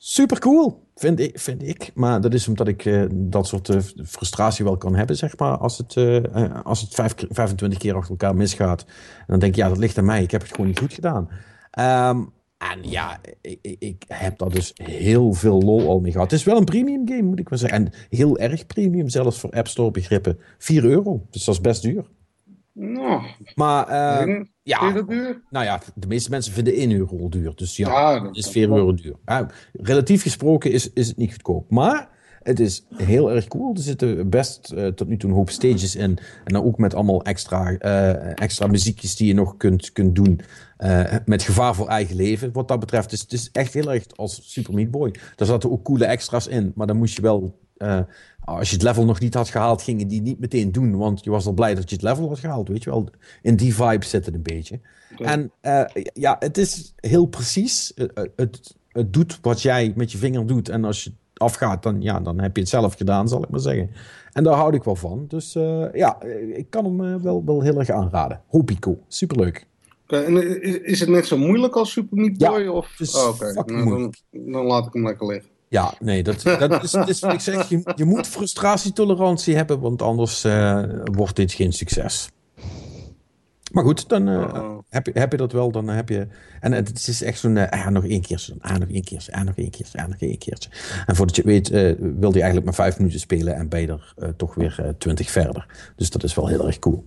[0.03, 1.91] Super cool, vind ik, vind ik.
[1.95, 5.57] Maar dat is omdat ik dat soort frustratie wel kan hebben, zeg maar.
[5.59, 5.97] Als het,
[6.65, 8.85] als het 5, 25 keer achter elkaar misgaat.
[9.19, 10.23] En dan denk ik, ja, dat ligt aan mij.
[10.23, 11.29] Ik heb het gewoon niet goed gedaan.
[11.79, 16.31] Um, en ja, ik, ik, heb daar dus heel veel lol al mee gehad.
[16.31, 17.85] Het is wel een premium game, moet ik wel zeggen.
[17.85, 20.39] En heel erg premium, zelfs voor App Store begrippen.
[20.59, 22.05] 4 euro, dus dat is best duur.
[22.83, 23.23] Nou,
[23.55, 23.89] maar
[24.27, 25.43] uh, ja, duur?
[25.51, 27.53] nou ja, de meeste mensen vinden 1 euro duur.
[27.55, 29.15] Dus ja, ja dat is 4 euro duur.
[29.27, 29.41] Uh,
[29.73, 31.71] relatief gesproken is, is het niet goedkoop.
[31.71, 32.09] Maar
[32.43, 33.75] het is heel erg cool.
[33.75, 36.19] Er zitten best uh, tot nu toe een hoop stages in.
[36.45, 40.41] En dan ook met allemaal extra, uh, extra muziekjes die je nog kunt, kunt doen.
[40.79, 42.53] Uh, met gevaar voor eigen leven.
[42.53, 43.11] Wat dat betreft.
[43.11, 45.15] Dus het is echt heel erg als Super Meat Boy.
[45.37, 46.73] Daar zaten ook coole extra's in.
[46.75, 47.59] Maar dan moest je wel.
[48.59, 50.97] Als je het level nog niet had gehaald, gingen die niet meteen doen.
[50.97, 52.69] Want je was al blij dat je het level had gehaald.
[52.69, 53.09] Weet je wel.
[53.43, 54.81] In die vibe zit het een beetje.
[55.19, 55.53] En
[56.13, 57.93] ja, het is heel precies.
[58.37, 60.69] het, het doet wat jij met je vinger doet.
[60.69, 63.61] En als je afgaat, dan, ja, dan heb je het zelf gedaan, zal ik maar
[63.61, 63.91] zeggen.
[64.33, 65.25] En daar houd ik wel van.
[65.29, 66.23] Dus uh, ja,
[66.55, 68.43] ik kan hem uh, wel, wel heel erg aanraden.
[68.47, 69.67] Hopico, superleuk.
[70.05, 72.63] Okay, en is het net zo moeilijk als Super Meat Boy?
[72.63, 73.01] Ja, of?
[73.15, 73.77] Oh, Oké, okay.
[73.77, 74.15] nou, dan,
[74.53, 75.51] dan, laat ik hem lekker liggen.
[75.71, 80.45] Ja, nee, dat, dat is, is ik zeg, je, je moet frustratietolerantie hebben, want anders
[80.45, 82.29] uh, wordt dit geen succes.
[83.73, 85.71] Maar goed, dan uh, heb, je, heb je dat wel.
[85.71, 86.27] Dan heb je,
[86.61, 89.45] en het is echt zo'n, uh, ah, nog één keer, ah, nog één keer, ah,
[89.45, 90.71] nog één keer, ah, nog één keertje.
[91.07, 93.99] En voordat je weet, uh, wil je eigenlijk maar vijf minuten spelen en ben je
[94.17, 95.67] er toch weer twintig verder.
[95.97, 97.05] Dus dat is wel heel erg cool.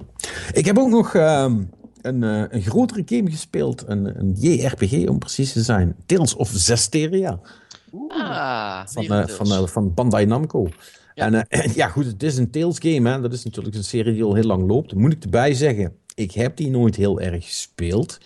[0.54, 1.64] Ik heb ook nog ehm,
[2.02, 2.22] een,
[2.56, 5.96] een grotere game gespeeld, een, een JRPG om precies te zijn.
[6.06, 7.40] Tales of Zestiria.
[8.08, 10.68] Ah, van, van, van Bandai Namco.
[11.14, 11.32] Ja.
[11.32, 13.10] En ja, goed, het is een Tales game.
[13.10, 13.22] Hè.
[13.22, 14.94] Dat is natuurlijk een serie die al heel lang loopt.
[14.94, 18.18] Moet ik erbij zeggen ik heb die nooit heel erg gespeeld.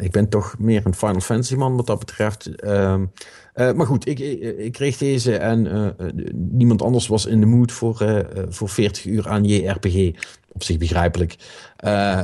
[0.00, 2.50] Ik ben toch meer een Final Fantasy man wat dat betreft.
[3.56, 5.94] Uh, maar goed, ik, ik, kreeg deze en
[6.34, 10.10] niemand anders was in de mood voor, voor 40 uur aan JRPG.
[10.52, 11.36] Op zich begrijpelijk.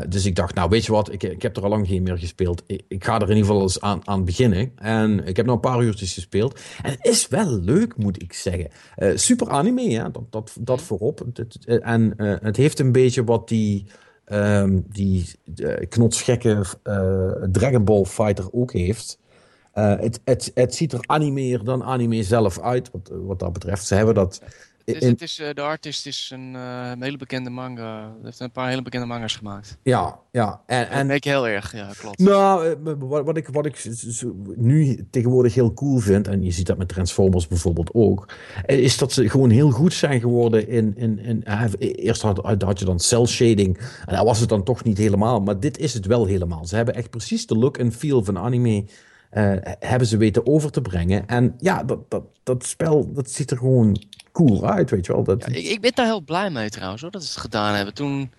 [0.08, 2.18] dus ik dacht, nou weet je wat, ik, ik heb er al lang geen meer
[2.18, 2.62] gespeeld.
[2.66, 4.72] Ik, ga er in ieder geval eens aan, aan beginnen.
[4.76, 6.60] En ik heb nog een paar uurtjes gespeeld.
[6.82, 8.68] En het is wel leuk, moet ik zeggen.
[9.14, 11.26] super anime, ja, dat, dat, dat voorop.
[11.66, 13.86] en het heeft een beetje wat die...
[14.32, 16.64] Um, die uh, knotsgekke
[17.50, 19.18] Dragon Ball Fighter ook heeft.
[19.74, 23.86] Uh, het, het, het ziet er animeer dan anime zelf uit, wat, wat dat betreft.
[23.86, 24.40] Ze hebben dat
[24.84, 28.00] het is, het is, uh, de artist is een uh, hele bekende manga.
[28.00, 29.78] Hij heeft een paar hele bekende manga's gemaakt.
[29.82, 30.62] Ja, ja.
[30.66, 32.18] En, en ik heel erg, ja, klopt.
[32.18, 33.88] Nou, eh, wat, wat, ik, wat ik
[34.56, 38.32] nu tegenwoordig heel cool vind, en je ziet dat met Transformers bijvoorbeeld ook,
[38.66, 40.96] is dat ze gewoon heel goed zijn geworden in.
[40.96, 41.42] in, in
[41.78, 45.40] eerst had, had je dan cel shading, en dat was het dan toch niet helemaal,
[45.40, 46.66] maar dit is het wel helemaal.
[46.66, 48.84] Ze hebben echt precies de look en feel van anime.
[49.32, 51.28] Uh, hebben ze weten over te brengen.
[51.28, 54.02] En ja, dat, dat, dat spel, dat ziet er gewoon
[54.32, 55.24] cool uit, weet je wel.
[55.24, 55.48] Dat...
[55.48, 57.94] Ik, ben daar heel blij mee trouwens, hoor, dat ze het gedaan hebben.
[57.94, 58.32] Toen,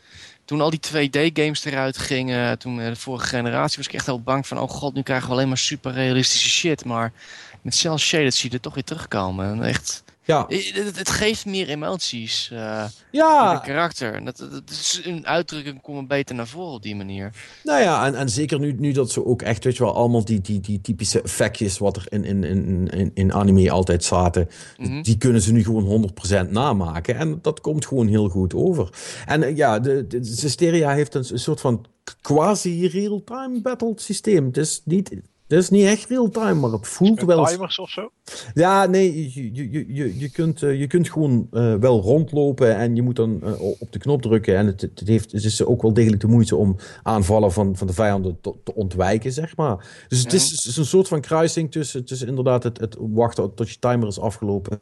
[0.45, 4.47] toen al die 2D-games eruit gingen, toen de vorige generatie, was ik echt heel bang
[4.47, 4.59] van...
[4.59, 6.85] oh god, nu krijgen we alleen maar super realistische shit.
[6.85, 7.13] Maar
[7.61, 9.45] met cel shaded zie je er toch weer terugkomen.
[9.45, 10.45] En echt ja.
[10.47, 12.49] Het, het, geeft meer emoties.
[12.53, 13.61] Uh, ja.
[13.65, 14.25] Karakter.
[14.25, 17.31] Dat, dat is een uitdrukking komen beter naar voren op die manier.
[17.63, 20.25] Nou ja, en, en zeker nu, nu dat ze ook echt, weet je wel, allemaal
[20.25, 22.43] die, die, die typische effectjes wat er in, in,
[22.89, 25.01] in, in anime altijd zaten, mhm.
[25.01, 26.11] die kunnen ze nu gewoon
[26.47, 27.15] 100% namaken.
[27.15, 28.89] En dat komt gewoon heel goed over.
[29.25, 31.85] En uh, ja, de, de, Systeria heeft een, een soort van
[32.21, 34.45] quasi real-time battle systeem.
[34.45, 35.11] Het is niet
[35.47, 37.45] het is niet echt real-time, maar het voelt wel...
[37.45, 38.11] timers of zo?
[38.53, 42.95] Ja, nee, je, je, je, je, kunt, uh, je kunt gewoon uh, wel rondlopen en
[42.95, 44.57] je moet dan uh, op de knop drukken.
[44.57, 47.87] En het, het, heeft, het is ook wel degelijk de moeite om aanvallen van, van
[47.87, 50.05] de vijanden te, te ontwijken, zeg maar.
[50.07, 50.37] Dus het ja.
[50.37, 53.79] is, het is, een soort van kruising tussen, tussen inderdaad het, het wachten tot je
[53.79, 54.79] timer is afgelopen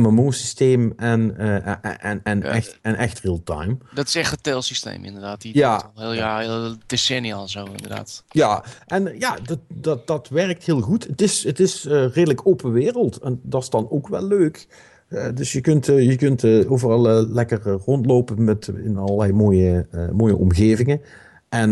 [0.00, 1.66] MMO-systeem en, uh,
[2.04, 2.44] en, en, ja.
[2.44, 3.76] echt, en echt real-time.
[3.94, 5.40] Dat is echt het telsysteem inderdaad.
[5.40, 5.90] Die ja.
[5.94, 8.24] Al heel, ja, heel decennia al zo inderdaad.
[8.28, 11.04] Ja, en ja, dat, dat, dat werkt heel goed.
[11.04, 14.66] Het is, het is uh, redelijk open wereld en dat is dan ook wel leuk.
[15.08, 21.00] Uh, dus je kunt, je kunt overal lekker rondlopen met, in allerlei mooie, mooie omgevingen.
[21.48, 21.70] En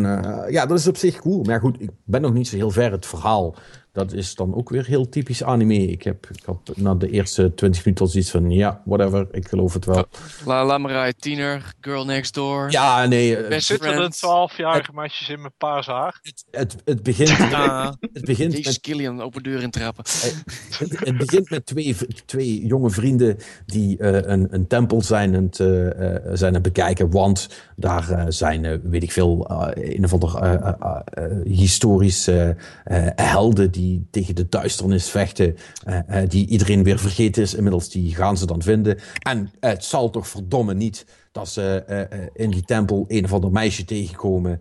[0.49, 1.43] ja, dat is op zich cool.
[1.43, 3.55] Maar goed, ik ben nog niet zo heel ver het verhaal
[3.93, 5.87] dat is dan ook weer heel typisch anime.
[5.87, 9.49] Ik heb, ik had na de eerste 20 minuten al zoiets van, ja, whatever, ik
[9.49, 10.05] geloof het wel.
[10.45, 12.71] La, rijden, tiener, girl next door.
[12.71, 13.37] Ja, nee.
[13.37, 16.19] Er zitten er 12-jarige meisjes in mijn paars haar.
[16.23, 18.81] Het, het, het begint, ja, het begint Deze met...
[18.81, 20.05] Killian, open deur intrappen.
[20.79, 23.37] Het, het begint met twee, twee jonge vrienden
[23.67, 28.33] die uh, een, een tempel zijn aan het, uh, uh, zijn het bekijken, want daar
[28.33, 31.05] zijn, weet ik veel, een of andere
[31.45, 32.57] historische
[33.15, 33.80] helden die
[34.11, 35.57] tegen de duisternis vechten,
[35.89, 37.55] uh, uh, die iedereen weer vergeten is.
[37.55, 38.99] Inmiddels die gaan ze dan vinden.
[39.19, 43.51] En het zal toch verdomme niet dat ze uh, in die tempel een of ander
[43.51, 44.61] meisje tegenkomen,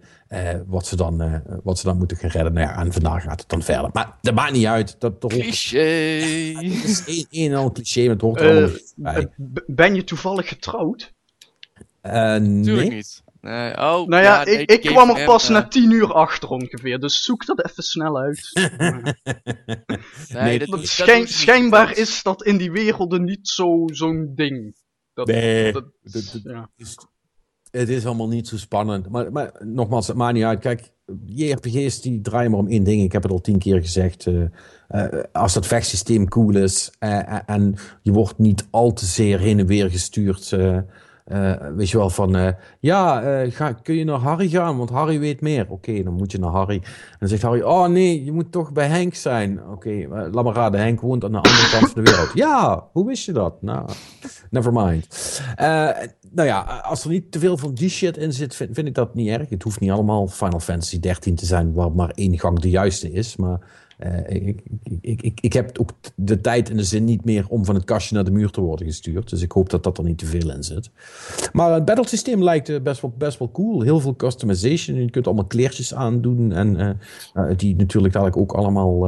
[0.67, 2.53] wat, ze dan, wat ze dan moeten gaan redden.
[2.53, 3.89] Nou ja, en vandaag gaat het dan verder.
[3.93, 4.95] Maar dat maakt niet uit.
[4.99, 5.79] Dat, dat cliché!
[6.53, 9.29] Het is een, een en al cliché, maar het hoort er bij.
[9.65, 11.13] Ben je toevallig getrouwd?
[12.01, 12.61] nee.
[12.61, 13.23] Tuurlijk niet.
[13.41, 16.99] Nee, oh, nou ja, ja ik, ik kwam er pas na tien uur achter ongeveer,
[16.99, 18.49] dus zoek dat even snel uit.
[20.33, 23.47] nee, dat, dat, schijn, dat schijnbaar is dat in die werelden niet
[23.85, 24.75] zo'n ding.
[25.13, 25.85] Dat, nee, dat,
[26.43, 26.69] ja.
[26.75, 26.97] is,
[27.71, 29.09] het is allemaal niet zo spannend.
[29.09, 30.59] Maar, maar nogmaals, het maakt niet uit.
[30.59, 30.91] Kijk,
[31.25, 33.01] JRPG's die draaien maar om één ding.
[33.01, 34.25] Ik heb het al tien keer gezegd.
[34.25, 34.43] Uh,
[34.89, 39.59] uh, als dat vechtsysteem cool is uh, en je wordt niet al te zeer heen
[39.59, 40.55] en weer gestuurd
[41.31, 42.49] uh, weet je wel, van uh,
[42.79, 44.77] ja, uh, ga, kun je naar Harry gaan?
[44.77, 45.65] Want Harry weet meer.
[45.69, 46.75] Oké, dan moet je naar Harry.
[46.83, 49.59] En dan zegt Harry, oh nee, je moet toch bij Henk zijn.
[49.63, 52.31] Oké, okay, laat maar raden, Henk woont aan de andere kant van de wereld.
[52.33, 53.61] Ja, hoe wist je dat?
[53.61, 53.89] Nou,
[54.49, 55.41] never mind.
[56.31, 58.95] nou ja, als er niet te veel van die shit in zit, vind, vind, ik
[58.95, 59.49] dat niet erg.
[59.49, 63.11] Het hoeft niet allemaal Final Fantasy 13 te zijn, waar maar één gang de juiste
[63.11, 63.35] is.
[63.35, 63.59] Maar
[64.27, 64.61] ik,
[65.01, 67.83] ik, ik, ik, heb ook de tijd en de zin niet meer om van het
[67.83, 69.29] kastje naar de muur te worden gestuurd.
[69.29, 70.89] Dus ik hoop dat dat er niet te veel in zit.
[71.53, 73.81] Maar het battle systeem lijkt best wel, best wel cool.
[73.81, 75.01] Heel veel customization.
[75.01, 76.51] Je kunt allemaal kleertjes aandoen.
[76.51, 76.97] En
[77.33, 79.03] uh, die natuurlijk dadelijk ook allemaal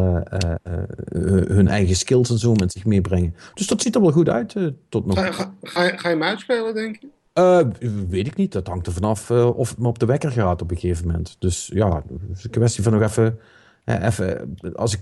[1.48, 3.36] hun eigen skills en zo met zich meebrengen.
[3.54, 4.56] Dus dat ziet er wel goed uit
[4.90, 5.20] tot nog.
[5.20, 7.08] Ga, ga, ga, je, ga je hem uitspelen, denk je?
[7.34, 7.62] Uh,
[8.10, 8.52] weet ik niet.
[8.52, 11.08] Dat hangt er vanaf uh, of het me op de wekker gaat op een gegeven
[11.08, 11.36] moment.
[11.40, 13.40] Dus ja, het is een kwestie van nog even
[13.86, 15.02] uh, even, als ik,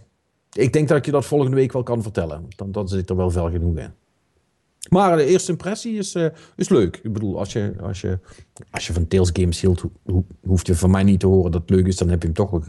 [0.54, 2.46] ik denk dat ik je dat volgende week wel kan vertellen.
[2.56, 3.92] Dan, dan zit er wel veel genoeg in.
[4.90, 6.26] Maar de eerste impressie is, uh,
[6.56, 7.00] is leuk.
[7.04, 8.20] Ik bedoel, als je, als je,
[8.72, 11.62] als je van Tales Games hield, ho hoeft je van mij niet te horen dat
[11.62, 11.98] het leuk is.
[11.98, 12.64] Dan heb je hem toch wel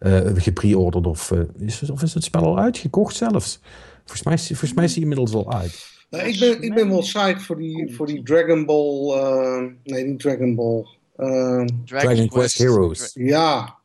[0.00, 1.06] uh, gepreorderd.
[1.06, 3.60] Of, uh, is, of is het spel al uitgekocht zelfs?
[4.04, 5.92] Volgens mij, volgens mij is hij inmiddels al uit.
[6.10, 9.74] Nou, ik, ben, ik ben wel psyched voor die, voor die Dragon Ball...
[9.84, 10.86] nee, niet Dragon Ball.
[11.16, 13.10] Dragon, Dragon Quest Heroes.
[13.14, 13.78] Ja,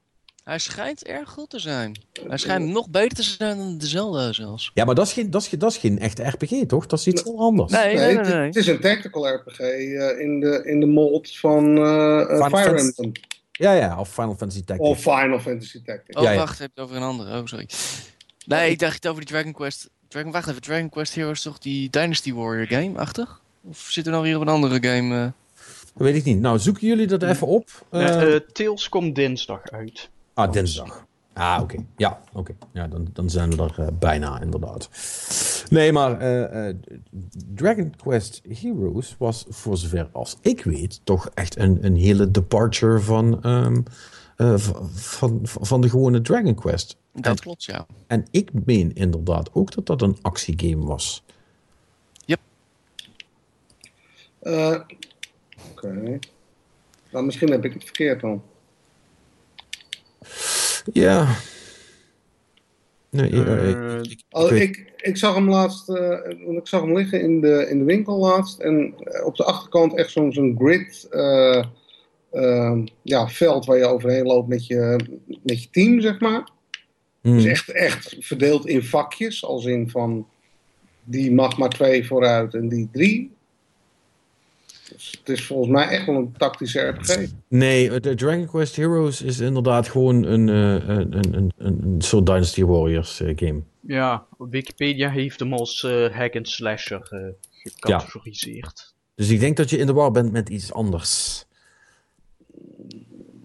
[0.49, 1.95] hij schijnt erg goed te zijn.
[2.27, 4.71] Hij schijnt nog beter te zijn dan de Zelda zelfs.
[4.73, 6.85] Ja, maar dat is geen, dat is, dat is geen echte RPG, toch?
[6.85, 7.71] Dat is iets heel anders.
[7.71, 11.37] Nee, nee, nee, nee, Het is een tactical RPG uh, in, de, in de mold
[11.37, 13.11] van uh, Fire Emblem.
[13.51, 14.89] Ja, ja, of Final Fantasy Tactics.
[14.89, 16.17] Of Final Fantasy Tactics.
[16.17, 16.37] Oh, ja, ja.
[16.37, 17.39] wacht, heb je het over een andere.
[17.39, 17.69] Oh, sorry.
[18.45, 19.89] Nee, ik dacht het over die Dragon Quest.
[20.07, 23.41] Dragon, wacht even, Dragon Quest Heroes toch die Dynasty Warrior game-achtig?
[23.63, 25.15] Of zit er nou weer op een andere game?
[25.15, 25.21] Uh...
[25.93, 26.39] Dat weet ik niet.
[26.39, 27.85] Nou, zoeken jullie dat even op?
[27.91, 30.09] Nee, Tails komt dinsdag uit.
[30.39, 31.07] Ah, dinsdag.
[31.33, 31.73] Ah, oké.
[31.73, 31.85] Okay.
[31.97, 32.39] Ja, oké.
[32.39, 32.55] Okay.
[32.73, 34.89] Ja, dan, dan zijn we er uh, bijna, inderdaad.
[35.69, 36.75] Nee, maar uh, uh,
[37.55, 42.99] Dragon Quest Heroes was, voor zover als ik weet, toch echt een, een hele departure
[42.99, 43.83] van, um,
[44.93, 46.97] van, van de gewone Dragon Quest.
[47.13, 47.85] Dat en, klopt, ja.
[48.07, 51.23] En ik meen inderdaad ook dat dat een actiegame was.
[52.25, 52.39] Yep.
[54.39, 54.85] Oké.
[55.71, 56.19] Okay.
[57.11, 58.41] Nou, misschien heb ik het verkeerd dan.
[60.93, 61.35] Ja.
[63.09, 66.17] Nee, ik, ik, oh, ik, ik, zag hem laatst, uh,
[66.57, 68.59] ik zag hem liggen in de, in de winkel laatst.
[68.59, 68.93] En
[69.23, 71.63] op de achterkant echt zo'n zo'n grid uh,
[73.01, 74.99] ja, veld waar je overheen loopt met je,
[75.43, 76.49] met je team, zeg maar.
[77.21, 77.33] Mm.
[77.33, 80.27] Dus echt, echt verdeeld in vakjes, als in van
[81.03, 83.31] die mag maar twee vooruit en die drie.
[84.91, 87.29] Dus het is volgens mij echt wel een tactische RPG.
[87.47, 92.63] Nee, de Dragon Quest Heroes is inderdaad gewoon een, een, een, een, een soort Dynasty
[92.63, 93.61] Warriors game.
[93.79, 98.93] Ja, Wikipedia heeft hem als hack and slasher gecategoriseerd.
[99.15, 101.45] Dus ik denk dat je in de war bent met iets anders.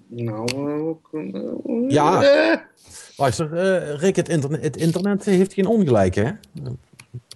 [0.09, 2.69] Nou, uh, ja.
[3.17, 6.31] Luister, uh, Rick, het internet, het internet heeft geen ongelijk, hè?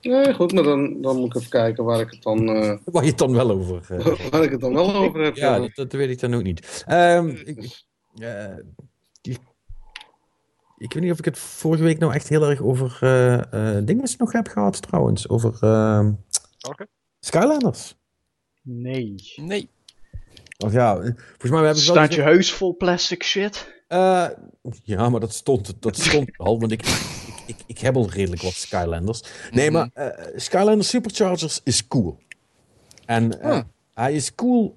[0.00, 2.48] Nee, goed, maar dan, dan moet ik even kijken waar ik het dan...
[2.48, 3.86] Uh, waar je het dan wel over
[4.30, 5.36] Waar ik het dan wel over heb.
[5.36, 6.84] Ja, dat, dat, weet ik dan ook niet.
[6.88, 7.84] Um, ik,
[9.22, 9.38] ik,
[10.78, 12.98] ik, weet niet of ik het vorige week nou echt heel erg over
[13.84, 15.28] dingen nog heb gehad, trouwens.
[15.28, 16.12] Over ehm,
[16.68, 16.86] okay.
[17.20, 17.96] Skylanders.
[18.62, 19.14] Nee.
[19.36, 19.70] Nee.
[20.64, 23.76] Of ja, volgens mij hebben ze Staat je huis vol plastic shit?
[23.88, 24.28] Uh,
[24.82, 26.82] ja, maar dat stond, dat stond al, want ik,
[27.48, 29.22] ik, ik, heb al redelijk wat Skylanders.
[29.50, 29.90] Nee, mm -hmm.
[29.94, 32.18] maar uh, Skylanders Superchargers is cool.
[33.06, 33.60] En uh, huh.
[33.94, 34.74] hij is cool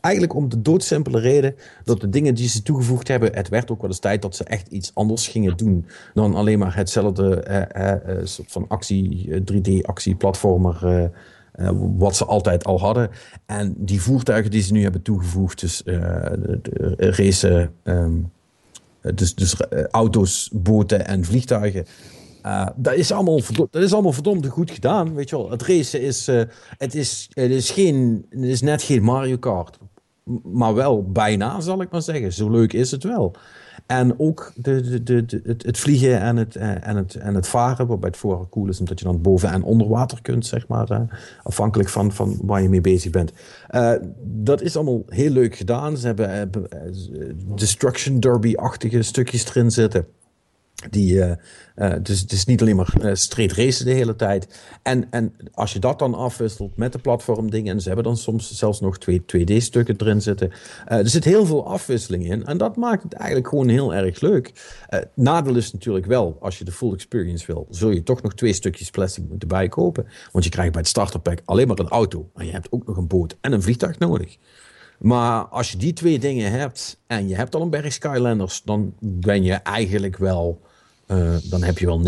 [0.00, 3.80] eigenlijk om de doodsimpele reden dat de dingen die ze toegevoegd hebben, het werd ook
[3.80, 8.52] wel eens tijd dat ze echt iets anders gingen doen dan alleen maar hetzelfde soort
[8.52, 11.10] van actie, 3D-actie-platformer
[11.56, 13.10] uh, wat ze altijd al hadden.
[13.46, 18.32] En die voertuigen die ze nu hebben toegevoegd, dus uh, de, de um,
[19.14, 21.86] dus, dus uh, auto's, boten en vliegtuigen.
[22.76, 23.40] dat, is allemaal
[23.70, 25.50] dat is allemaal verdomd goed gedaan, weet je wel.
[25.50, 26.26] Het racen is,
[26.78, 29.78] het is, het is, geen, het is net geen Mario Kart.
[30.42, 32.32] Maar wel bijna, zal ik maar zeggen.
[32.32, 33.36] Zo leuk is het wel.
[33.86, 37.46] En ook de, de, de, het, het, vliegen en het, eh, en, het, en het
[37.46, 40.68] varen, waarbij het vooral cool is omdat je dan boven en onder water kunt, zeg
[40.68, 41.00] maar, uh,
[41.42, 43.32] afhankelijk van, van waar je mee bezig bent.
[43.70, 43.92] Uh,
[44.22, 45.96] dat is allemaal heel leuk gedaan.
[45.96, 46.50] Ze hebben
[47.54, 50.06] Destruction Derby-achtige stukjes erin zitten.
[50.90, 51.32] Die, uh,
[51.76, 54.60] uh, dus het is niet alleen maar uh, straight racen de hele tijd.
[54.82, 58.52] En, en als je dat dan afwisselt met de platformdingen, en ze hebben dan soms
[58.52, 60.50] zelfs nog twee 2D-stukken erin zitten.
[60.86, 62.46] er zit heel veel afwisseling in.
[62.46, 64.52] En dat maakt het eigenlijk gewoon heel erg leuk.
[65.14, 68.52] nadeel is natuurlijk wel, als je de full experience wil, zul je toch nog twee
[68.52, 70.06] stukjes plastic moeten bijkopen.
[70.32, 72.30] Want je krijgt bij het starterpack alleen maar een auto.
[72.34, 74.36] En je hebt ook nog een boot en een vliegtuig nodig.
[74.98, 78.94] Maar als je die twee dingen hebt en je hebt al een berg Skylanders, dan
[79.00, 80.60] ben je eigenlijk wel
[81.06, 82.02] uh, dan heb je wel 90%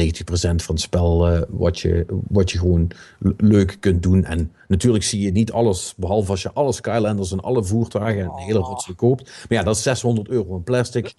[0.56, 2.90] van het spel uh, wat, je, wat je gewoon
[3.36, 4.24] leuk kunt doen.
[4.24, 8.28] En natuurlijk zie je niet alles, behalve als je alle Skylanders en alle voertuigen en
[8.36, 8.68] de hele oh.
[8.68, 9.24] rotsen koopt.
[9.24, 11.14] Maar ja, dat is 600 euro in plastic.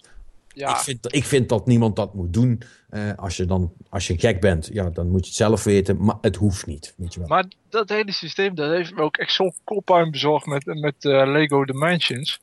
[0.54, 0.70] Ja.
[0.70, 2.62] Ik, vind, ik vind dat niemand dat moet doen.
[2.90, 6.04] Uh, als, je dan, als je gek bent, ja, dan moet je het zelf weten.
[6.04, 6.94] Maar het hoeft niet.
[6.96, 7.28] Weet je wel.
[7.28, 11.64] Maar dat hele systeem, dat heeft me ook echt zo'n kop bezorgd met, met Lego
[11.64, 12.40] Dimensions.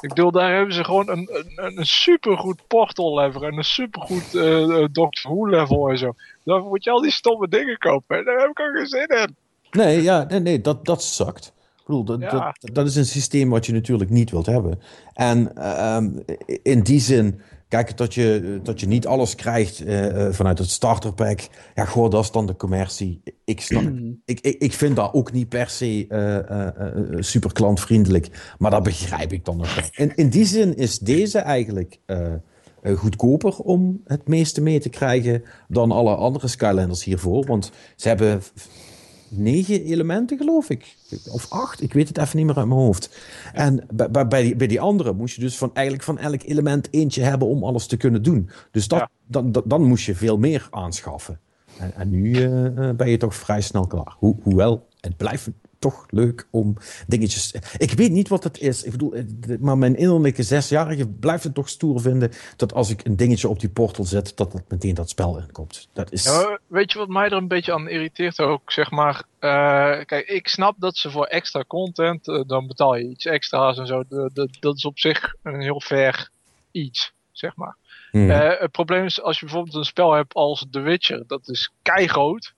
[0.00, 4.34] Ik bedoel, daar hebben ze gewoon een, een, een supergoed portal level en een supergoed
[4.34, 6.14] uh, Doctor Who level en zo.
[6.44, 8.24] Dan moet je al die stomme dingen kopen.
[8.24, 9.36] Daar heb ik ook geen zin in.
[9.70, 11.46] Nee, ja, nee, nee dat, dat zakt.
[11.76, 14.80] Ik bedoel, dat, dat, dat, is een systeem wat je natuurlijk niet wilt hebben.
[15.14, 15.98] En uh,
[16.62, 21.40] in die zin Kijk, dat je, dat je niet alles krijgt uh, vanuit het starterpack.
[21.74, 23.22] Ja, goh, dat is dan de commercie.
[23.44, 23.82] Ik, snap,
[24.24, 26.38] ik, ik, ik vind dat ook niet per se uh,
[27.14, 28.54] uh, super klantvriendelijk.
[28.58, 29.84] Maar dat begrijp ik dan nog wel.
[29.92, 32.00] In, in die zin is deze eigenlijk
[32.94, 37.46] goedkoper om het meeste mee te krijgen dan alle andere Skylanders hiervoor.
[37.46, 38.42] Want ze hebben
[39.28, 40.96] negen elementen, geloof ik.
[41.30, 43.18] Of acht, ik weet het even niet meer uit mijn hoofd.
[43.52, 46.88] En bij, bij, die, bij die andere moest je dus van, eigenlijk van elk element
[46.90, 48.50] eentje hebben om alles te kunnen doen.
[48.70, 51.40] Dus dat, dan, dan moest je veel meer aanschaffen.
[51.78, 54.16] En, en nu uh, ben je toch vrij snel klaar.
[54.18, 55.48] hoewel, het blijft
[55.78, 56.76] toch leuk om
[57.06, 57.54] dingetjes.
[57.78, 58.82] Ik weet niet wat het is.
[58.82, 59.24] Ik bedoel, eh,
[59.60, 63.60] maar mijn innerlijke zesjarige blijft het toch stoer vinden dat als ik een dingetje op
[63.60, 65.88] die portal zet, dat het meteen dat spel inkomt.
[65.92, 66.24] Dat is...
[66.24, 68.72] Ja, weet je wat mij er een beetje aan irriteert ook?
[68.72, 73.08] Zeg maar, uh, kijk, ik snap dat ze voor extra content, uh, dan betaal je
[73.08, 74.04] iets extra's en zo.
[74.08, 76.30] De, de, dat is op zich een heel fair
[76.70, 77.76] iets, zeg maar.
[78.10, 78.30] Hmm.
[78.30, 82.54] het probleem is als je bijvoorbeeld een spel hebt als The Witcher, dat is keigroot.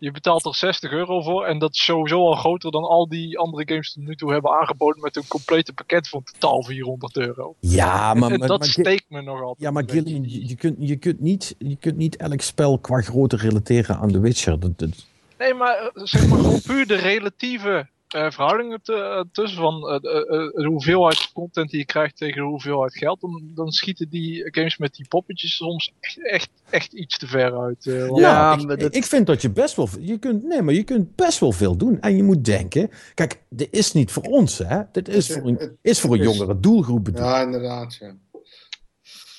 [0.00, 1.44] Je betaalt er 60 euro voor.
[1.44, 4.50] En dat is sowieso al groter dan al die andere games tot nu toe hebben
[4.50, 5.02] aangeboden.
[5.02, 7.54] Met een complete pakket van totaal 400 euro.
[7.58, 8.30] Ja, maar.
[8.30, 9.60] En, dat steekt me nog altijd.
[9.60, 13.00] Ja, maar Gillian, je, je, kunt, je, kunt niet, je kunt niet elk spel qua
[13.00, 14.60] grootte relateren aan The Witcher.
[14.60, 15.06] Dat, dat...
[15.38, 20.00] Nee, maar eh, zeg maar gewoon puur de relatieve uh, verhoudingen eh, tussen van uh,
[20.00, 24.76] de hoeveelheid content die je krijgt tegen de hoeveelheid geld, dan, dan schieten die games
[24.76, 27.84] met die poppetjes soms echt, echt, echt iets te ver uit.
[28.14, 28.94] ja, ik, dat...
[28.94, 31.76] ik, vind dat je best wel, je kunt, nee, maar je kunt best wel veel
[31.76, 32.00] doen.
[32.00, 34.80] En je moet denken, kijk, dit is niet voor ons, hè?
[34.92, 37.24] Dit is voor een, is voor een jongere doelgroep bedoeld.
[37.24, 38.16] Ja, inderdaad, ja.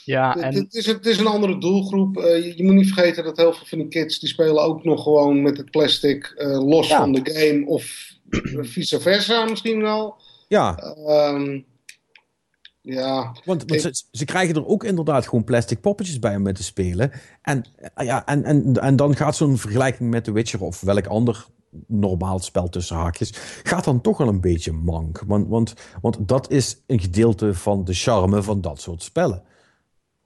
[0.06, 0.54] Ja, en...
[0.54, 2.16] het, is, het is een andere doelgroep.
[2.16, 5.04] je, je, moet niet vergeten dat heel veel van die kids die spelen ook nog
[5.04, 8.11] gewoon met het plastic los van de game of
[8.74, 10.16] vice versa misschien wel.
[10.48, 10.96] Ja.
[11.08, 11.66] Um,
[12.82, 13.36] ja.
[13.46, 16.64] Want, want ze, ze, krijgen er ook inderdaad gewoon plastic poppetjes bij om mee te
[16.64, 17.12] spelen.
[17.42, 21.46] En, ja, en, en, en dan gaat zo'n vergelijking met The Witcher of welk ander
[21.88, 23.32] normaal spel tussen haakjes,
[23.64, 25.22] gaat dan toch wel een beetje mank.
[25.26, 29.44] Want, want, want dat is een gedeelte van de charme van dat soort spellen.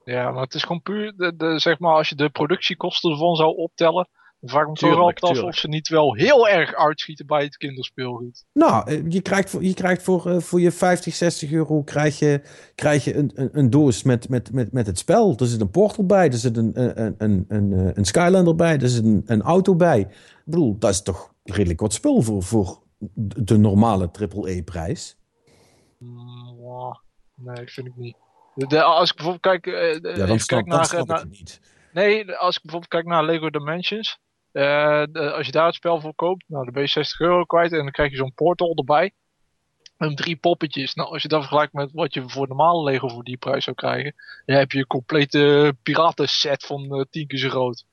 [0.04, 3.36] Ja, maar het is gewoon puur, de, de, zeg maar, als je de productiekosten ervan
[3.36, 4.08] zou optellen,
[4.46, 7.42] dan vraag ik me toch altijd af of ze niet wel heel erg uitschieten bij
[7.42, 8.44] het kinderspeelgoed.
[8.52, 12.18] Nou, eh, je krijgt voor je, krijgt voor, eh, voor je 50, 60 euro krijg
[12.18, 12.42] je,
[12.74, 15.34] krijg je een, een, een doos met, met, met, met het spel.
[15.36, 18.88] Er zit een Portal bij, er zit een, een, een, een, een Skylander bij, er
[18.88, 20.00] zit een, een auto bij.
[20.00, 22.82] Ik bedoel, dat is toch redelijk wat spul voor, voor
[23.24, 25.16] de normale AAA-prijs.
[25.98, 27.00] Mm,
[27.34, 28.16] nee, vind ik niet.
[28.54, 31.60] De, als ik bijvoorbeeld kijk, uh, ja, dan kijk naar, dan naar, niet.
[31.92, 34.18] Nee, als ik bijvoorbeeld kijk naar Lego Dimensions.
[34.56, 37.44] Uh, de, als je daar het spel voor koopt, nou, dan ben je 60 euro
[37.44, 39.12] kwijt en dan krijg je zo'n portal erbij.
[39.98, 40.94] En drie poppetjes.
[40.94, 43.76] Nou, als je dat vergelijkt met wat je voor normale Lego voor die prijs zou
[43.76, 44.14] krijgen,
[44.46, 47.84] dan heb je een complete piratenset van uh, 10 keer zo groot.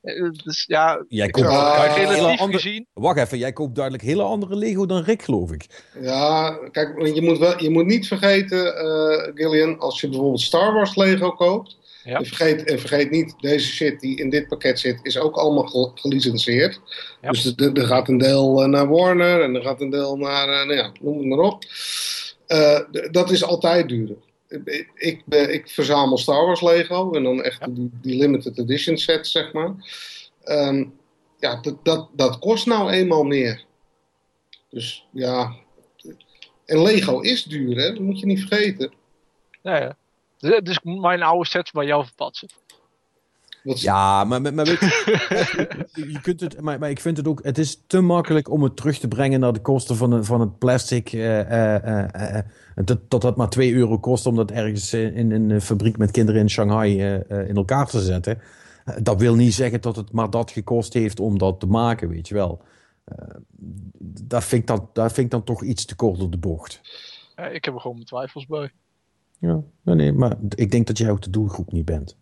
[0.00, 2.86] Eh, dus ja, jij koopt relatief andere, gezien.
[2.92, 5.84] Wacht even, jij koopt duidelijk hele andere Lego dan Rick, geloof ik.
[6.00, 10.72] Ja, kijk, je moet, wel, je moet niet vergeten, uh, Gillian, als je bijvoorbeeld Star
[10.72, 11.76] Wars Lego koopt.
[12.08, 12.18] Ja.
[12.18, 15.92] En, vergeet, en vergeet niet, deze shit die in dit pakket zit, is ook allemaal
[15.94, 16.80] gelicenseerd.
[17.22, 17.30] Ja.
[17.30, 20.74] Dus er gaat een deel eh, naar Warner en er gaat een deel naar, nou
[20.74, 21.64] ja, noem het maar op.
[23.10, 24.16] dat is altijd duurder
[24.48, 29.30] ik, ik, ik, verzamel Star Wars Lego en dan echt die, die, limited edition sets,
[29.30, 29.74] zeg maar.
[30.42, 30.84] Ehm,
[31.38, 33.64] ja, dat, dat, dat kost nou eenmaal meer.
[34.70, 35.56] Dus ja.
[36.64, 37.88] En Lego is duur, hè?
[37.88, 38.92] Dat moet je niet vergeten.
[39.62, 39.96] Ja, ja.
[40.38, 42.48] Dus, dus mijn oude sets bij jou verpatsen.
[43.62, 47.58] Ja, maar, maar, weet je, je kunt het, maar, maar, ik vind het ook, het
[47.58, 50.58] is te makkelijk om het terug te brengen naar de kosten van, het, van het
[50.58, 51.12] plastic.
[51.12, 52.38] Uh, uh, uh,
[52.74, 56.10] dat, dat dat maar 2 euro kost om dat ergens in, in een fabriek met
[56.10, 58.40] kinderen in Shanghai in elkaar te zetten.
[59.02, 62.28] dat wil niet zeggen dat het maar dat gekost heeft om dat te maken, weet
[62.28, 62.62] je wel.
[64.02, 66.80] daar, vind ik dan, daar vind ik dan toch iets te kort op de bocht.
[67.52, 68.72] ik heb er gewoon mijn twijfels bij.
[69.38, 72.16] Ja, nee, maar ik denk dat jij ook de doelgroep niet bent.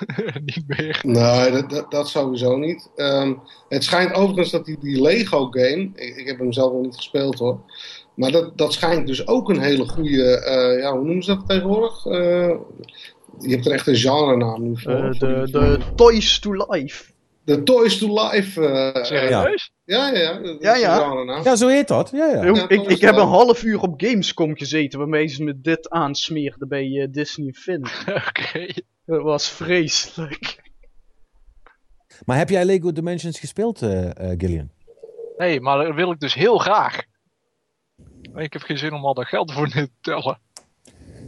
[0.44, 1.00] niet meer.
[1.02, 2.90] Nee, dat, dat, dat sowieso niet.
[2.96, 6.82] Um, het schijnt overigens dat die, die Lego game, ik, ik, heb hem zelf nog
[6.82, 7.60] niet gespeeld hoor,
[8.14, 11.48] maar dat, dat schijnt dus ook een hele goede, uh, ja, hoe noemen ze dat
[11.48, 12.06] tegenwoordig?
[12.06, 12.54] Uh,
[13.38, 14.92] je hebt er echt een genre naam nu voor.
[14.92, 17.11] Uh, de, de Toys to Life.
[17.44, 18.60] De Toys to Life.
[19.02, 19.72] Serieus?
[19.84, 20.56] Ja, ja, ja.
[20.60, 21.40] Ja, ja.
[21.44, 22.10] ja, zo heet dat.
[22.12, 22.44] Ja, ja.
[22.44, 26.68] ja ik, ik heb een half uur op Gamescom gezeten waarmee ze me dit aansmeerden
[26.68, 27.86] bij Disney Fin.
[28.28, 28.66] Oké.
[29.06, 30.60] Dat was vreselijk.
[32.24, 34.70] Maar heb jij Lego Dimensions gespeeld, uh, uh, Gillian?
[35.36, 37.02] Nee, maar dat wil ik dus heel graag.
[38.34, 40.38] Ik heb geen zin om al dat geld voor te tellen.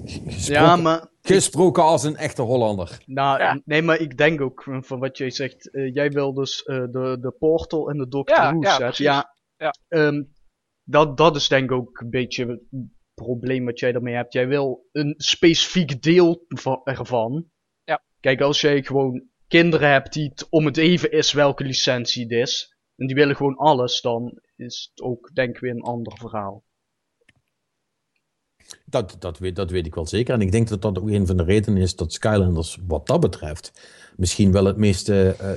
[0.05, 1.09] Gesproken, ja, maar...
[1.21, 3.03] Gesproken als een echte Hollander.
[3.07, 5.75] Nou, nee, maar ik denk ook van wat jij zegt.
[5.75, 8.97] Uh, jij wil dus de, de Portal en de Doctor ja, Who ja, set.
[8.97, 9.75] Ja, ja.
[9.89, 10.33] Um,
[10.83, 12.61] dat, dat is denk ik ook een beetje het
[13.15, 14.33] probleem wat jij daarmee hebt.
[14.33, 16.45] Jij wil een specifiek deel
[16.85, 17.53] ervan.
[18.21, 22.33] Kijk, als jij gewoon kinderen hebt die het om het even is welke licentie het
[22.33, 26.17] is, en die willen gewoon alles, dan is het ook denk ik weer een ander
[26.17, 26.65] verhaal.
[28.95, 30.35] Dat, dat, weet, dat weet ik wel zeker.
[30.35, 33.21] En ik denk dat dat ook een van de redenen is dat Skylanders wat dat
[33.21, 33.73] betreft
[34.17, 35.49] misschien wel het meeste uh,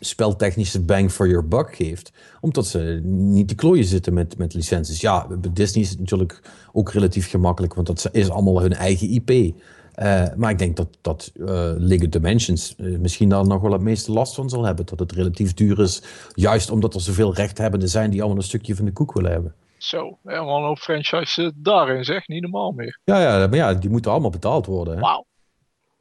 [0.00, 2.12] speltechnische bang for your buck geeft.
[2.40, 5.00] Omdat ze niet te klooien zitten met, met licenties.
[5.00, 6.42] Ja, bij Disney is het natuurlijk
[6.72, 9.30] ook relatief gemakkelijk, want dat is allemaal hun eigen IP.
[9.30, 11.30] Uh, maar ik denk dat, dat
[11.76, 14.86] Lego Dimensions misschien daar nog wel het meeste last van zal hebben.
[14.86, 16.02] Dat het relatief duur is,
[16.34, 19.54] juist omdat er zoveel rechthebbenden zijn die allemaal een stukje van de koek willen hebben.
[19.82, 23.00] Zo, helemaal een hoop franchise daarin zeg, niet normaal meer.
[23.04, 25.00] Ja, ja, maar ja, die moeten allemaal betaald worden.
[25.00, 25.26] Wauw.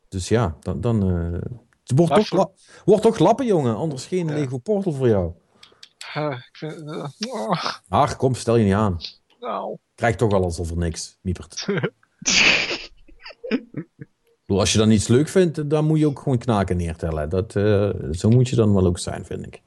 [0.10, 0.82] Dus ja, dan...
[0.82, 1.02] dan
[1.84, 2.52] het wordt toch,
[2.86, 3.76] wordt toch lappen, jongen.
[3.76, 4.34] Anders geen ja.
[4.34, 5.34] Lego Portal voor jou.
[6.14, 6.84] ik vind,
[7.88, 8.98] Ach, kom, stel je niet aan.
[9.40, 9.78] Nou.
[9.96, 11.66] Krijg toch al alsof er niks, miepert.
[14.48, 17.30] Als je dan iets leuk vindt, dan moet je ook gewoon knaken neertellen.
[17.30, 19.62] Dat, uh, zo moet je dan wel ook zijn, vind ik.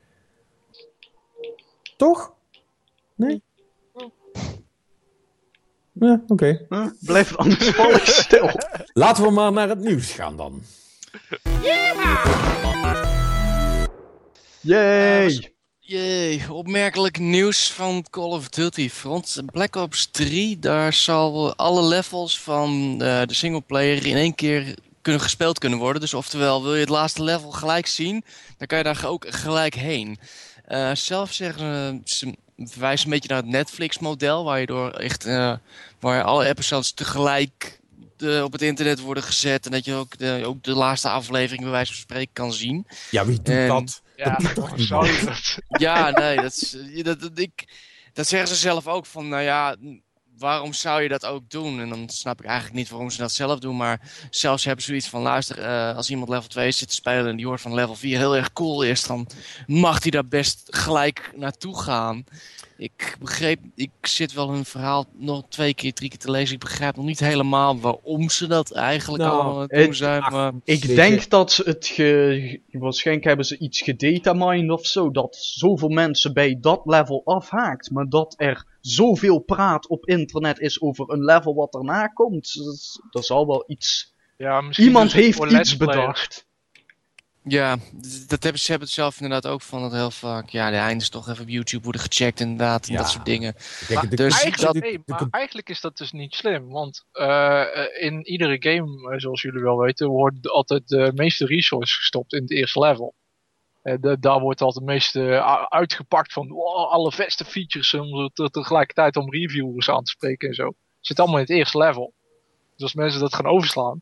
[1.96, 2.34] Toch?
[3.14, 3.42] Nee?
[6.00, 6.32] Ja, oké.
[6.32, 6.66] Okay.
[6.68, 6.86] Huh?
[7.00, 8.50] Blijf anders stil.
[8.92, 10.62] Laten we maar naar het nieuws gaan dan.
[11.62, 12.24] Yeah!
[14.60, 15.54] Yay!
[15.78, 19.42] Jee, opmerkelijk nieuws van Call of Duty Front.
[19.52, 25.20] Black Ops 3, daar zal alle levels van uh, de singleplayer in één keer kunnen
[25.20, 26.00] gespeeld kunnen worden.
[26.00, 28.24] Dus oftewel, wil je het laatste level gelijk zien,
[28.58, 30.18] dan kan je daar ook gelijk heen.
[30.68, 35.54] Uh, zelf zeggen ze verwijst een beetje naar het Netflix-model, waar je door echt, uh,
[36.00, 37.80] waar alle episodes tegelijk
[38.16, 41.62] de, op het internet worden gezet en dat je ook de, ook de laatste aflevering
[41.62, 42.86] bij wijze van spreken kan zien.
[43.10, 44.02] Ja, wie doet dat?
[44.16, 45.58] Ja, dat zou je dat?
[45.80, 47.64] Ja, nee, dat, is, dat, dat, ik,
[48.12, 49.76] dat zeggen ze zelf ook van, nou ja,
[50.38, 51.80] waarom zou je dat ook doen?
[51.80, 53.76] En dan snap ik eigenlijk niet waarom ze dat zelf doen.
[53.76, 54.00] Maar
[54.30, 57.36] zelfs hebben ze zoiets van, luister, uh, als iemand level 2 zit te spelen en
[57.36, 59.26] die hoort van level 4 heel erg cool is, dan
[59.66, 62.24] mag hij daar best gelijk naartoe gaan
[62.84, 66.54] ik begreep, ik zit wel hun verhaal nog twee keer, drie keer te lezen.
[66.54, 70.22] Ik begrijp nog niet helemaal waarom ze dat eigenlijk nou, allemaal doen zijn.
[70.22, 70.52] Maar...
[70.64, 75.88] Ik denk dat ze het ge, waarschijnlijk hebben ze iets gedatamined of zo, dat zoveel
[75.88, 77.90] mensen bij dat level afhaakt.
[77.90, 82.54] Maar dat er zoveel praat op internet is over een level wat erna komt,
[83.10, 84.14] dat, zal wel iets...
[84.36, 86.46] Ja, Iemand heeft iets bedacht.
[87.46, 87.76] Ja,
[88.26, 90.48] dat hebben, ze hebben het zelf inderdaad ook van dat heel vaak.
[90.48, 92.88] Ja, de eindes toch even op YouTube worden gecheckt inderdaad.
[92.88, 93.54] En dat soort dingen.
[93.94, 96.68] Maar, dus eigenlijk, nee, maar eigenlijk is dat dus niet slim.
[96.68, 97.64] Want uh,
[97.98, 102.42] in iedere game, eh, zoals jullie wel weten, wordt altijd de meeste resources gestopt in
[102.42, 103.14] het eerste level.
[103.82, 109.16] Uh, de, daar wordt altijd het meeste uitgepakt van wow, alle beste features om tegelijkertijd
[109.16, 110.66] om reviewers aan te spreken en zo.
[110.66, 112.12] Het zit allemaal in het eerste level.
[112.72, 114.00] Dus als mensen dat gaan overslaan,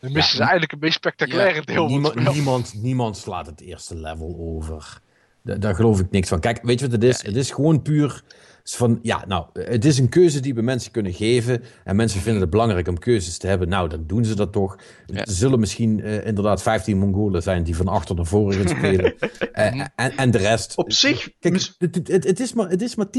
[0.00, 1.86] dan missen ze eigenlijk een spectaculaire deel.
[2.32, 5.00] Niemand, niemand slaat het eerste level over.
[5.42, 6.40] daar geloof ik niks van.
[6.40, 7.22] Kijk, weet je wat het is?
[7.22, 8.22] Het is gewoon puur
[8.64, 11.62] van, ja, nou, het is een keuze die we mensen kunnen geven.
[11.84, 13.68] En mensen vinden het belangrijk om keuzes te hebben.
[13.68, 14.76] Nou, dan doen ze dat toch.
[15.06, 19.14] Er zullen misschien uh, inderdaad 15 Mongolen zijn die van achter naar voren gaan spelen.
[19.54, 20.76] uh, en, en de rest.
[20.76, 21.30] Op zich.
[21.40, 23.10] Kijk, het, het, het, is maar, het is maar 10%.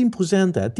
[0.51, 0.69] Hè.
[0.69, 0.71] 10%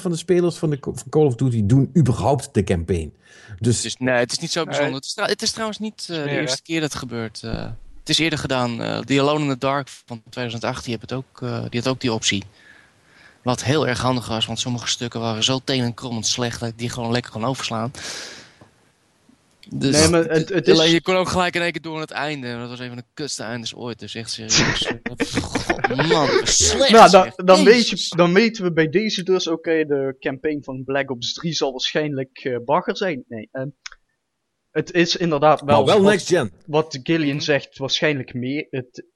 [0.00, 3.12] van de spelers van, de, van Call of Duty doen überhaupt de campaign.
[3.58, 4.94] Dus, dus nee, het is niet zo bijzonder.
[4.94, 7.40] Het, is, het, is, trouwens niet uh, de eerste keer dat het gebeurt.
[7.40, 8.80] het is eerder gedaan.
[8.80, 12.12] Uh, The Alone in the Dark van 2008, die, het ook, die had ook die
[12.12, 12.44] optie.
[13.42, 16.90] Wat heel erg handig was, want sommige stukken waren zo tenenkrommend slecht dat ik die
[16.90, 17.92] gewoon lekker kon overslaan.
[19.74, 20.90] Dus nee, maar het, het is...
[20.90, 22.58] je kon ook gelijk in één keer door naar het einde.
[22.58, 23.98] Dat was een van de kutste eindes ooit.
[23.98, 24.92] Dus echt serieus.
[25.40, 26.90] God, man, slecht.
[26.90, 30.84] Nou, dan, dan, weet je, dan weten we bij deze dus, oké, de campaign van
[30.84, 33.24] Black Ops 3 zal waarschijnlijk uh, bagger zijn.
[33.28, 33.62] Nee, uh,
[34.70, 35.86] het is inderdaad wel.
[35.86, 36.52] wel wat, next gen.
[36.66, 37.44] Wat Gillian mhm.
[37.44, 38.66] zegt, waarschijnlijk meer.
[38.70, 39.06] Het,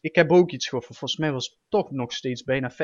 [0.00, 0.86] ik heb ook iets gehoord.
[0.86, 2.74] Volgens mij was het toch nog steeds bijna 50%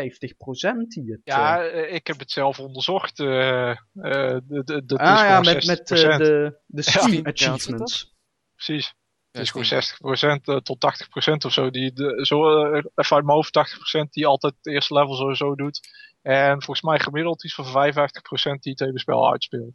[0.88, 1.20] die het.
[1.24, 3.18] Ja, uh, ik heb het zelf onderzocht.
[3.18, 8.14] Uh, uh, de, de, de ah ja, met, met de, de Steam achievements.
[8.54, 8.94] Precies.
[9.30, 10.92] Het is gewoon 60% tot
[11.32, 11.70] 80% of zo.
[11.70, 13.58] Die de, zo even uit mijn hoofd
[14.06, 15.80] 80% die altijd het eerste level sowieso doet.
[16.22, 19.74] En volgens mij gemiddeld iets van 55% die het hele spel uitspeelt.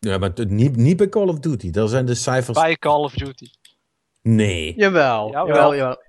[0.00, 1.70] Ja, maar niet, niet bij Call of Duty.
[1.70, 2.58] Daar zijn de cijfers...
[2.58, 3.46] Bij Call of Duty.
[4.22, 4.74] Nee.
[4.76, 5.30] Jawel.
[5.30, 5.74] Jawel, jawel.
[5.74, 6.02] jawel.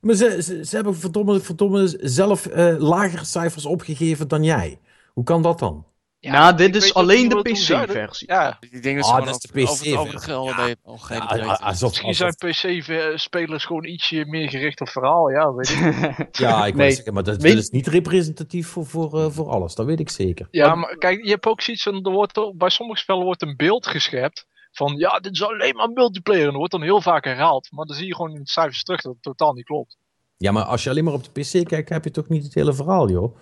[0.00, 4.78] Maar ze, ze, ze, hebben verdomme, verdomme zelf uh, lagere cijfers opgegeven dan jij.
[5.12, 5.86] Hoe kan dat dan?
[6.20, 8.28] Ja, nou, dit is alleen de PC-versie.
[8.28, 8.56] Ja.
[8.60, 9.98] Ik denk dat ze dat is de PC-versie.
[9.98, 11.34] Over, over, over ja.
[11.34, 15.30] ja, alsof, Misschien zijn PC-spelers gewoon ietsje meer gericht op verhaal.
[15.30, 16.36] Ja, weet ik.
[16.44, 16.90] ja, ik nee.
[16.90, 17.56] zeggen, maar dat, weet...
[17.56, 19.74] is niet representatief voor, voor, uh, voor alles.
[19.74, 20.48] Dat weet ik zeker.
[20.50, 23.56] Ja, maar kijk, je hebt ook zoiets van, er wordt, bij sommige spellen wordt een
[23.56, 26.40] beeld geschept van ja, dit is alleen maar multiplayer.
[26.40, 27.68] En dat wordt dan heel vaak herhaald.
[27.70, 29.96] Maar dan zie je gewoon in de cijfers terug dat het totaal niet klopt.
[30.36, 32.54] Ja, maar als je alleen maar op de PC kijkt, heb je toch niet het
[32.54, 33.36] hele verhaal, joh.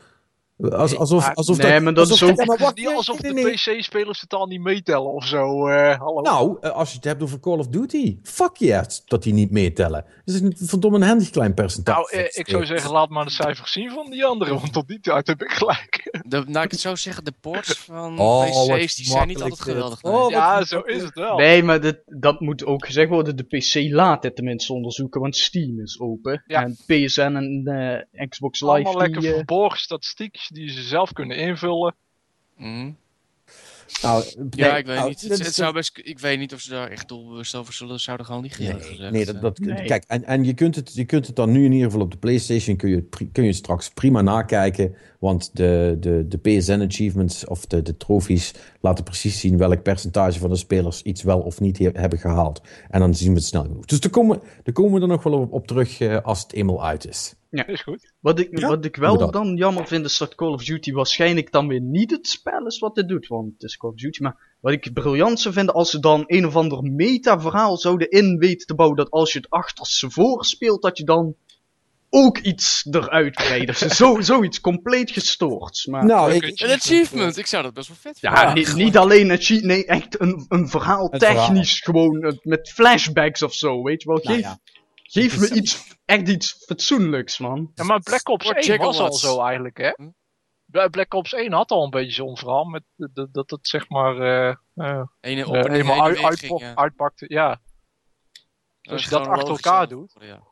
[0.59, 2.75] Als, alsof, alsof nee, maar dat is ook...
[2.75, 5.69] niet alsof de PC-spelers het al niet meetellen of zo.
[5.69, 6.21] Uh, hallo.
[6.21, 9.51] Nou, eh, als je het hebt over Call of Duty, fuck yeah, dat die niet
[9.51, 10.05] meetellen.
[10.25, 12.15] Dat is een verdomme een handig klein percentage.
[12.15, 14.89] Nou, eh, ik zou zeggen, laat maar de cijfers zien van die anderen, want tot
[14.89, 16.21] die tijd heb ik gelijk.
[16.27, 19.61] De, nou, ik het zo zeggen, de ports van oh, PC's die zijn niet altijd
[19.61, 20.03] geweldig.
[20.03, 21.37] Oh, ja, zo is het wel.
[21.37, 23.37] Nee, maar dat, dat moet ook gezegd worden.
[23.37, 26.43] De PC laat het tenminste onderzoeken, want Steam is open.
[26.47, 26.63] Ja.
[26.63, 27.63] En PSN en
[28.17, 28.73] uh, Xbox Live...
[28.73, 29.79] Allemaal lekker verborgen
[30.49, 31.95] die ze zelf kunnen invullen.
[32.57, 32.97] Mm.
[34.03, 35.21] Nou, ja, ik weet nou, niet.
[35.21, 38.43] Het, zou best, ik weet niet of ze daar echt doelbewust over zullen, zouden gewoon
[38.43, 41.51] niet Nee, nee, dat, dat, kijk, en, en je, kunt het, je kunt het dan
[41.53, 45.57] nu in ieder geval op de PlayStation, kun je, kun je straks prima nakijken, want
[45.57, 50.51] de, de, de PSN achievements of de, de trofies laten precies zien welk percentage van
[50.51, 52.61] de spelers iets wel of niet hebben gehaald.
[52.89, 53.85] En dan zien we het snel genoeg.
[53.85, 56.53] Dus daar komen, daar komen we er nog wel op, op terug uh, als het
[56.53, 57.35] eenmaal uit is.
[57.57, 58.13] Ja, is goed.
[58.21, 61.69] Wat ik, wat ik wel dan jammer vind is dat Call of Duty waarschijnlijk dan
[61.69, 63.27] weer niet het spel is wat dit doet.
[63.27, 64.23] Want het is Call of Duty.
[64.23, 68.39] Maar wat ik briljant zou vinden als ze dan een of ander meta-verhaal zouden in
[68.39, 68.97] weten te bouwen.
[68.97, 71.37] Dat als je het achterste voor speelt, dat je dan
[72.11, 73.67] ook iets eruit krijgt.
[73.67, 75.87] Dus zo, zoiets compleet gestoord.
[75.91, 77.37] Maar, nou, ik, een achievement.
[77.37, 78.41] Ik zou dat best wel vet vinden.
[78.41, 79.65] Ja, niet, niet, alleen achievement.
[79.67, 81.81] Nee, echt een, een verhaal technisch.
[81.81, 83.83] Gewoon met flashbacks of zo.
[83.83, 84.21] Weet je wel.
[84.23, 84.57] Nou, geef,
[85.07, 87.71] geef me iets echt iets fatsoenlijks, man.
[87.75, 89.91] Ja, maar Black Ops 1 was al zo eigenlijk, hè?
[89.91, 90.11] Hm?
[90.91, 92.65] Black Ops 1 had al een beetje zo'n verhaal.
[92.65, 94.17] Met, dat, dat het zeg maar.
[94.75, 96.75] Uh, Ene op en eenmaal uit, uit, ja.
[96.75, 97.25] uitpakte.
[97.29, 97.61] Ja.
[98.81, 100.17] Dus als je dat achter elkaar doet.
[100.19, 100.43] Ja.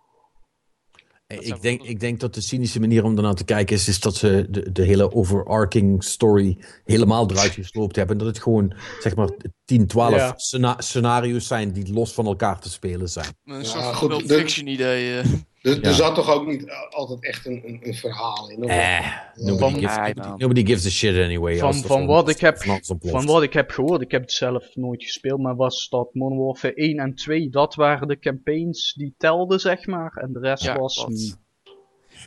[1.27, 4.17] Ik denk, ik denk dat de cynische manier om ernaar te kijken is, is dat
[4.17, 8.19] ze de, de hele overarching story helemaal eruit gesloopt hebben.
[8.19, 9.31] En dat het gewoon, zeg maar,
[9.65, 10.33] 10, 12
[10.79, 13.35] scenario's zijn die los van elkaar te spelen zijn.
[13.45, 15.23] Een soort ja, goed, fiction idee.
[15.23, 15.33] Uh.
[15.65, 18.63] Er, er zat toch ook niet altijd echt een, een, een verhaal in?
[18.69, 21.59] Eh, nobody, gives, nobody, gives a shit anyway.
[21.59, 22.59] Van, van, wat ik heb,
[23.01, 26.41] van wat ik heb gehoord, ik heb het zelf nooit gespeeld, maar was dat Modern
[26.41, 30.13] Warfare 1 en 2, dat waren de campaigns die telden, zeg maar.
[30.13, 31.07] En de rest was...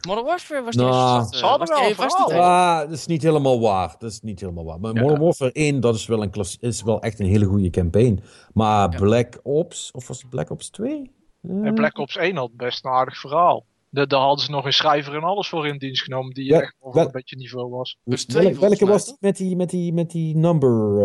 [0.07, 3.95] Modern Warfare was nou, niet Ze hadden wel was Ja, dat is niet helemaal waar.
[3.99, 4.80] Dat is niet helemaal waar.
[4.80, 8.23] Maar Modern Warfare 1, dat is wel, een is wel echt een hele goede campaign.
[8.53, 11.15] Maar Black Ops, of was het Black Ops 2?
[11.41, 13.65] En Black Ops 1 had best een aardig verhaal.
[13.89, 17.01] Daar hadden ze nog een schrijver en alles voor in dienst genomen, die echt over
[17.01, 17.97] een beetje niveau was.
[18.03, 21.01] Dus twee, welke was het met die, met die, met die number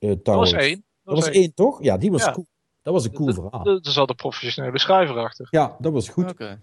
[0.00, 0.84] uh, Dat was één.
[1.04, 1.82] Dat, was één, toch?
[1.82, 2.46] Ja, die was cool.
[2.82, 3.66] Dat was een cool verhaal.
[3.66, 5.46] Er zat een professionele schrijver achter.
[5.50, 6.30] Ja, dat was goed.
[6.30, 6.60] Oké.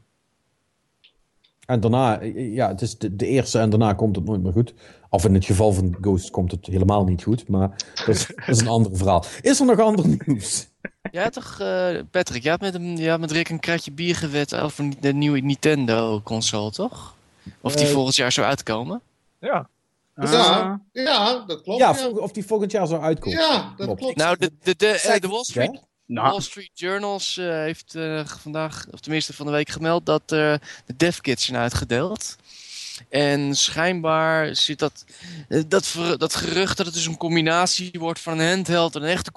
[1.66, 4.74] En daarna, ja, het is de, de, eerste en daarna komt het nooit meer goed.
[5.10, 8.48] Of in het geval van Ghost komt het helemaal niet goed, maar dat is, dat
[8.48, 9.24] is een ander verhaal.
[9.42, 10.70] Is er nog ander nieuws?
[11.12, 14.56] Ja, toch, uh, Patrick, jij hebt met, hem, ja, met Rick een kratje bier gewet
[14.56, 17.16] over de nieuwe Nintendo-console, toch?
[17.62, 19.02] Of die uh, volgend jaar zou uitkomen?
[19.40, 19.70] Ja.
[20.16, 21.80] Ja, ja, dat klopt.
[21.80, 23.40] Ja, of die volgend jaar zou uitkomen.
[23.40, 24.16] Ja, dat klopt.
[24.16, 25.86] Nou, de, de, de, uh, de Wall Street...
[26.06, 26.30] Nou.
[26.30, 30.60] Wall Street Journals heeft vandaag, of tenminste van de week gemeld, dat de
[30.98, 32.36] devkits zijn uitgedeeld.
[33.10, 35.06] En schijnbaar zit dat,
[35.50, 39.10] eh, dat, dat gerucht dat het dus een combinatie wordt van een handheld en een
[39.10, 39.32] echte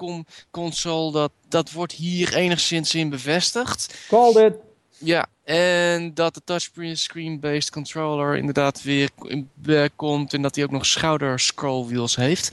[0.51, 3.95] console, dat, dat wordt hier enigszins in bevestigd.
[4.07, 4.70] Called it.
[5.03, 11.39] Ja, en dat de touchscreen-based controller inderdaad weer komt en dat hij ook nog schouder
[11.39, 12.51] scroll wheels heeft.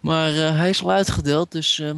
[0.00, 1.90] Maar uh, hij is al uitgedeeld, dus uh,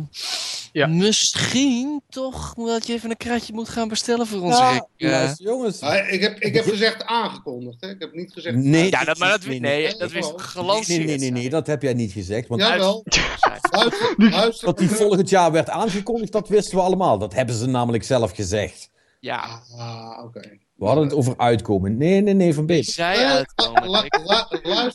[0.73, 0.87] ja.
[0.87, 4.59] misschien toch dat je even een kratje moet gaan bestellen voor ons.
[4.59, 5.81] Ja, uh, jongens.
[6.09, 7.89] ik, heb, ik heb gezegd aangekondigd, hè?
[7.91, 8.57] ik heb niet gezegd...
[8.57, 10.99] Nee, ja, dat, maar dat, nee, nee, nee dat is gelanceerd.
[10.99, 12.49] Nee, nee, nee, nee, dat heb jij niet gezegd.
[12.49, 13.05] Want Jawel.
[14.61, 17.19] Dat die volgend jaar werd aangekondigd, dat wisten we allemaal.
[17.19, 18.91] Dat hebben ze namelijk zelf gezegd.
[19.21, 19.63] Ja.
[19.79, 20.59] Ah, oké.
[20.77, 21.97] We hadden het over uitkomen.
[21.97, 22.87] Nee, nee, nee, van Beet.
[22.87, 24.09] Zij uitkomen.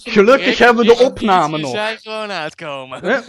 [0.03, 1.72] Gelukkig hebben we de opname nog.
[1.72, 3.23] Zij gewoon uitkomen.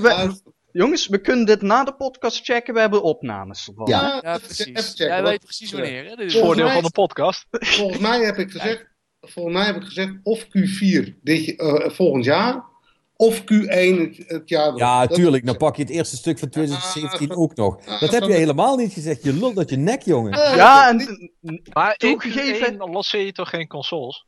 [0.73, 2.75] jongens, we kunnen dit na de podcast checken.
[2.75, 3.71] We hebben opnames.
[3.85, 4.93] Ja, ja precies.
[4.95, 6.05] Jij weet precies wanneer.
[6.05, 6.17] Hè?
[6.17, 7.47] Dit is voordeel van de podcast.
[7.51, 8.87] Volgens mij heb ik gezegd,
[9.21, 12.71] volgens mij heb ik gezegd of Q4 dit, uh, volgend jaar
[13.17, 15.47] of Q1 het, jaar Ja, tuurlijk.
[15.47, 17.85] Dan pak je het eerste stuk van 2017 ah, ook nog.
[17.85, 19.25] dat heb je helemaal niet gezegd.
[19.25, 20.39] Je lult dat je nek, jongen.
[20.39, 21.31] ja, en...
[21.73, 22.77] Maar toegegeven...
[22.77, 24.27] lanceer je toch geen consoles?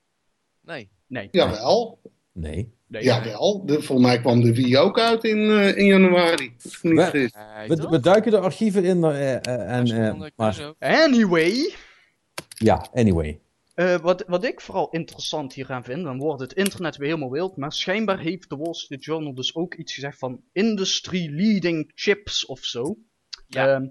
[0.60, 0.90] Nee.
[1.06, 1.28] Nee.
[1.30, 1.98] Jawel.
[2.32, 2.72] Nee.
[2.86, 3.66] nee Jawel.
[3.66, 6.52] De, volgens mij kwam de Wii ook uit in, uh, in januari.
[6.82, 7.26] We,
[7.68, 8.96] we, we, duiken de archieven in.
[8.96, 10.74] Uh, uh, en, maar...
[10.78, 11.74] Anyway.
[12.48, 13.40] Ja, anyway.
[13.74, 17.56] Uh, wat, wat ik vooral interessant hieraan vind, dan wordt het internet weer helemaal wild,
[17.56, 22.46] maar schijnbaar heeft de Wall Street Journal dus ook iets gezegd van industry leading chips
[22.46, 22.96] of zo.
[23.46, 23.80] Ja.
[23.80, 23.88] Uh,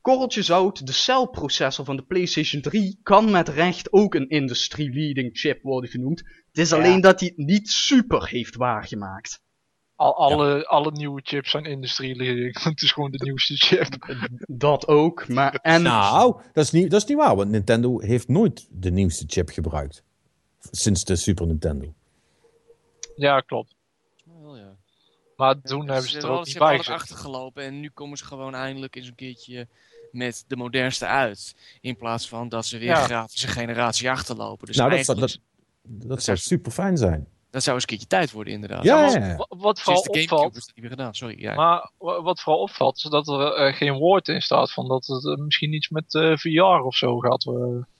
[0.00, 5.38] korreltje zout, de celprocessor van de PlayStation 3 kan met recht ook een industry leading
[5.38, 6.18] chip worden genoemd.
[6.46, 9.44] Het is alleen dat hij het niet super heeft waargemaakt.
[9.96, 14.16] Al, alle, alle nieuwe chips zijn industrie Het is gewoon de nieuwste chip.
[14.46, 15.54] Dat ook, maar...
[15.54, 15.82] En...
[15.82, 19.48] Nou, dat is, niet, dat is niet waar, want Nintendo heeft nooit de nieuwste chip
[19.48, 20.02] gebruikt.
[20.70, 21.94] Sinds de Super Nintendo.
[23.16, 23.74] Ja, klopt.
[24.54, 24.76] ja.
[25.36, 28.96] Maar toen hebben ze, er ook niet bij achtergelopen en nu komen ze gewoon eindelijk
[28.96, 29.68] eens een keertje
[30.12, 31.56] met de modernste uit.
[31.80, 33.04] In plaats van dat ze weer ja.
[33.04, 34.66] grafische generatie achterlopen.
[34.66, 35.38] Dus nou, dat zou, dat,
[35.82, 37.28] dat zou super fijn zijn.
[37.56, 38.84] Dat zou eens een keertje tijd worden, inderdaad.
[38.84, 40.56] Ja, Wat, wat vooral opvalt.
[40.56, 41.14] Is niet gedaan.
[41.14, 41.54] Sorry, ja.
[41.54, 45.24] Maar wat vooral opvalt, is dat er uh, geen woord in staat van dat het
[45.24, 47.42] uh, misschien iets met uh, eh, VR of zo gaat,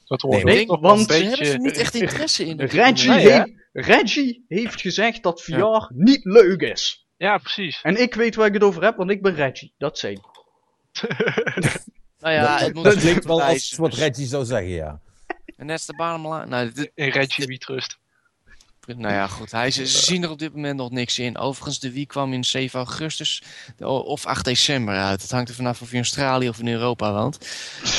[0.04, 0.44] gaat worden.
[0.44, 1.28] Nee, nee want beetje...
[1.28, 2.60] hebben ze niet echt interesse in.
[2.66, 5.90] Reggie, heeft, Reggie heeft gezegd dat VR ja.
[5.94, 7.06] niet leuk is.
[7.16, 7.80] Ja, precies.
[7.82, 9.74] En ik weet waar ik het over heb, want ik ben Reggie.
[9.78, 10.18] Dat zei
[12.18, 15.00] Nou ja, het moet dat klinkt wel als wat Reggie zou zeggen, ja.
[15.56, 17.98] En is de baan Nou, dit, in Reggie wie trust.
[18.86, 19.50] Nou ja, goed.
[19.50, 21.38] Hij, ze, zien er op dit moment nog niks in.
[21.38, 23.42] Overigens, de Wii kwam in 7 augustus
[23.78, 25.22] of 8 december uit.
[25.22, 27.38] Het hangt er vanaf of je in Australië of in Europa woont.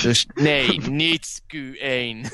[0.02, 2.28] Dus nee, niet Q1.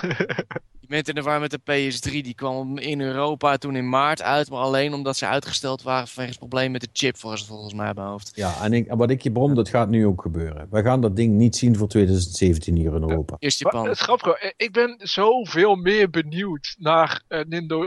[0.88, 2.10] Je bent in de war met de PS3.
[2.10, 4.50] Die kwam in Europa toen in maart uit.
[4.50, 7.16] Maar alleen omdat ze uitgesteld waren vanwege het probleem met de chip.
[7.16, 8.30] Volgens, volgens mij bij hoofd.
[8.34, 10.66] Ja, en ik, wat ik je brom, dat gaat nu ook gebeuren.
[10.70, 13.36] We gaan dat ding niet zien voor 2017 hier in Europa.
[13.38, 13.88] Eerst Japan.
[13.88, 17.40] Het grappige, ik ben zoveel meer benieuwd naar uh,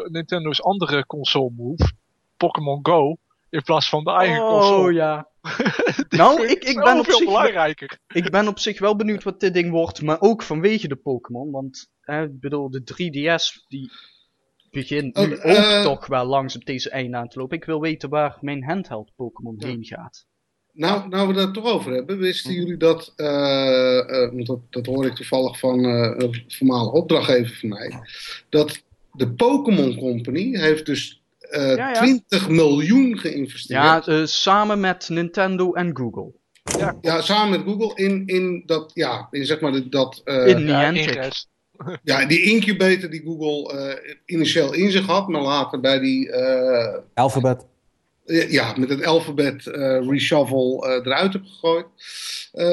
[0.08, 1.92] Nintendo's andere console move.
[2.38, 3.18] Pokémon Go.
[3.52, 4.88] In plaats van de eigen oh, console.
[4.88, 5.30] Oh ja.
[6.22, 8.00] nou, ik, ik ben op zich belangrijker.
[8.08, 11.52] Ik ben op zich wel benieuwd wat dit ding wordt, maar ook vanwege de Pokémon.
[11.52, 13.92] Want ik bedoel, de 3DS die
[14.72, 17.58] begint nu uh, ook toch wel langzaam deze einde aan te lopen.
[17.58, 19.68] Ik wil weten waar mijn handheld Pokémon ja.
[19.68, 20.26] heen gaat.
[20.74, 23.28] Nou, nou we het toch over hebben, wisten jullie dat, uh,
[24.08, 28.00] uh, dat, dat hoor ik toevallig van een voormalige opdrachtgever van mij,
[28.50, 31.21] dat de Pokémon Company heeft dus
[31.52, 31.94] uh, ja, ja.
[31.94, 33.82] 20 miljoen geïnvesteerd.
[33.82, 36.32] Ja, uh, samen met Nintendo en Google.
[36.78, 40.22] Ja, ja, samen met Google in, in dat, ja, in zeg maar dat...
[40.26, 41.30] Uh, in Niantic.
[42.04, 46.36] Ja, die incubator die Google initieel in zich had, maar later bij die...
[47.14, 47.66] Alphabet.
[48.26, 49.64] Ja, met het alfabet
[50.10, 51.86] reshuffle eruit heb gegooid.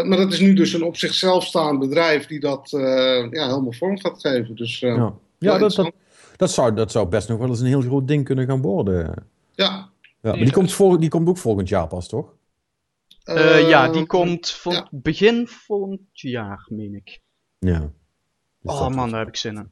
[0.06, 4.00] maar dat is nu dus een op zichzelf staand bedrijf die dat ja, helemaal vorm
[4.00, 4.56] gaat geven.
[4.56, 5.92] Dus, ja, ja dat, dat,
[6.38, 9.26] dat zou, dat zou best nog wel eens een heel groot ding kunnen gaan worden.
[9.54, 9.64] Ja.
[9.64, 9.90] ja
[10.22, 12.34] maar die komt, vol, die komt ook volgend jaar pas, toch?
[13.24, 14.88] Uh, ja, die komt vol ja.
[14.90, 17.20] begin volgend jaar, meen ik.
[17.58, 17.90] Ja.
[18.60, 19.70] Dus oh man, daar heb ik zin in.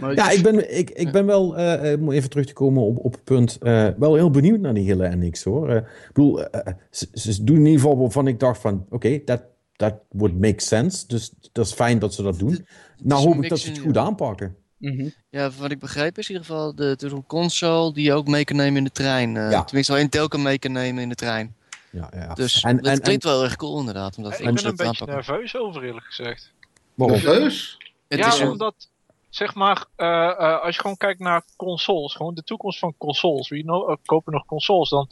[0.00, 2.98] Maar ja, ik ben, ik, ik ben wel, uh, om even terug te komen op,
[2.98, 5.70] op het punt, uh, wel heel benieuwd naar die hele NX hoor.
[5.70, 6.44] Uh, ik bedoel,
[6.90, 9.42] ze, ze, doen in ieder geval waarvan ik dacht van, oké, okay, dat
[9.76, 11.06] that would make sense.
[11.06, 12.66] Dus dat is fijn dat ze dat doen.
[13.02, 14.56] Nou hoop ik dat ze het goed aanpakken.
[14.84, 15.14] Mm -hmm.
[15.30, 18.44] Ja, wat ik begreep is in ieder geval de, de console die je ook mee
[18.44, 19.34] kan nemen in de trein.
[19.34, 19.64] Uh, ja.
[19.64, 21.54] Tenminste, al Intel kan mee kan nemen in de trein.
[21.90, 22.34] Ja, ja.
[22.34, 24.16] Dus en, dat en, klinkt en, wel erg cool inderdaad.
[24.16, 25.06] Omdat ik ben een beetje aanpakken.
[25.06, 26.52] nerveus over eerlijk gezegd.
[26.94, 27.78] Nerveus?
[28.08, 28.48] Ja, een...
[28.48, 28.88] omdat
[29.30, 33.48] zeg maar, uh, uh, als je gewoon kijkt naar consoles, gewoon de toekomst van consoles.
[33.48, 35.08] Wie no kopen nog consoles, dan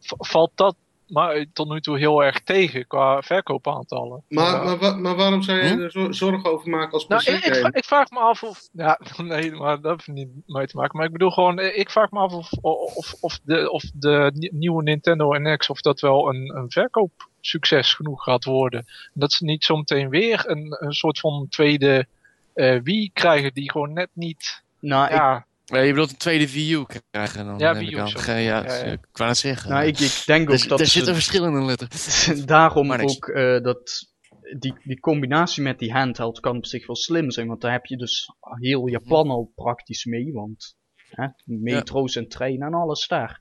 [0.00, 0.76] valt dat
[1.14, 4.22] maar tot nu toe heel erg tegen qua verkoopaantallen.
[4.28, 5.80] Maar, uh, maar, maar, waarom zou je hm?
[5.80, 8.68] er zorgen over maken als nou, ik, ik, ik, vraag me af of...
[8.72, 10.96] Ja, nee, maar dat heeft niet mee te maken.
[10.96, 12.52] Maar ik bedoel gewoon, ik vraag me af of,
[12.96, 15.70] of, of, de, of de nieuwe Nintendo NX...
[15.70, 18.84] of dat wel een, een verkoopsucces genoeg gaat worden.
[19.12, 22.06] Dat ze niet zometeen weer een, een soort van tweede
[22.54, 23.52] uh, Wii krijgen...
[23.54, 24.62] die gewoon net niet...
[24.80, 27.58] Nou, ja, ik, ja, je wilt een tweede view krijgen dan.
[27.58, 27.90] Ja, view.
[27.90, 29.70] Ja, ja, ja, ik wou het zeggen.
[29.70, 31.88] Nou, ik, ik denk ook er, dat Er zit een verschil in een letter.
[32.46, 34.12] daarom ook uh, dat
[34.58, 37.46] die, die combinatie met die handheld kan op zich wel slim zijn.
[37.46, 40.32] Want daar heb je dus heel Japan al praktisch mee.
[40.32, 40.76] Want
[41.08, 43.40] hè, metro's en treinen en alles daar.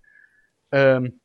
[0.69, 1.21] Um,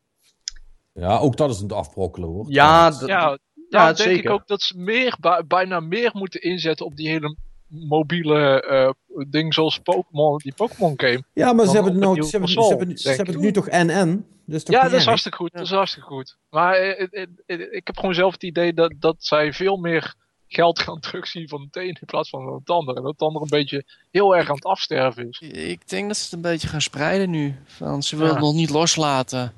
[0.92, 2.52] ja, ook dat is een afbrokkelen hoor.
[2.52, 3.38] Ja, ja, ja,
[3.68, 4.24] ja denk zeker.
[4.24, 7.36] ik ook dat ze meer, bijna meer moeten inzetten op die hele
[7.68, 11.22] mobiele uh, ding zoals Pokémon, die Pokémon game.
[11.32, 13.66] Ja, maar ze hebben, nou, ze, hebben, console, ze, hebben, ze hebben het nu toch
[13.70, 14.26] NN.
[14.44, 15.52] Dus toch ja, dat is hartstikke goed.
[15.52, 16.36] Dat is hartstikke goed.
[16.50, 17.06] Maar uh,
[17.46, 20.14] uh, ik heb gewoon zelf het idee dat, dat zij veel meer
[20.46, 22.96] geld gaan terugzien van het een in plaats van het andere.
[22.96, 25.38] En dat het andere een beetje heel erg aan het afsterven is.
[25.40, 27.54] Ik denk dat ze het een beetje gaan spreiden nu.
[27.64, 28.38] Van, ze willen ja.
[28.38, 29.52] het nog niet loslaten.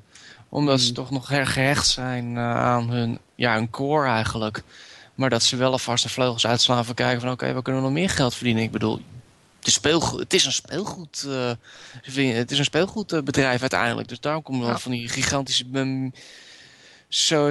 [0.49, 0.85] Omdat hmm.
[0.85, 4.63] ze toch nog erg gehecht zijn aan hun, ja, hun core eigenlijk.
[5.21, 7.81] Maar dat ze wel alvast de vleugels uitslaan van kijken van oké, okay, we kunnen
[7.81, 8.63] nog meer geld verdienen.
[8.63, 9.01] Ik bedoel,
[9.57, 11.25] het is, speelgoed, het is een speelgoed.
[11.27, 11.51] Uh,
[12.35, 14.07] het is een speelgoedbedrijf uiteindelijk.
[14.07, 14.77] Dus daarom komen ja.
[14.77, 16.13] van die gigantische um,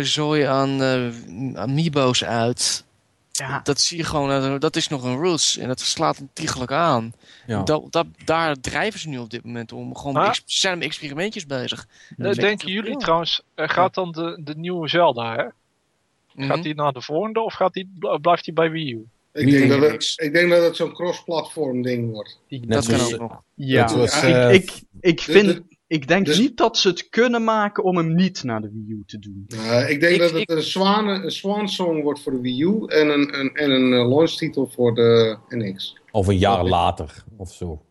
[0.02, 2.84] zooi aan uh, amiibo's uit.
[3.32, 3.60] Ja.
[3.62, 7.12] Dat zie je gewoon, dat is nog een roots en dat slaat ontiegelijk aan.
[7.46, 7.62] Ja.
[7.62, 9.96] Dat, dat, daar drijven ze nu op dit moment om.
[9.96, 11.86] Gewoon ex, zijn met experimentjes bezig.
[12.16, 15.44] Uh, denken jullie trouwens, gaat dan de, de nieuwe Zelda, hè?
[16.36, 17.90] Gaat hij naar de volgende of gaat die,
[18.20, 19.06] blijft hij bij Wii U?
[19.32, 22.40] Ik denk, dat het, ik denk dat het zo'n cross-platform ding wordt.
[22.48, 23.42] dat kan ook nog.
[23.54, 25.46] Ja, was, uh, ik, ik, ik vind...
[25.46, 28.60] De, de, ik denk de, niet dat ze het kunnen maken om hem niet naar
[28.60, 29.46] de Wii U te doen.
[29.48, 32.62] Uh, ik denk ik, dat het een, zwane, een swan song wordt voor de Wii
[32.62, 35.96] U en een, een, en een uh, launch titel voor de NX.
[36.10, 37.82] Of een jaar later, of zo.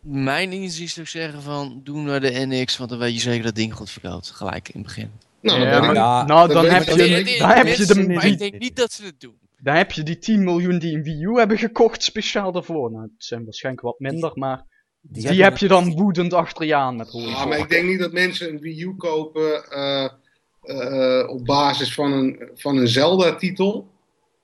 [0.00, 3.54] Mijn inzicht zou zeggen van, doen we de NX, want dan weet je zeker dat
[3.54, 4.30] ding goed verkoopt.
[4.30, 5.10] Gelijk in het begin.
[5.44, 8.08] Nou, ja, maar, ja, nou dan, heb je, de, dan heb je de...
[8.08, 9.38] Maar ik denk niet dat ze het doen.
[9.58, 12.90] Dan heb je die 10 miljoen die een Wii U hebben gekocht speciaal daarvoor.
[12.90, 14.64] Nou, het zijn waarschijnlijk wat minder, maar...
[15.00, 17.22] Die, die heb je dan woedend achter je aan met hoor.
[17.22, 20.08] Ja, maar ik denk niet dat mensen een Wii U kopen uh,
[20.62, 23.88] uh, op basis van een, van een Zelda-titel.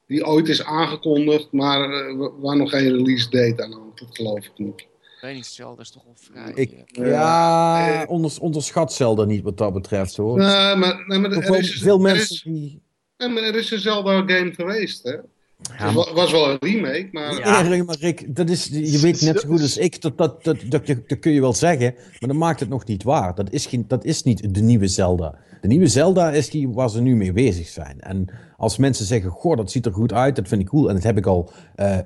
[0.07, 3.99] Die ooit is aangekondigd, maar uh, waar nog geen release date aan hangt.
[3.99, 4.89] Dat geloof ik niet
[5.21, 6.53] weet niet, Zelda is toch wel vrij...
[6.55, 10.39] Ik, ja, onders, onderschat Zelda niet wat dat betreft, hoor.
[10.39, 12.83] Nee, maar, nee, maar er is, veel mensen er is, die...
[13.17, 15.17] Nee, maar er is een Zelda-game geweest, hè?
[15.73, 17.39] het was wel een remake, maar...
[17.39, 20.57] Ja, maar Rick, dat is, je weet net zo goed als ik, dat, dat, dat,
[20.69, 23.35] dat, dat kun je wel zeggen, maar dat maakt het nog niet waar.
[23.35, 25.39] Dat is, geen, dat is niet de nieuwe Zelda.
[25.61, 28.01] De nieuwe Zelda is die waar ze nu mee bezig zijn.
[28.01, 30.95] En als mensen zeggen, goh, dat ziet er goed uit, dat vind ik cool, en
[30.95, 31.53] dat heb ik al...
[31.77, 31.99] Uh,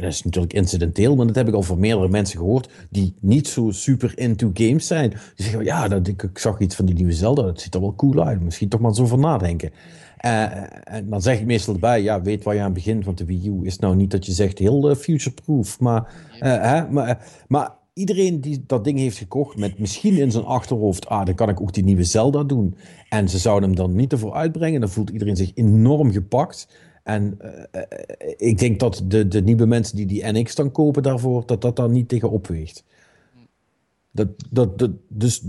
[0.00, 3.48] dat is natuurlijk incidenteel, maar dat heb ik al van meerdere mensen gehoord die niet
[3.48, 5.10] zo super into games zijn.
[5.10, 7.80] Die zeggen, ja, dat, ik, ik zag iets van die nieuwe Zelda, dat ziet er
[7.80, 8.40] wel cool uit.
[8.40, 9.70] Misschien toch maar zo van nadenken.
[10.24, 10.42] Uh,
[10.84, 13.48] en dan zeg ik meestal erbij, ja, weet waar je aan begint, want de Wii
[13.48, 17.70] U is nou niet dat je zegt heel uh, future-proof, maar, uh, hè, maar, maar
[17.92, 21.60] iedereen die dat ding heeft gekocht met misschien in zijn achterhoofd, ah, dan kan ik
[21.60, 22.76] ook die nieuwe Zelda doen.
[23.08, 26.68] En ze zouden hem dan niet ervoor uitbrengen, dan voelt iedereen zich enorm gepakt.
[27.06, 27.38] En
[28.36, 31.76] ik denk dat de, de nieuwe mensen die die NX dan kopen daarvoor, dat dat
[31.76, 32.84] daar niet tegen opweegt.
[34.10, 35.42] Dat, dat, dat, dus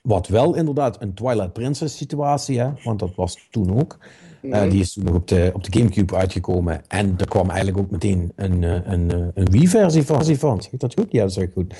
[0.00, 3.98] wat wel inderdaad een Twilight Princess situatie, hè, want dat was toen ook.
[4.42, 6.82] Uh, die is toen nog op de, op de Gamecube uitgekomen.
[6.88, 10.62] En er kwam eigenlijk ook meteen een, eh, een, een, Wii-versie van.
[10.62, 11.12] Zeg ik dat goed?
[11.12, 11.74] Ja, dat is goed.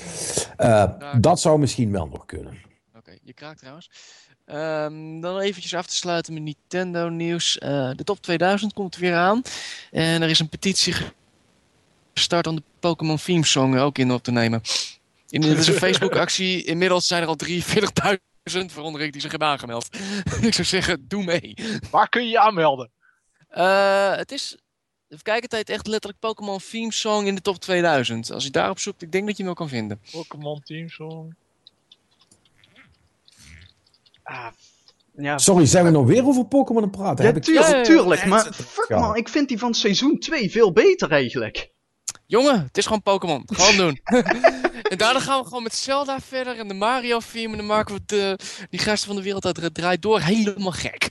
[0.59, 2.53] Uh, dat zou misschien wel nog kunnen.
[2.89, 3.91] Oké, okay, je kraakt trouwens.
[4.47, 7.57] Um, dan eventjes af te sluiten met Nintendo nieuws.
[7.57, 9.43] Uh, de top 2000 komt weer aan.
[9.91, 10.95] En er is een petitie
[12.15, 14.61] gestart om de Pokémon theme song ook in op te nemen.
[15.29, 19.89] In deze Facebook-actie, inmiddels zijn er al 43.000, waaronder ik, die zich hebben aangemeld.
[20.41, 21.55] ik zou zeggen, doe mee.
[21.91, 22.91] Waar kun je je aanmelden?
[23.57, 24.57] Uh, het is,
[25.09, 28.33] even kijken, tijd echt letterlijk Pokémon Theme Song in de top 2000.
[28.33, 30.01] Als je daarop zoekt, ik denk dat je hem wel kan vinden.
[30.11, 31.35] Pokémon Theme Song.
[34.25, 34.47] Ah,
[35.17, 35.39] ja.
[35.39, 37.25] Sorry, zijn we nog weer over Pokémon aan het praten?
[37.25, 37.85] Ja, Heb tuurlijk, ik...
[37.85, 38.27] tuurlijk.
[38.27, 41.73] Maar fuck man, ik vind die van seizoen 2 veel beter eigenlijk.
[42.27, 43.43] Jongen, het is gewoon Pokémon.
[43.47, 44.01] Gewoon doen.
[44.91, 47.51] en daarna gaan we gewoon met Zelda verder en de Mario film.
[47.51, 48.39] En dan maken we de,
[48.71, 51.07] die gasten van de wereld uit draait door helemaal gek.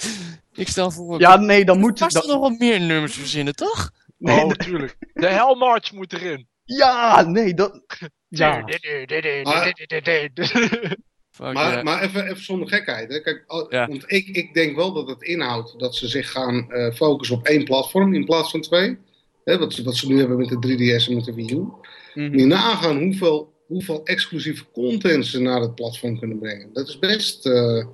[0.53, 1.19] Ik stel voor...
[1.19, 2.01] Ja, nee, dan moet...
[2.01, 3.91] Er nog wat meer nummers verzinnen, toch?
[4.17, 4.97] Nee, oh, natuurlijk.
[5.13, 6.47] De Hellmarch moet erin.
[6.63, 7.81] Ja, nee, dat...
[8.27, 8.63] Ja.
[11.39, 13.11] maar, maar even, even zonder gekheid.
[13.11, 13.21] Hè.
[13.21, 17.35] Kijk, Want ik, ik denk wel dat het inhoudt dat ze zich gaan uh, focussen
[17.35, 18.97] op één platform in plaats van twee.
[19.43, 21.55] Hè, wat, ze, wat ze nu hebben met de 3DS en met de Wii U.
[21.55, 21.73] Mm
[22.13, 22.47] -hmm.
[22.47, 26.73] nagaan hoeveel, hoeveel exclusieve content ze naar het platform kunnen brengen.
[26.73, 27.85] Dat is best, uh,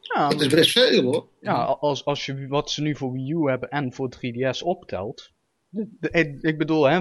[0.00, 1.26] ja, dat is best veel hoor.
[1.40, 5.30] Ja, als, als je wat ze nu voor Wii U hebben en voor 3DS optelt.
[5.70, 7.00] De, ik bedoel, hè,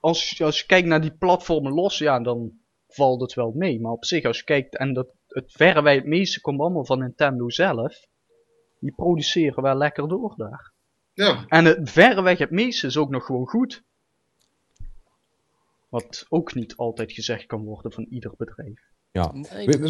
[0.00, 2.52] als, als je kijkt naar die platformen los, ja, dan
[2.88, 3.80] valt het wel mee.
[3.80, 6.98] Maar op zich, als je kijkt, en dat, het verreweg het meeste komt allemaal van
[6.98, 8.06] Nintendo zelf.
[8.80, 10.72] Die produceren wel lekker door daar.
[11.12, 11.44] Ja.
[11.48, 13.82] En het verreweg het meeste is ook nog gewoon goed.
[15.88, 18.80] Wat ook niet altijd gezegd kan worden van ieder bedrijf.
[19.10, 19.32] Ja,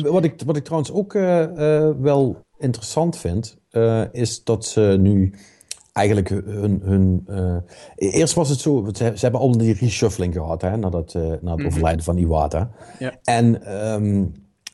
[0.02, 4.96] wat, ik, wat ik trouwens ook uh, uh, wel interessant vind, uh, is dat ze
[5.00, 5.34] nu
[5.98, 6.80] eigenlijk hun.
[6.84, 7.26] hun
[7.96, 11.20] eerst was het zo, ze, ze hebben al die reshuffling gehad hè, na, dat, na
[11.20, 11.66] het mm -hmm.
[11.66, 12.70] overlijden van Iwata.
[12.98, 13.18] Ja.
[13.22, 14.32] En um,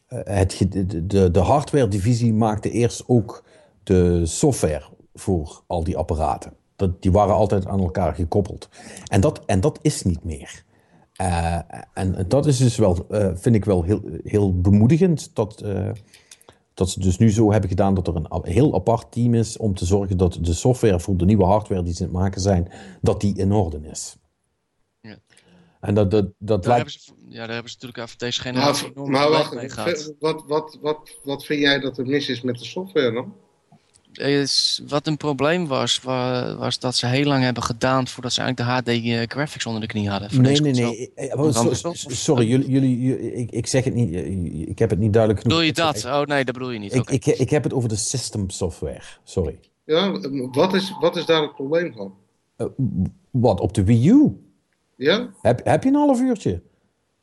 [0.09, 0.67] het,
[1.03, 3.45] de, de hardware-divisie maakte eerst ook
[3.83, 4.85] de software
[5.15, 6.53] voor al die apparaten.
[6.77, 8.69] Dat, die waren altijd aan elkaar gekoppeld.
[9.07, 10.65] En dat, en dat is niet meer.
[11.21, 11.59] Uh,
[11.95, 15.31] en dat is dus wel, vind ik wel heel, heel bemoedigend.
[15.35, 15.65] Dat,
[16.75, 19.75] dat ze dus nu zo hebben gedaan dat er een heel apart team is om
[19.75, 22.73] te zorgen dat de software voor de nieuwe hardware die ze aan het maken zijn,
[23.03, 24.17] dat die in orde is.
[25.01, 25.19] Ja.
[25.81, 27.05] En dat, dat, dat daar lijkt...
[27.05, 30.79] hebben ze, ja, daar hebben ze natuurlijk even deze generatie maar, maar wacht, wat, wat,
[30.81, 33.35] wat, wat vind jij dat er mis is met de software dan?
[34.19, 36.01] Is, wat een probleem was,
[36.59, 39.81] was dat ze heel lang hebben gedaan voordat ze eigenlijk de HD eh, graphics onder
[39.81, 40.43] de knie hadden.
[40.43, 41.13] Nee, nee, nee.
[41.15, 41.53] Eh,
[41.93, 45.59] sorry, jullie, jullie, ik, ik zeg het niet, eh, ik heb het niet duidelijk genoeg.
[45.59, 46.05] Bedoel je dat?
[46.05, 46.95] Oh nee, dat bedoel je niet.
[46.95, 49.59] Ik, ik, ik heb het over de system software, sorry.
[49.85, 50.21] Ja,
[50.53, 52.15] wat is, wat is daar het probleem van?
[52.59, 52.67] Uh,
[53.31, 54.39] wat, op de Wii U?
[54.97, 55.31] Ja.
[55.41, 56.63] Heb, heb je een half uurtje?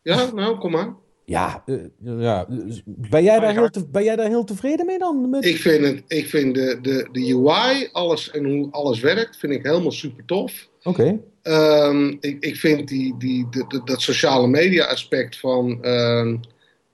[0.01, 0.95] Ja, nou, kom maar.
[1.31, 2.45] Ja, uh, ja.
[2.49, 5.29] Dus ben, jij daar heel te, ben jij daar heel tevreden mee dan?
[5.29, 5.45] Met...
[5.45, 9.53] Ik vind, het, ik vind de, de, de UI, alles en hoe alles werkt, vind
[9.53, 10.69] ik helemaal super tof.
[10.83, 11.19] Oké.
[11.43, 11.89] Okay.
[11.89, 16.33] Um, ik, ik vind die, die, de, dat sociale media aspect van, uh,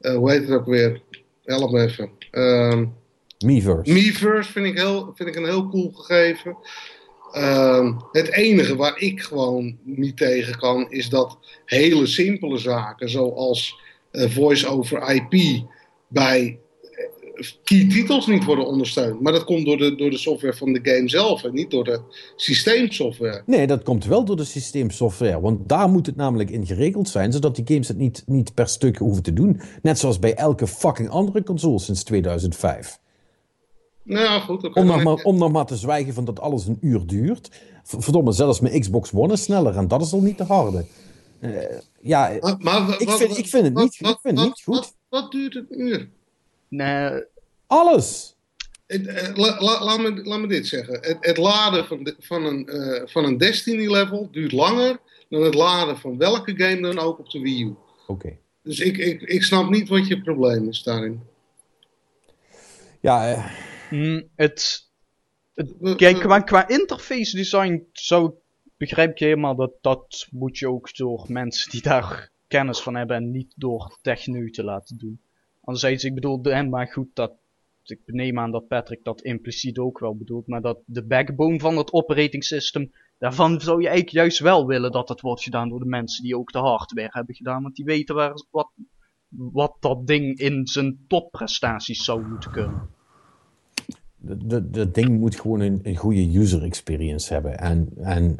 [0.01, 1.01] uh, hoe heet het ook weer?
[1.43, 2.09] Help me even.
[2.31, 2.93] Um,
[3.45, 3.93] Miiverse.
[3.93, 6.57] Miiverse vind ik, heel, vind ik een heel cool gegeven.
[7.35, 13.79] Um, het enige waar ik gewoon niet tegen kan, is dat hele simpele zaken, zoals
[14.17, 15.63] uh, voice-over IP
[16.07, 16.59] bij
[17.35, 19.21] uh, key titels niet worden ondersteund.
[19.21, 21.83] Maar dat komt door de, door de software van de game zelf en niet door
[21.83, 22.01] de
[22.35, 23.43] systeemsoftware.
[23.45, 25.39] Nee, dat komt wel door de systeemsoftware.
[25.39, 28.67] Want daar moet het namelijk in geregeld zijn, zodat die games het niet, niet per
[28.67, 29.61] stuk hoeven te doen.
[29.81, 32.99] Net zoals bij elke fucking andere console sinds 2005.
[34.03, 37.05] Nou goed, om, nog maar, om nog maar te zwijgen van dat alles een uur
[37.05, 37.49] duurt.
[37.83, 40.85] Verdomme, zelfs mijn Xbox One is sneller en dat is al niet te harde.
[41.41, 44.93] Uh, ja, maar, ik, vind, ik vind het niet, ik vind niet goed.
[45.09, 46.09] Wat, duurt een uur?
[46.67, 47.23] Nee.
[47.67, 48.35] Alles.
[48.87, 50.93] Uh, la, la, laat, me, laat me dit zeggen.
[51.01, 54.99] Het, het laden van, de, van, een, uh, van een Destiny level duurt langer
[55.29, 57.75] dan het laden van welke game dan ook op de Wii U.
[58.07, 58.37] Oké.
[58.63, 61.21] Dus ik, ik, ik snap niet wat je probleem is daarin.
[62.99, 63.51] Ja,
[63.89, 64.87] mm, het,
[65.53, 68.31] het, kijk, qua, qua interface design zou
[68.77, 73.15] begrijp ik helemaal dat dat moet je ook door mensen die daar kennis van hebben
[73.15, 75.21] en niet door techneuten laten doen.
[75.63, 77.33] Anderzijds, ik bedoel, en maar goed, dat,
[77.83, 81.77] ik neem aan dat Patrick dat impliciet ook wel bedoelt, maar dat de backbone van
[81.77, 85.79] het operating system, daarvan zou je eigenlijk juist wel willen dat het wordt gedaan door
[85.79, 88.71] de mensen die ook de hardware hebben gedaan, want die weten waar, wat,
[89.29, 92.95] wat dat ding in zijn topprestaties zou moeten kunnen
[94.19, 97.59] dat ding moet gewoon een, een, goede user experience hebben.
[97.59, 98.37] En, en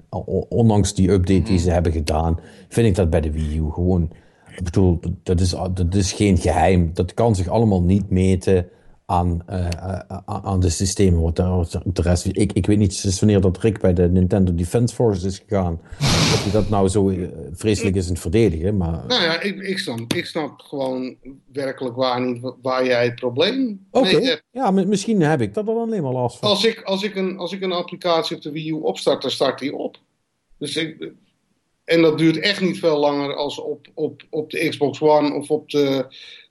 [0.49, 4.11] ondanks die update die ze hebben gedaan, vind ik dat bij de Wii U gewoon.
[4.55, 6.89] Ik bedoel, dat is, dat is geen geheim.
[6.93, 8.67] Dat kan zich allemaal niet meten
[9.09, 11.21] aan, uh, aan de systemen.
[11.21, 14.95] Wat de rest, ik, ik weet niet sinds wanneer dat Rick bij de Nintendo Defense
[14.95, 15.81] Force is gegaan.
[15.99, 18.77] of hij dat nou zo eh, vreselijk is in het verdedigen.
[18.77, 19.05] Maar...
[19.07, 21.15] Nou ja, ik, ik, snap, ik snap gewoon
[21.53, 24.43] werkelijk waar niet waar jij het probleem mee hebt.
[24.51, 26.49] Ja, misschien heb ik dat dan alleen maar last van.
[26.49, 29.31] Als ik, als, ik een, als ik een applicatie op de Wii U opstart, dan
[29.31, 29.97] start die op.
[30.57, 31.11] Dus ik,
[31.83, 35.49] en dat duurt echt niet veel langer als op, op, op de Xbox One of
[35.49, 36.05] op de,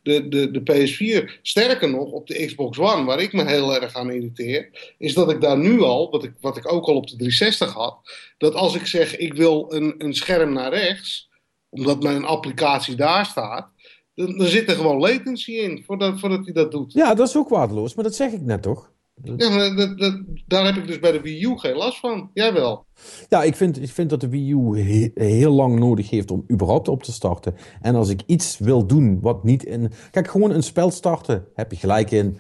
[0.07, 1.41] de, de, de PS4.
[1.43, 5.31] Sterker nog, op de Xbox One, waar ik me heel erg aan irriteer, is dat
[5.31, 7.99] ik daar nu al, wat ik, wat ik ook al op de 360 had,
[8.39, 11.29] dat als ik zeg ik wil een, een scherm naar rechts,
[11.69, 13.69] omdat mijn applicatie daar staat,
[14.15, 16.93] dan, dan zit er gewoon latency in voordat, voordat hij dat doet.
[16.93, 18.91] Ja, dat is ook waardeloos, maar dat zeg ik net toch?
[19.23, 22.31] Ja, dat, dat, daar heb ik dus bij de Wii U geen last van.
[22.33, 22.87] Jij wel.
[23.29, 24.79] Ja, ik vind, ik vind dat de Wii U
[25.15, 27.55] heel lang nodig heeft om überhaupt op te starten.
[27.81, 29.93] En als ik iets wil doen wat niet in...
[30.11, 32.39] Kijk, gewoon een spel starten heb je gelijk in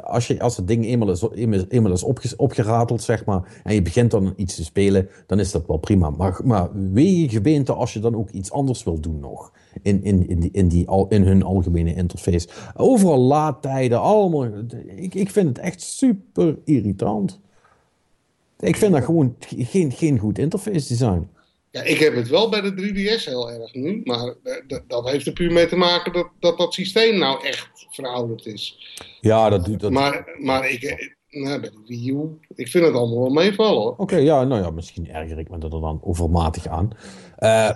[0.00, 1.24] als, je, als het ding eenmaal is,
[1.68, 5.66] eenmaal is opgerateld, zeg maar, en je begint dan iets te spelen, dan is dat
[5.66, 6.10] wel prima.
[6.10, 9.52] Maar, maar wee gebeente als je dan ook iets anders wil doen nog.
[9.82, 12.48] In, in, in, die, in, die, in hun algemene interface.
[12.76, 14.46] Overal laadtijden, allemaal.
[14.86, 17.40] Ik, ik vind het echt super irritant.
[18.58, 21.28] Ik vind dat gewoon geen, geen goed interface design.
[21.76, 25.26] Ja, ik heb het wel bij de 3DS heel erg nu, maar eh, dat heeft
[25.26, 28.94] er puur mee te maken dat dat, dat systeem nou echt verouderd is.
[29.20, 29.90] Ja, dat doet dat.
[29.90, 31.08] Maar, maar ik, eh,
[31.42, 33.94] nou, bij de Wii U, ik vind het allemaal wel meevallen hoor.
[33.96, 36.90] Oké, ja, nou ja, misschien erger ik me er dan overmatig aan.
[37.38, 37.70] Uh,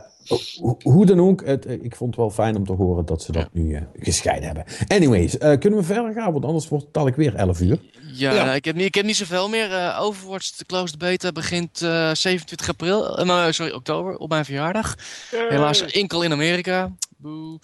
[0.83, 3.49] hoe dan ook, het, ik vond het wel fijn om te horen dat ze dat
[3.53, 4.65] nu uh, gescheiden hebben.
[4.89, 6.33] Anyways, uh, kunnen we verder gaan?
[6.33, 7.79] Want anders wordt het ik weer 11 uur.
[8.13, 8.55] Ja, ja.
[8.55, 9.71] Ik, heb niet, ik heb niet zoveel meer.
[9.71, 13.25] Uh, Overwatch, de closed beta, begint 27 april.
[13.25, 14.95] nou, sorry, oktober, op mijn verjaardag.
[15.31, 16.93] Helaas enkel in Amerika.
[17.17, 17.59] Boe.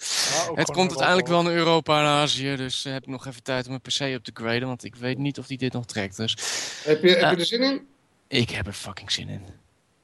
[0.53, 2.55] het komt uiteindelijk wel naar Europa en Azië.
[2.55, 4.67] Dus heb ik nog even tijd om mijn PC op te graden.
[4.67, 6.17] Want ik weet niet of die dit nog trekt.
[6.17, 6.31] Dus,
[6.83, 7.81] heb, je, heb je er zin in?
[8.27, 9.41] Ik heb er fucking zin in.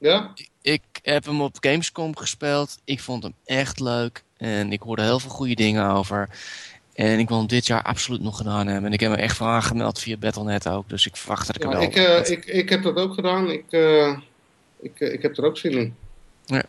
[0.04, 0.34] Ja?
[0.62, 2.80] Ik heb hem op Gamescom gespeeld.
[2.84, 4.24] Ik vond hem echt leuk.
[4.38, 6.30] En ik hoorde heel veel goede dingen over.
[6.94, 8.86] En ik wil hem dit jaar absoluut nog gedaan hebben.
[8.86, 10.90] En ik heb me echt van aangemeld via Battle.net ook.
[10.90, 11.82] Dus ik verwacht dat ik ja, wel...
[11.82, 13.52] Ik, uh, ik, ik heb dat ook gedaan.
[13.52, 14.18] Ik, uh,
[14.80, 15.96] ik, uh, ik heb er ook zin in.
[16.46, 16.64] Ja.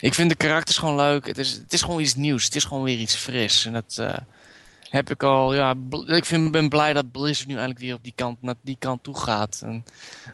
[0.00, 1.26] Ik vind de karakters gewoon leuk.
[1.26, 2.44] Het is, het is gewoon iets nieuws.
[2.44, 3.66] Het is gewoon weer iets fris.
[3.66, 4.02] En dat
[4.88, 5.54] heb ik al...
[5.54, 5.74] Ja,
[6.06, 9.02] ik vind, ben blij dat Blizzard nu eigenlijk weer op die kant, naar die kant
[9.02, 9.60] toe gaat.
[9.64, 9.84] En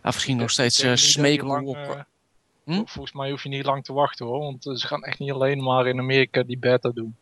[0.02, 2.06] misschien nog steeds smeken op...
[2.68, 2.84] Hm?
[2.84, 5.62] Volgens mij hoef je niet lang te wachten hoor, want ze gaan echt niet alleen
[5.62, 7.16] maar in Amerika die beta doen.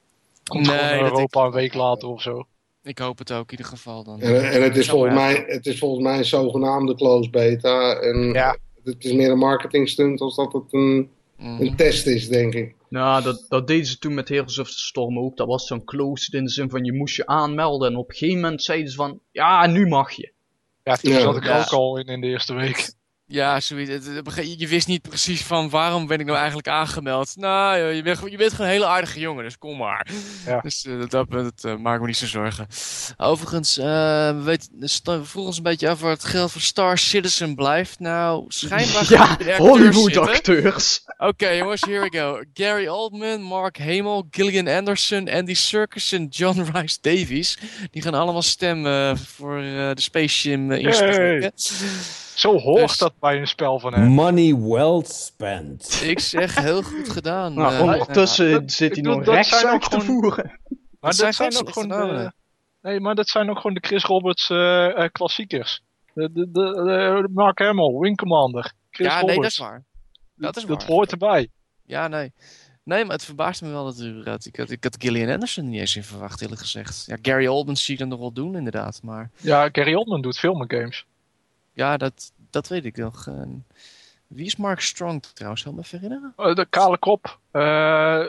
[0.45, 2.47] Komt nee, in Europa een week later of zo.
[2.83, 4.21] Ik hoop het ook in ieder geval dan.
[4.21, 8.01] En, en het, is volgens mij, het is volgens mij een zogenaamde closed beta.
[8.01, 8.57] En ja.
[8.85, 11.61] het is meer een marketing stunt als dat het een, mm.
[11.61, 12.75] een test is, denk ik.
[12.89, 15.37] Nou, dat, dat deden ze toen met Heroes of the Storm ook.
[15.37, 17.91] Dat was zo'n closed in de zin van je moest je aanmelden.
[17.91, 20.33] En op een gegeven moment zeiden ze van, ja, nu mag je.
[20.83, 21.59] Ja, toen zat ik ja.
[21.59, 22.95] ook al in in de eerste week.
[23.29, 24.07] Ja, zoiets.
[24.57, 27.37] Je wist niet precies van waarom ben ik nou eigenlijk aangemeld.
[27.37, 30.07] Nou, je bent, je bent gewoon een hele aardige jongen, dus kom maar.
[30.47, 30.61] Ja.
[30.61, 32.67] Dus uh, dat, dat uh, maakt me niet zo zorgen.
[33.17, 36.99] Overigens, uh, we, weten, we vroegen ons een beetje af waar het geld voor Star
[36.99, 37.99] Citizen blijft.
[37.99, 41.05] Nou, schijnbaar ja, Hollywood-acteurs.
[41.19, 42.43] Oké, jongens, here we go.
[42.55, 47.59] Gary Oldman, Mark Hamill, Gillian Anderson, Andy Serkis en John Rice Davies.
[47.91, 51.49] Die gaan allemaal stemmen voor de Space Shim uh,
[52.37, 54.09] Zo hoort dus, dat bij een spel van hem.
[54.09, 56.01] Money well spent.
[56.05, 57.55] Ik zeg heel goed gedaan.
[57.55, 60.61] Nou, uh, ondertussen uh, zit hij nog rechtszaak te voeren.
[61.01, 62.33] Maar dat, zijn ook gewoon de,
[62.83, 64.47] Nee, maar dat zijn ook gewoon de Chris Roberts
[65.13, 65.83] klassiekers.
[66.13, 68.73] De, de, de, Mark Hamill, Wing Commander.
[68.91, 69.85] Chris ja, nee, dat is waar.
[70.35, 71.49] Dat, is dat hoort erbij.
[71.83, 72.33] Ja, nee.
[72.83, 74.45] Nee, maar het verbaast me wel dat u dat.
[74.45, 77.05] Ik had, ik had Gillian Anderson niet eens in verwacht, eerlijk gezegd.
[77.07, 79.03] Ja, Gary Oldman zie ik dan nog wel doen, inderdaad.
[79.03, 79.31] Maar...
[79.37, 81.05] Ja, Gary Oldman doet veel met games.
[81.77, 83.29] Ja, dat, dat weet ik nog.
[84.27, 85.63] wie is Mark Strong trouwens?
[85.63, 86.33] Help me even herinneren.
[86.37, 87.39] Uh, de kale kop.
[87.53, 88.25] Uh,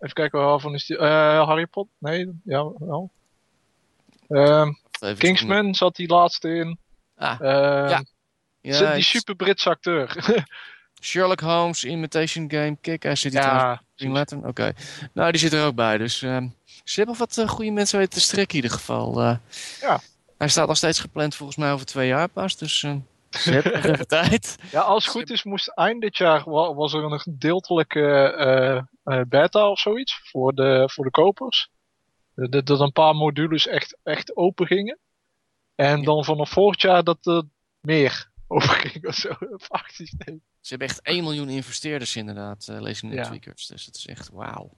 [0.00, 0.96] even kijken waarvan is die.
[0.96, 1.94] Uh, Harry Potter?
[1.98, 3.10] Nee, ja, wel.
[4.28, 4.72] Ehm,
[5.18, 6.78] Kingsman zat die laatste in.
[7.16, 8.04] Ah, ja.
[8.60, 8.94] ja.
[8.94, 10.16] Die super Britse acteur.
[11.00, 13.82] Sherlock Holmes, Imitation Game, Kick, hij zit hier ja.
[14.42, 14.72] Oké.
[15.12, 15.98] Nou, die zit er ook bij.
[15.98, 16.42] Dus uh,
[16.84, 19.22] ze hebben wat uh, goede mensen weten te strekken in ieder geval.
[19.22, 19.36] Uh,
[19.80, 20.00] ja.
[20.38, 22.56] Hij staat nog steeds gepland volgens mij over twee jaar pas.
[22.56, 22.96] Dus uh,
[23.30, 24.56] ze hebben nog even tijd.
[24.70, 28.86] Ja, als het goed is moest eind dit jaar was er een gedeeltelijke
[29.28, 31.70] beta of zoiets voor de, voor de kopers.
[32.34, 34.98] Dat een paar modules echt, echt open gingen.
[35.74, 37.42] En dan vanaf volgend jaar dat er
[37.80, 39.28] meer overging of zo.
[40.60, 43.22] Ze hebben echt 1 miljoen investeerders inderdaad, uh, lees ik in de ja.
[43.22, 43.66] tweakers.
[43.66, 44.70] Dus het is echt wauw.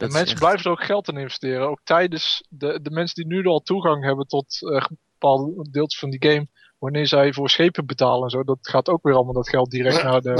[0.00, 1.68] De mensen blijven er ook geld in investeren.
[1.68, 4.84] Ook tijdens de, de mensen die nu al toegang hebben tot uh,
[5.18, 6.48] bepaalde deeltjes van die game.
[6.78, 8.44] Wanneer zij voor schepen betalen en zo.
[8.44, 10.32] Dat gaat ook weer allemaal dat geld direct naar de...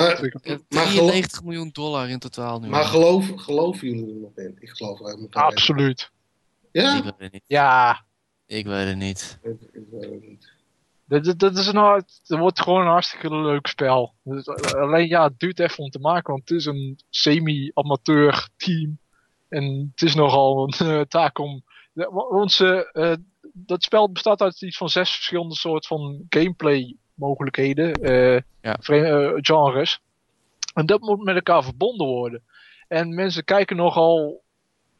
[0.69, 2.69] Maar, 93 miljoen dollar in totaal nu.
[2.69, 4.57] Maar geloof, geloven jullie er nog in?
[4.61, 6.11] Ik geloof er helemaal Absoluut.
[6.73, 6.97] Ja?
[6.97, 7.45] Ik weet het niet.
[7.47, 8.05] Ja.
[8.47, 9.39] Ik weet het niet.
[9.43, 10.53] Ik, ik weet het niet.
[11.05, 14.15] Dat, dat, is een, het wordt gewoon een hartstikke leuk spel.
[14.23, 18.99] Dus, alleen ja, het duurt even om te maken, want het is een semi-amateur team.
[19.51, 21.63] En het is nogal een uh, taak om.
[22.31, 23.13] Want ze, uh,
[23.53, 28.77] dat spel bestaat uit iets van zes verschillende soorten van gameplay mogelijkheden, uh, ja.
[29.41, 30.01] genres.
[30.75, 32.43] En dat moet met elkaar verbonden worden.
[32.89, 34.43] En mensen kijken nogal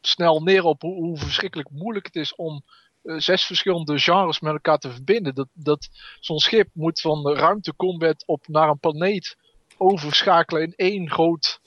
[0.01, 2.63] snel neer op hoe, hoe verschrikkelijk moeilijk het is om
[3.03, 5.35] uh, zes verschillende genres met elkaar te verbinden.
[5.35, 9.37] Dat, dat zo'n schip moet van ruimtecombat op naar een planeet
[9.77, 11.59] overschakelen in één groot,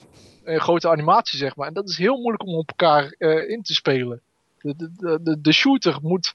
[0.45, 1.67] uh, grote animatie, zeg maar.
[1.67, 4.21] En dat is heel moeilijk om op elkaar uh, in te spelen.
[4.61, 6.33] De, de, de, de shooter moet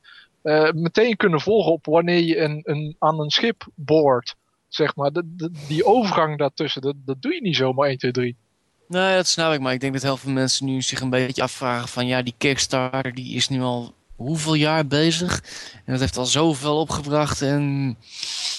[0.73, 4.35] meteen kunnen volgen op wanneer je een, een, aan een schip boort.
[4.69, 5.13] Zeg maar.
[5.13, 8.37] De, die overgang daartussen, dat, dat doe je niet zomaar 1, 2, 3.
[8.89, 9.61] Nee, dat snap ik.
[9.61, 12.07] Maar ik denk dat heel veel mensen nu zich een beetje afvragen van...
[12.07, 15.43] ja, die Kickstarter die is nu al hoeveel jaar bezig.
[15.85, 17.43] En dat heeft al zoveel opgebracht.
[17.43, 17.97] En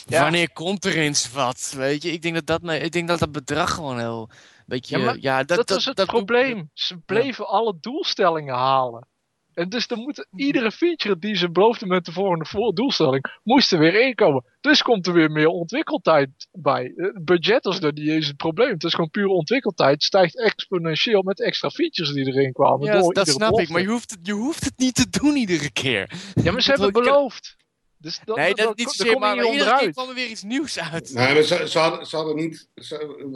[0.07, 1.73] wanneer komt er eens wat?
[1.75, 4.29] Weet je, ik denk dat dat, ik denk dat, dat bedrag gewoon heel.
[4.71, 6.69] Beetje, ja, ja, dat, dat, dat is het probleem.
[6.73, 9.07] Ze bleven alle doelstellingen halen.
[9.53, 13.79] En dus dan moet iedere feature die ze beloofden met de volgende doelstelling, moest er
[13.79, 14.45] weer inkomen.
[14.61, 16.93] Dus komt er weer meer ontwikkeltijd bij.
[16.95, 18.71] Het budget is er niet eens het probleem.
[18.71, 20.03] Het is gewoon puur ontwikkeltijd.
[20.03, 22.85] stijgt exponentieel met extra features die erin kwamen.
[22.85, 23.69] Ja, dat snap ik.
[23.69, 26.11] Maar je hoeft, het, je hoeft het niet te doen iedere keer.
[26.43, 27.55] Ja, maar ze hebben beloofd.
[28.01, 30.79] Dus dat, nee, dat, dat niet zozeer, maar iedere keer kwam er weer iets nieuws
[30.79, 31.13] uit.
[31.13, 32.67] Nee, maar ze, ze, hadden, ze hadden niet,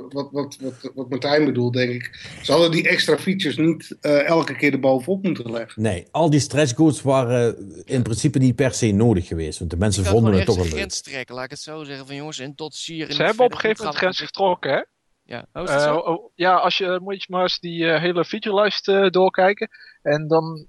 [0.10, 4.28] wat, wat, wat, wat Martijn bedoelt, denk ik, ze hadden die extra features niet uh,
[4.28, 5.82] elke keer erbovenop moeten leggen.
[5.82, 10.06] Nee, al die stretchgoals waren in principe niet per se nodig geweest, want de mensen
[10.06, 10.74] vonden het toch wel leuk.
[10.74, 13.12] grens trekken, laat ik het zo zeggen, van jongens, en tot hier...
[13.12, 14.82] Ze hebben op een gegeven moment grens getrokken, hè?
[15.28, 18.88] Ja, oh, uh, oh, ja als je, moet je maar eens die uh, hele featurelijst
[18.88, 19.70] uh, doorkijken.
[20.06, 20.68] En dan,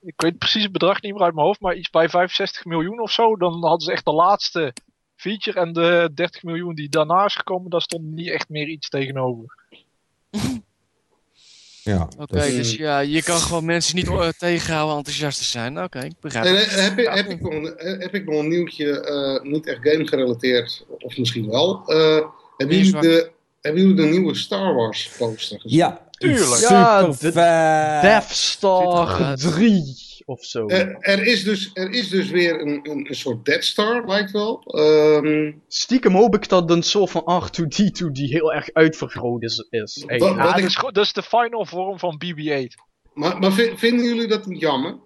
[0.00, 3.00] ik weet precies het bedrag niet meer uit mijn hoofd, maar iets bij 65 miljoen
[3.00, 3.36] of zo.
[3.36, 4.72] Dan hadden ze echt de laatste
[5.16, 8.88] feature en de 30 miljoen die daarna is gekomen, daar stond niet echt meer iets
[8.88, 9.58] tegenover.
[11.82, 12.54] Ja, Oké, dus...
[12.54, 12.74] dus...
[12.74, 15.72] ja, je kan gewoon mensen niet uh, tegenhouden enthousiast te zijn.
[15.72, 16.80] Oké, okay, ik begrijp het.
[16.80, 18.86] heb, ik, heb, ik nog een, heb ik nog een nieuwtje,
[19.42, 21.82] uh, niet echt game gerelateerd, of misschien wel.
[21.86, 22.26] Uh,
[22.56, 25.78] hebben jullie de hebben jullie de nieuwe Star Wars poster gezien?
[25.78, 26.60] Ja, tuurlijk.
[26.60, 27.32] Ja, de
[28.02, 30.66] Death Star 3 of zo.
[30.66, 34.30] Er, er, is, dus, er is dus weer een, een, een soort Death Star, lijkt
[34.30, 34.62] wel.
[34.78, 35.62] Um...
[35.68, 39.66] Stiekem hoop ik dat een soort van R2D2 die heel erg uitvergroot is.
[39.70, 40.62] is wat, wat ja, ik...
[40.62, 42.92] dat, is, dat is de final vorm van BB-8.
[43.14, 44.98] Maar, maar vinden jullie dat niet jammer?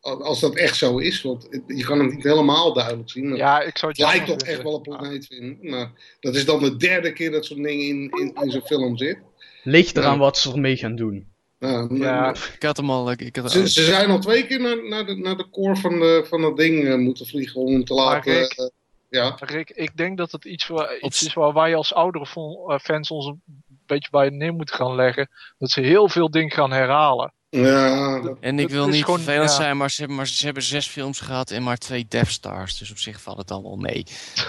[0.00, 3.36] Als dat echt zo is, want je kan het niet helemaal duidelijk zien.
[3.36, 5.58] Ja, ik zou het lijkt toch echt wel een planeet vinden.
[5.60, 8.96] Maar dat is dan de derde keer dat zo'n ding in, in, in zo'n film
[8.96, 9.18] zit.
[9.66, 11.26] Ligt eraan wat ze ermee gaan doen.
[11.58, 13.10] Ja, ja, ik had hem al.
[13.10, 15.98] Ik had ze, ze, zijn al twee keer naar, naar, de, naar de core van,
[15.98, 18.32] de, van dat ding uh, moeten vliegen om hem te laten.
[18.32, 18.66] Rick, uh,
[19.10, 19.36] ja.
[19.40, 22.26] Rick, ik denk dat het iets, waar, iets is waar wij als oudere
[22.68, 23.42] eh, fans ons een
[23.86, 25.28] beetje bij neer moeten gaan leggen.
[25.58, 27.32] Dat ze heel veel dingen gaan herhalen.
[27.48, 30.86] Ja, en ik wil niet gewoon, vervelend zijn, maar ze, hebben, maar ze hebben zes
[30.86, 32.78] films gehad en maar twee Death Stars.
[32.78, 34.06] Dus op zich valt het allemaal mee.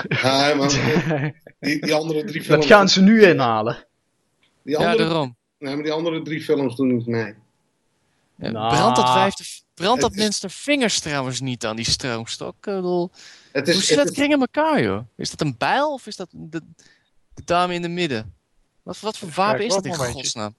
[0.07, 0.69] Ja, maar
[1.59, 2.65] die, die andere drie films...
[2.65, 3.86] Dat gaan ze nu inhalen.
[4.67, 5.37] Die andere, ja, daarom.
[5.57, 7.33] Nee, maar die andere drie films doen niet mee.
[8.35, 8.75] Ja, nou.
[8.75, 9.43] Brandt dat vijfde...
[9.73, 12.55] Brandt dat mensen vingers trouwens niet aan die stroomstok?
[12.55, 13.11] Ik bedoel,
[13.51, 15.07] het is, hoe zit dat kring in elkaar, joh?
[15.15, 16.61] Is dat een bijl of is dat de,
[17.33, 18.35] de dame in de midden?
[18.83, 20.55] Wat, wat voor wapen is dat in godsnaam?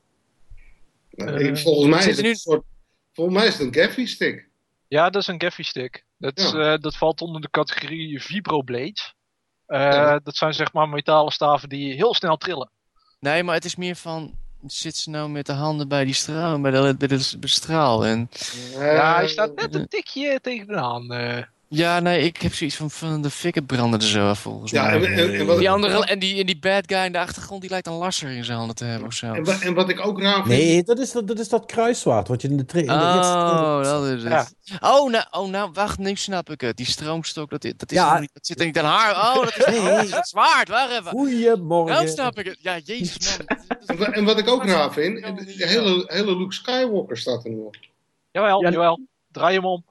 [1.11, 2.35] Uh, volgens, mij is het nu...
[2.35, 2.65] soort,
[3.13, 4.49] volgens mij is het een gaffy stick.
[4.89, 6.05] Ja, dat is een gaffy stick.
[6.17, 6.73] Dat, ja.
[6.73, 9.15] uh, dat valt onder de categorie vibroblades.
[9.67, 10.19] Uh, ja.
[10.19, 12.71] Dat zijn zeg maar metalen staven die heel snel trillen.
[13.21, 14.35] Nee, maar het is meer van
[14.67, 18.07] zit ze nou met de handen bij die straal, bij de, bij de straal.
[18.07, 18.31] En...
[18.73, 21.13] Ja, hij staat net een tikje tegen de hand.
[21.71, 24.83] Ja, nee, ik heb zoiets van, van de fikken branden er zo af, volgens ja,
[24.85, 24.95] mij.
[24.95, 27.71] En, en, en die andere, en, die, en die bad guy in de achtergrond, die
[27.71, 29.33] lijkt een lasser in zijn handen te hebben of zo.
[29.33, 30.47] En, en wat ik ook raar vind...
[30.47, 32.65] Nee, dat is dat, dat, is dat kruiswaard wat je in de...
[32.65, 34.33] Tra- oh, dat is het.
[34.33, 34.47] Ja.
[34.81, 36.77] Oh, nou, oh, nou, wacht, nu snap ik het.
[36.77, 38.19] Die stroomstok, dat, dat, is ja.
[38.19, 39.11] niet, dat zit er niet aan haar.
[39.11, 39.79] Oh, dat is, nee.
[39.79, 41.11] oh, dat is het zwaard, waar even.
[41.11, 41.95] Goeiemorgen.
[41.95, 42.59] Nou snap ik het.
[42.61, 43.37] Ja, jezus
[43.87, 44.07] man.
[44.15, 47.75] en, wat ik ook raar vind, de hele, hele Luke Skywalker staat er nog.
[48.31, 48.71] Jawel, ja.
[48.71, 49.01] jawel.
[49.31, 49.85] Draai hem om.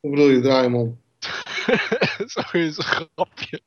[0.00, 1.00] Hoe bedoel je, draai hem om?
[2.34, 3.60] Sorry, is een grapje.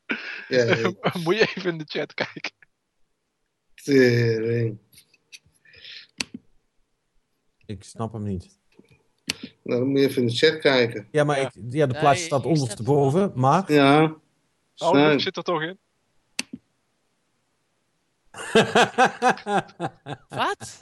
[0.48, 0.94] Ja, ja.
[1.24, 2.52] Moet je even in de chat kijken.
[3.74, 4.78] Tering.
[7.66, 8.58] Ik snap hem niet.
[9.64, 11.08] Nou, dan moet je even in de chat kijken.
[11.12, 11.46] Ja, maar ja.
[11.46, 13.72] Ik, ja de plaats nee, staat ondersteboven, maar...
[13.72, 14.16] Ja.
[14.78, 15.80] Oh, zit er toch in?
[20.30, 20.80] Wat?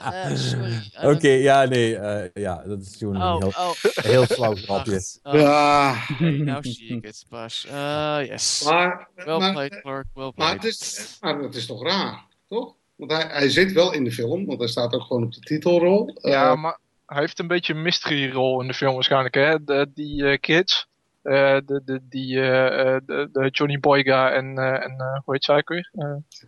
[0.00, 0.90] Uh, sorry.
[0.96, 1.94] Oké, okay, ja, nee.
[1.94, 3.72] Uh, ja, dat is gewoon oh, een heel, oh.
[4.04, 5.18] heel flauw grapje.
[5.22, 5.34] Oh.
[5.34, 5.96] Ja.
[6.12, 7.66] Okay, nou zie ik het pas.
[7.70, 8.62] Uh, yes.
[8.64, 10.06] Maar, well maar, played, Clark.
[10.14, 10.36] Well played.
[10.36, 12.74] Maar het is, maar het is toch raar, toch?
[12.96, 15.40] Want hij, hij zit wel in de film, want hij staat ook gewoon op de
[15.40, 16.18] titelrol.
[16.20, 19.64] Ja, maar hij heeft een beetje een mystery rol in de film waarschijnlijk, hè?
[19.64, 20.86] De, die kids.
[21.22, 25.56] Uh, de, de, die, uh, de, de, Johnny Boyga en, uh, en hoe heet zij
[25.56, 25.90] ook weer?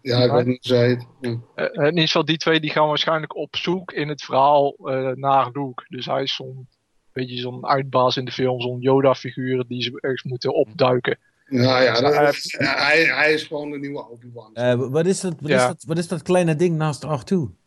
[0.02, 1.06] ja, ik weet niet hoe zij het.
[1.20, 4.74] In ieder geval, die twee die gaan waarschijnlijk op zoek in het verhaal
[5.14, 5.84] naar Luke.
[5.88, 6.68] Dus hij is zo'n
[7.12, 11.18] beetje zo'n uitbaas in de film, zo'n Yoda-figuur die ze ergens moeten opduiken.
[11.46, 12.14] Ja, ja, dat,
[12.52, 14.90] hij, hij is gewoon de nieuwe Obi-Wan.
[14.90, 15.56] wat, is dat, wat, ja.
[15.56, 17.58] is dat, wat is dat kleine ding naast R2?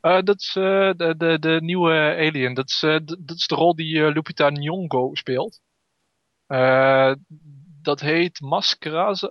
[0.00, 2.54] dat is de, de, de nieuwe Alien.
[2.54, 2.80] Dat is,
[3.18, 5.60] dat is de rol die Lupita Nyong'o speelt.
[6.48, 7.12] Uh,
[7.82, 8.40] dat heet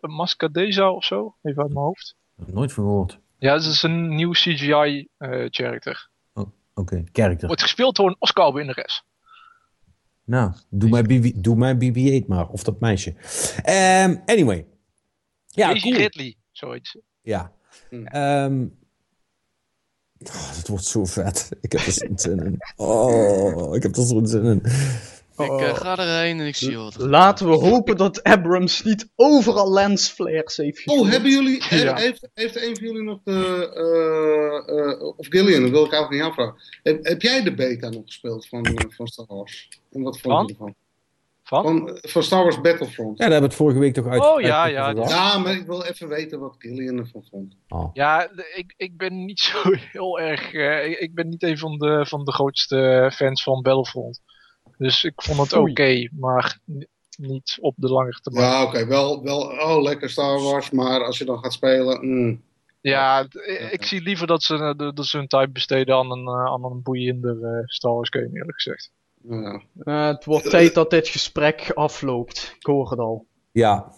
[0.02, 2.16] Mascadeza of zo, even uit mijn hoofd.
[2.36, 3.20] Nooit van gehoord.
[3.38, 6.10] Ja, het is een nieuw CGI-character.
[6.34, 7.08] Uh, oh, Oké, okay.
[7.12, 7.48] character.
[7.48, 9.04] Wordt gespeeld door een Oscar-winnares.
[10.24, 13.10] Nou, doe mij, BB, doe mij BB-8 maar, of dat meisje.
[13.10, 14.66] Um, anyway.
[15.48, 16.02] Ja, Daisy cool.
[16.02, 16.98] Ridley, zoiets.
[17.22, 17.52] Ja.
[17.90, 18.08] Hmm.
[18.16, 18.78] Um,
[20.18, 21.50] oh, dat wordt zo vet.
[21.62, 22.58] Ik heb er zo'n zin in.
[22.76, 24.62] Oh, ik heb er zo'n zin in.
[25.38, 26.98] Ik uh, ga erheen en ik zie wat.
[26.98, 31.04] Laten we hopen dat Abrams niet overal lensflares heeft gegeven.
[31.04, 31.96] Oh, hebben jullie, ja.
[31.96, 33.72] heeft, heeft een van jullie nog de,
[34.68, 36.62] uh, uh, of Gillian, dat wil ik eigenlijk niet aanvragen.
[36.84, 39.70] Heb, heb jij de beta nog gespeeld van, van Star Wars?
[39.92, 40.76] En wat vond je ervan?
[41.44, 41.64] Van?
[41.64, 43.18] Van, van Star Wars Battlefront.
[43.18, 44.22] Ja, daar hebben we het vorige week toch uit.
[44.22, 44.90] Oh ja, ja.
[44.90, 47.56] Ja, maar ik wil even weten wat Gillian ervan vond.
[47.68, 47.90] Oh.
[47.94, 50.54] Ja, ik, ik ben niet zo heel erg.
[50.54, 54.22] Uh, ik ben niet een van de, van de grootste fans van Battlefront.
[54.78, 56.60] Dus ik vond het oké, okay, maar
[57.18, 58.46] niet op de lange termijn.
[58.46, 58.70] Ja, oké.
[58.70, 58.88] Okay.
[58.88, 62.08] Wel, wel, oh, lekker Star Wars, maar als je dan gaat spelen...
[62.08, 62.44] Mm.
[62.82, 63.28] Ja,
[63.72, 67.36] ik zie liever dat ze, dat ze hun tijd besteden aan een, aan een boeiender
[67.36, 68.92] uh, Star Wars game, eerlijk gezegd.
[69.30, 69.62] Ja.
[69.84, 72.54] Uh, het wordt tijd dat dit gesprek afloopt.
[72.60, 73.26] Ik hoor het al.
[73.52, 73.92] Ja.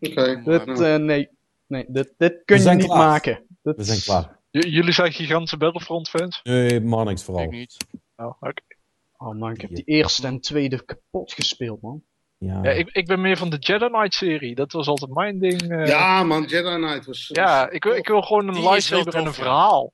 [0.00, 0.42] Oké.
[0.44, 0.94] Okay.
[0.94, 1.28] Uh, nee,
[1.66, 2.98] nee dit, dit kun je niet klaar.
[2.98, 3.42] maken.
[3.62, 3.76] Dit...
[3.76, 4.38] We zijn klaar.
[4.50, 6.40] J jullie zijn gigantische Battlefront fans?
[6.42, 7.44] Nee, maar niks vooral.
[7.44, 7.76] Ik niet.
[8.16, 8.36] Oh, oké.
[8.36, 8.69] Okay.
[9.22, 12.02] Oh man, ik heb die eerste en tweede kapot gespeeld, man.
[12.38, 14.54] Ja, ja ik, ik ben meer van de Jedi Knight serie.
[14.54, 15.62] Dat was altijd mijn ding.
[15.62, 15.86] Uh...
[15.86, 17.28] Ja, man, Jedi Knight was.
[17.32, 19.92] Ja, ik, ik wil gewoon een lightsaber en een verhaal.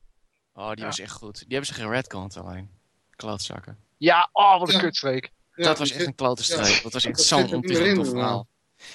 [0.55, 0.85] Oh, die ja.
[0.85, 1.39] was echt goed.
[1.39, 2.71] Die hebben ze geen redcount alleen.
[3.17, 3.79] Klootzakken.
[3.97, 4.81] Ja, oh, wat een ja.
[4.81, 5.31] kutstreek.
[5.55, 6.83] Ja, dat was echt een klote streek.
[6.83, 8.47] Dat was echt zo'n ontiegelijk verhaal.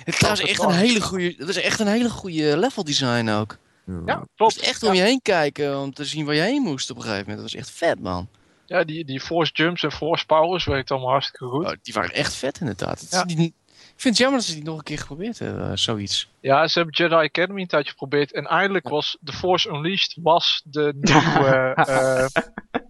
[0.03, 3.57] Het was echt een hele goede, dat is echt een hele goede level design ook.
[4.05, 4.59] Ja, klopt.
[4.59, 7.29] Echt om je heen kijken om te zien waar je heen moest op een gegeven
[7.29, 7.41] moment.
[7.41, 8.27] Dat was echt vet, man.
[8.72, 11.65] Ja, die, die force jumps en force powers werkt allemaal hartstikke goed.
[11.65, 13.07] Oh, die waren echt vet inderdaad.
[13.10, 13.23] Ja.
[13.23, 13.53] Die, ik
[13.95, 16.30] vind het jammer dat ze die nog een keer geprobeerd hebben, uh, zoiets.
[16.39, 18.34] Ja, ze hebben Jedi Academy een tijdje geprobeerd.
[18.34, 21.73] En eindelijk was The Force Unleashed was de nieuwe...
[21.76, 22.27] uh,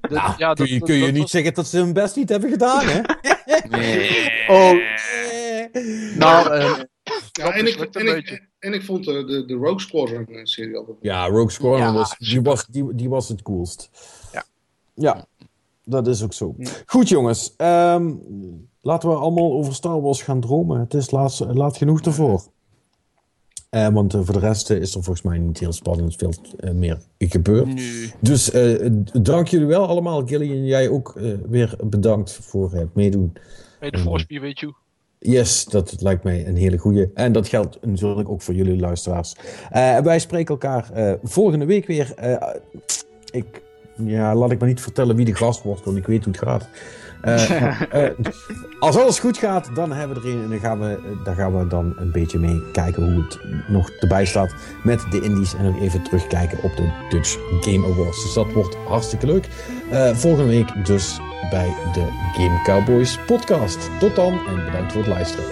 [0.01, 1.31] de, nou, ja, kun je, dat, kun je dat niet was...
[1.31, 3.01] zeggen dat ze hun best niet hebben gedaan, hè?
[3.77, 4.31] nee.
[4.47, 4.73] Oh.
[6.15, 6.79] nou, uh,
[7.31, 10.97] ja, en, ik, en, ik, en ik vond de, de, de Rogue Squadron serie ook.
[11.01, 13.89] Ja, Rogue Squadron ja, was, die was, die, die was het coolst.
[14.33, 14.45] Ja.
[14.93, 15.27] Ja.
[15.83, 16.55] Dat is ook zo.
[16.85, 17.53] Goed, jongens.
[17.57, 18.21] Um,
[18.81, 20.79] laten we allemaal over Star Wars gaan dromen.
[20.79, 22.43] Het is laat, laat genoeg ervoor.
[23.69, 26.33] want voor de rest is er volgens mij niet heel spannend veel
[26.73, 27.73] meer gebeurd.
[27.73, 28.11] Nu.
[28.19, 28.51] Dus
[29.21, 30.27] dank jullie wel allemaal.
[30.27, 33.33] Gillian, jij ook weer bedankt voor het meedoen.
[33.79, 34.73] Hey, de be with you.
[35.19, 37.11] Yes, dat lijkt mij een hele goede.
[37.13, 39.35] En dat geldt natuurlijk ook voor jullie luisteraars.
[40.03, 42.13] Wij spreken elkaar volgende week weer.
[43.31, 43.61] Ik,
[44.05, 46.43] ja, laat ik maar niet vertellen wie de gast wordt, want ik weet hoe het
[46.43, 46.67] gaat.
[48.79, 51.57] als alles goed gaat, dan hebben we er een en dan gaan we, daar gaan
[51.57, 54.53] we dan een beetje mee kijken hoe het nog erbij staat
[54.83, 55.55] met de Indies.
[55.55, 58.23] En ook even terugkijken op de Dutch Game Awards.
[58.23, 59.47] Dus dat wordt hartstikke leuk.
[60.13, 61.19] volgende week dus
[61.49, 63.89] bij de Game Cowboys podcast.
[63.99, 65.45] Tot dan en bedankt voor het luisteren.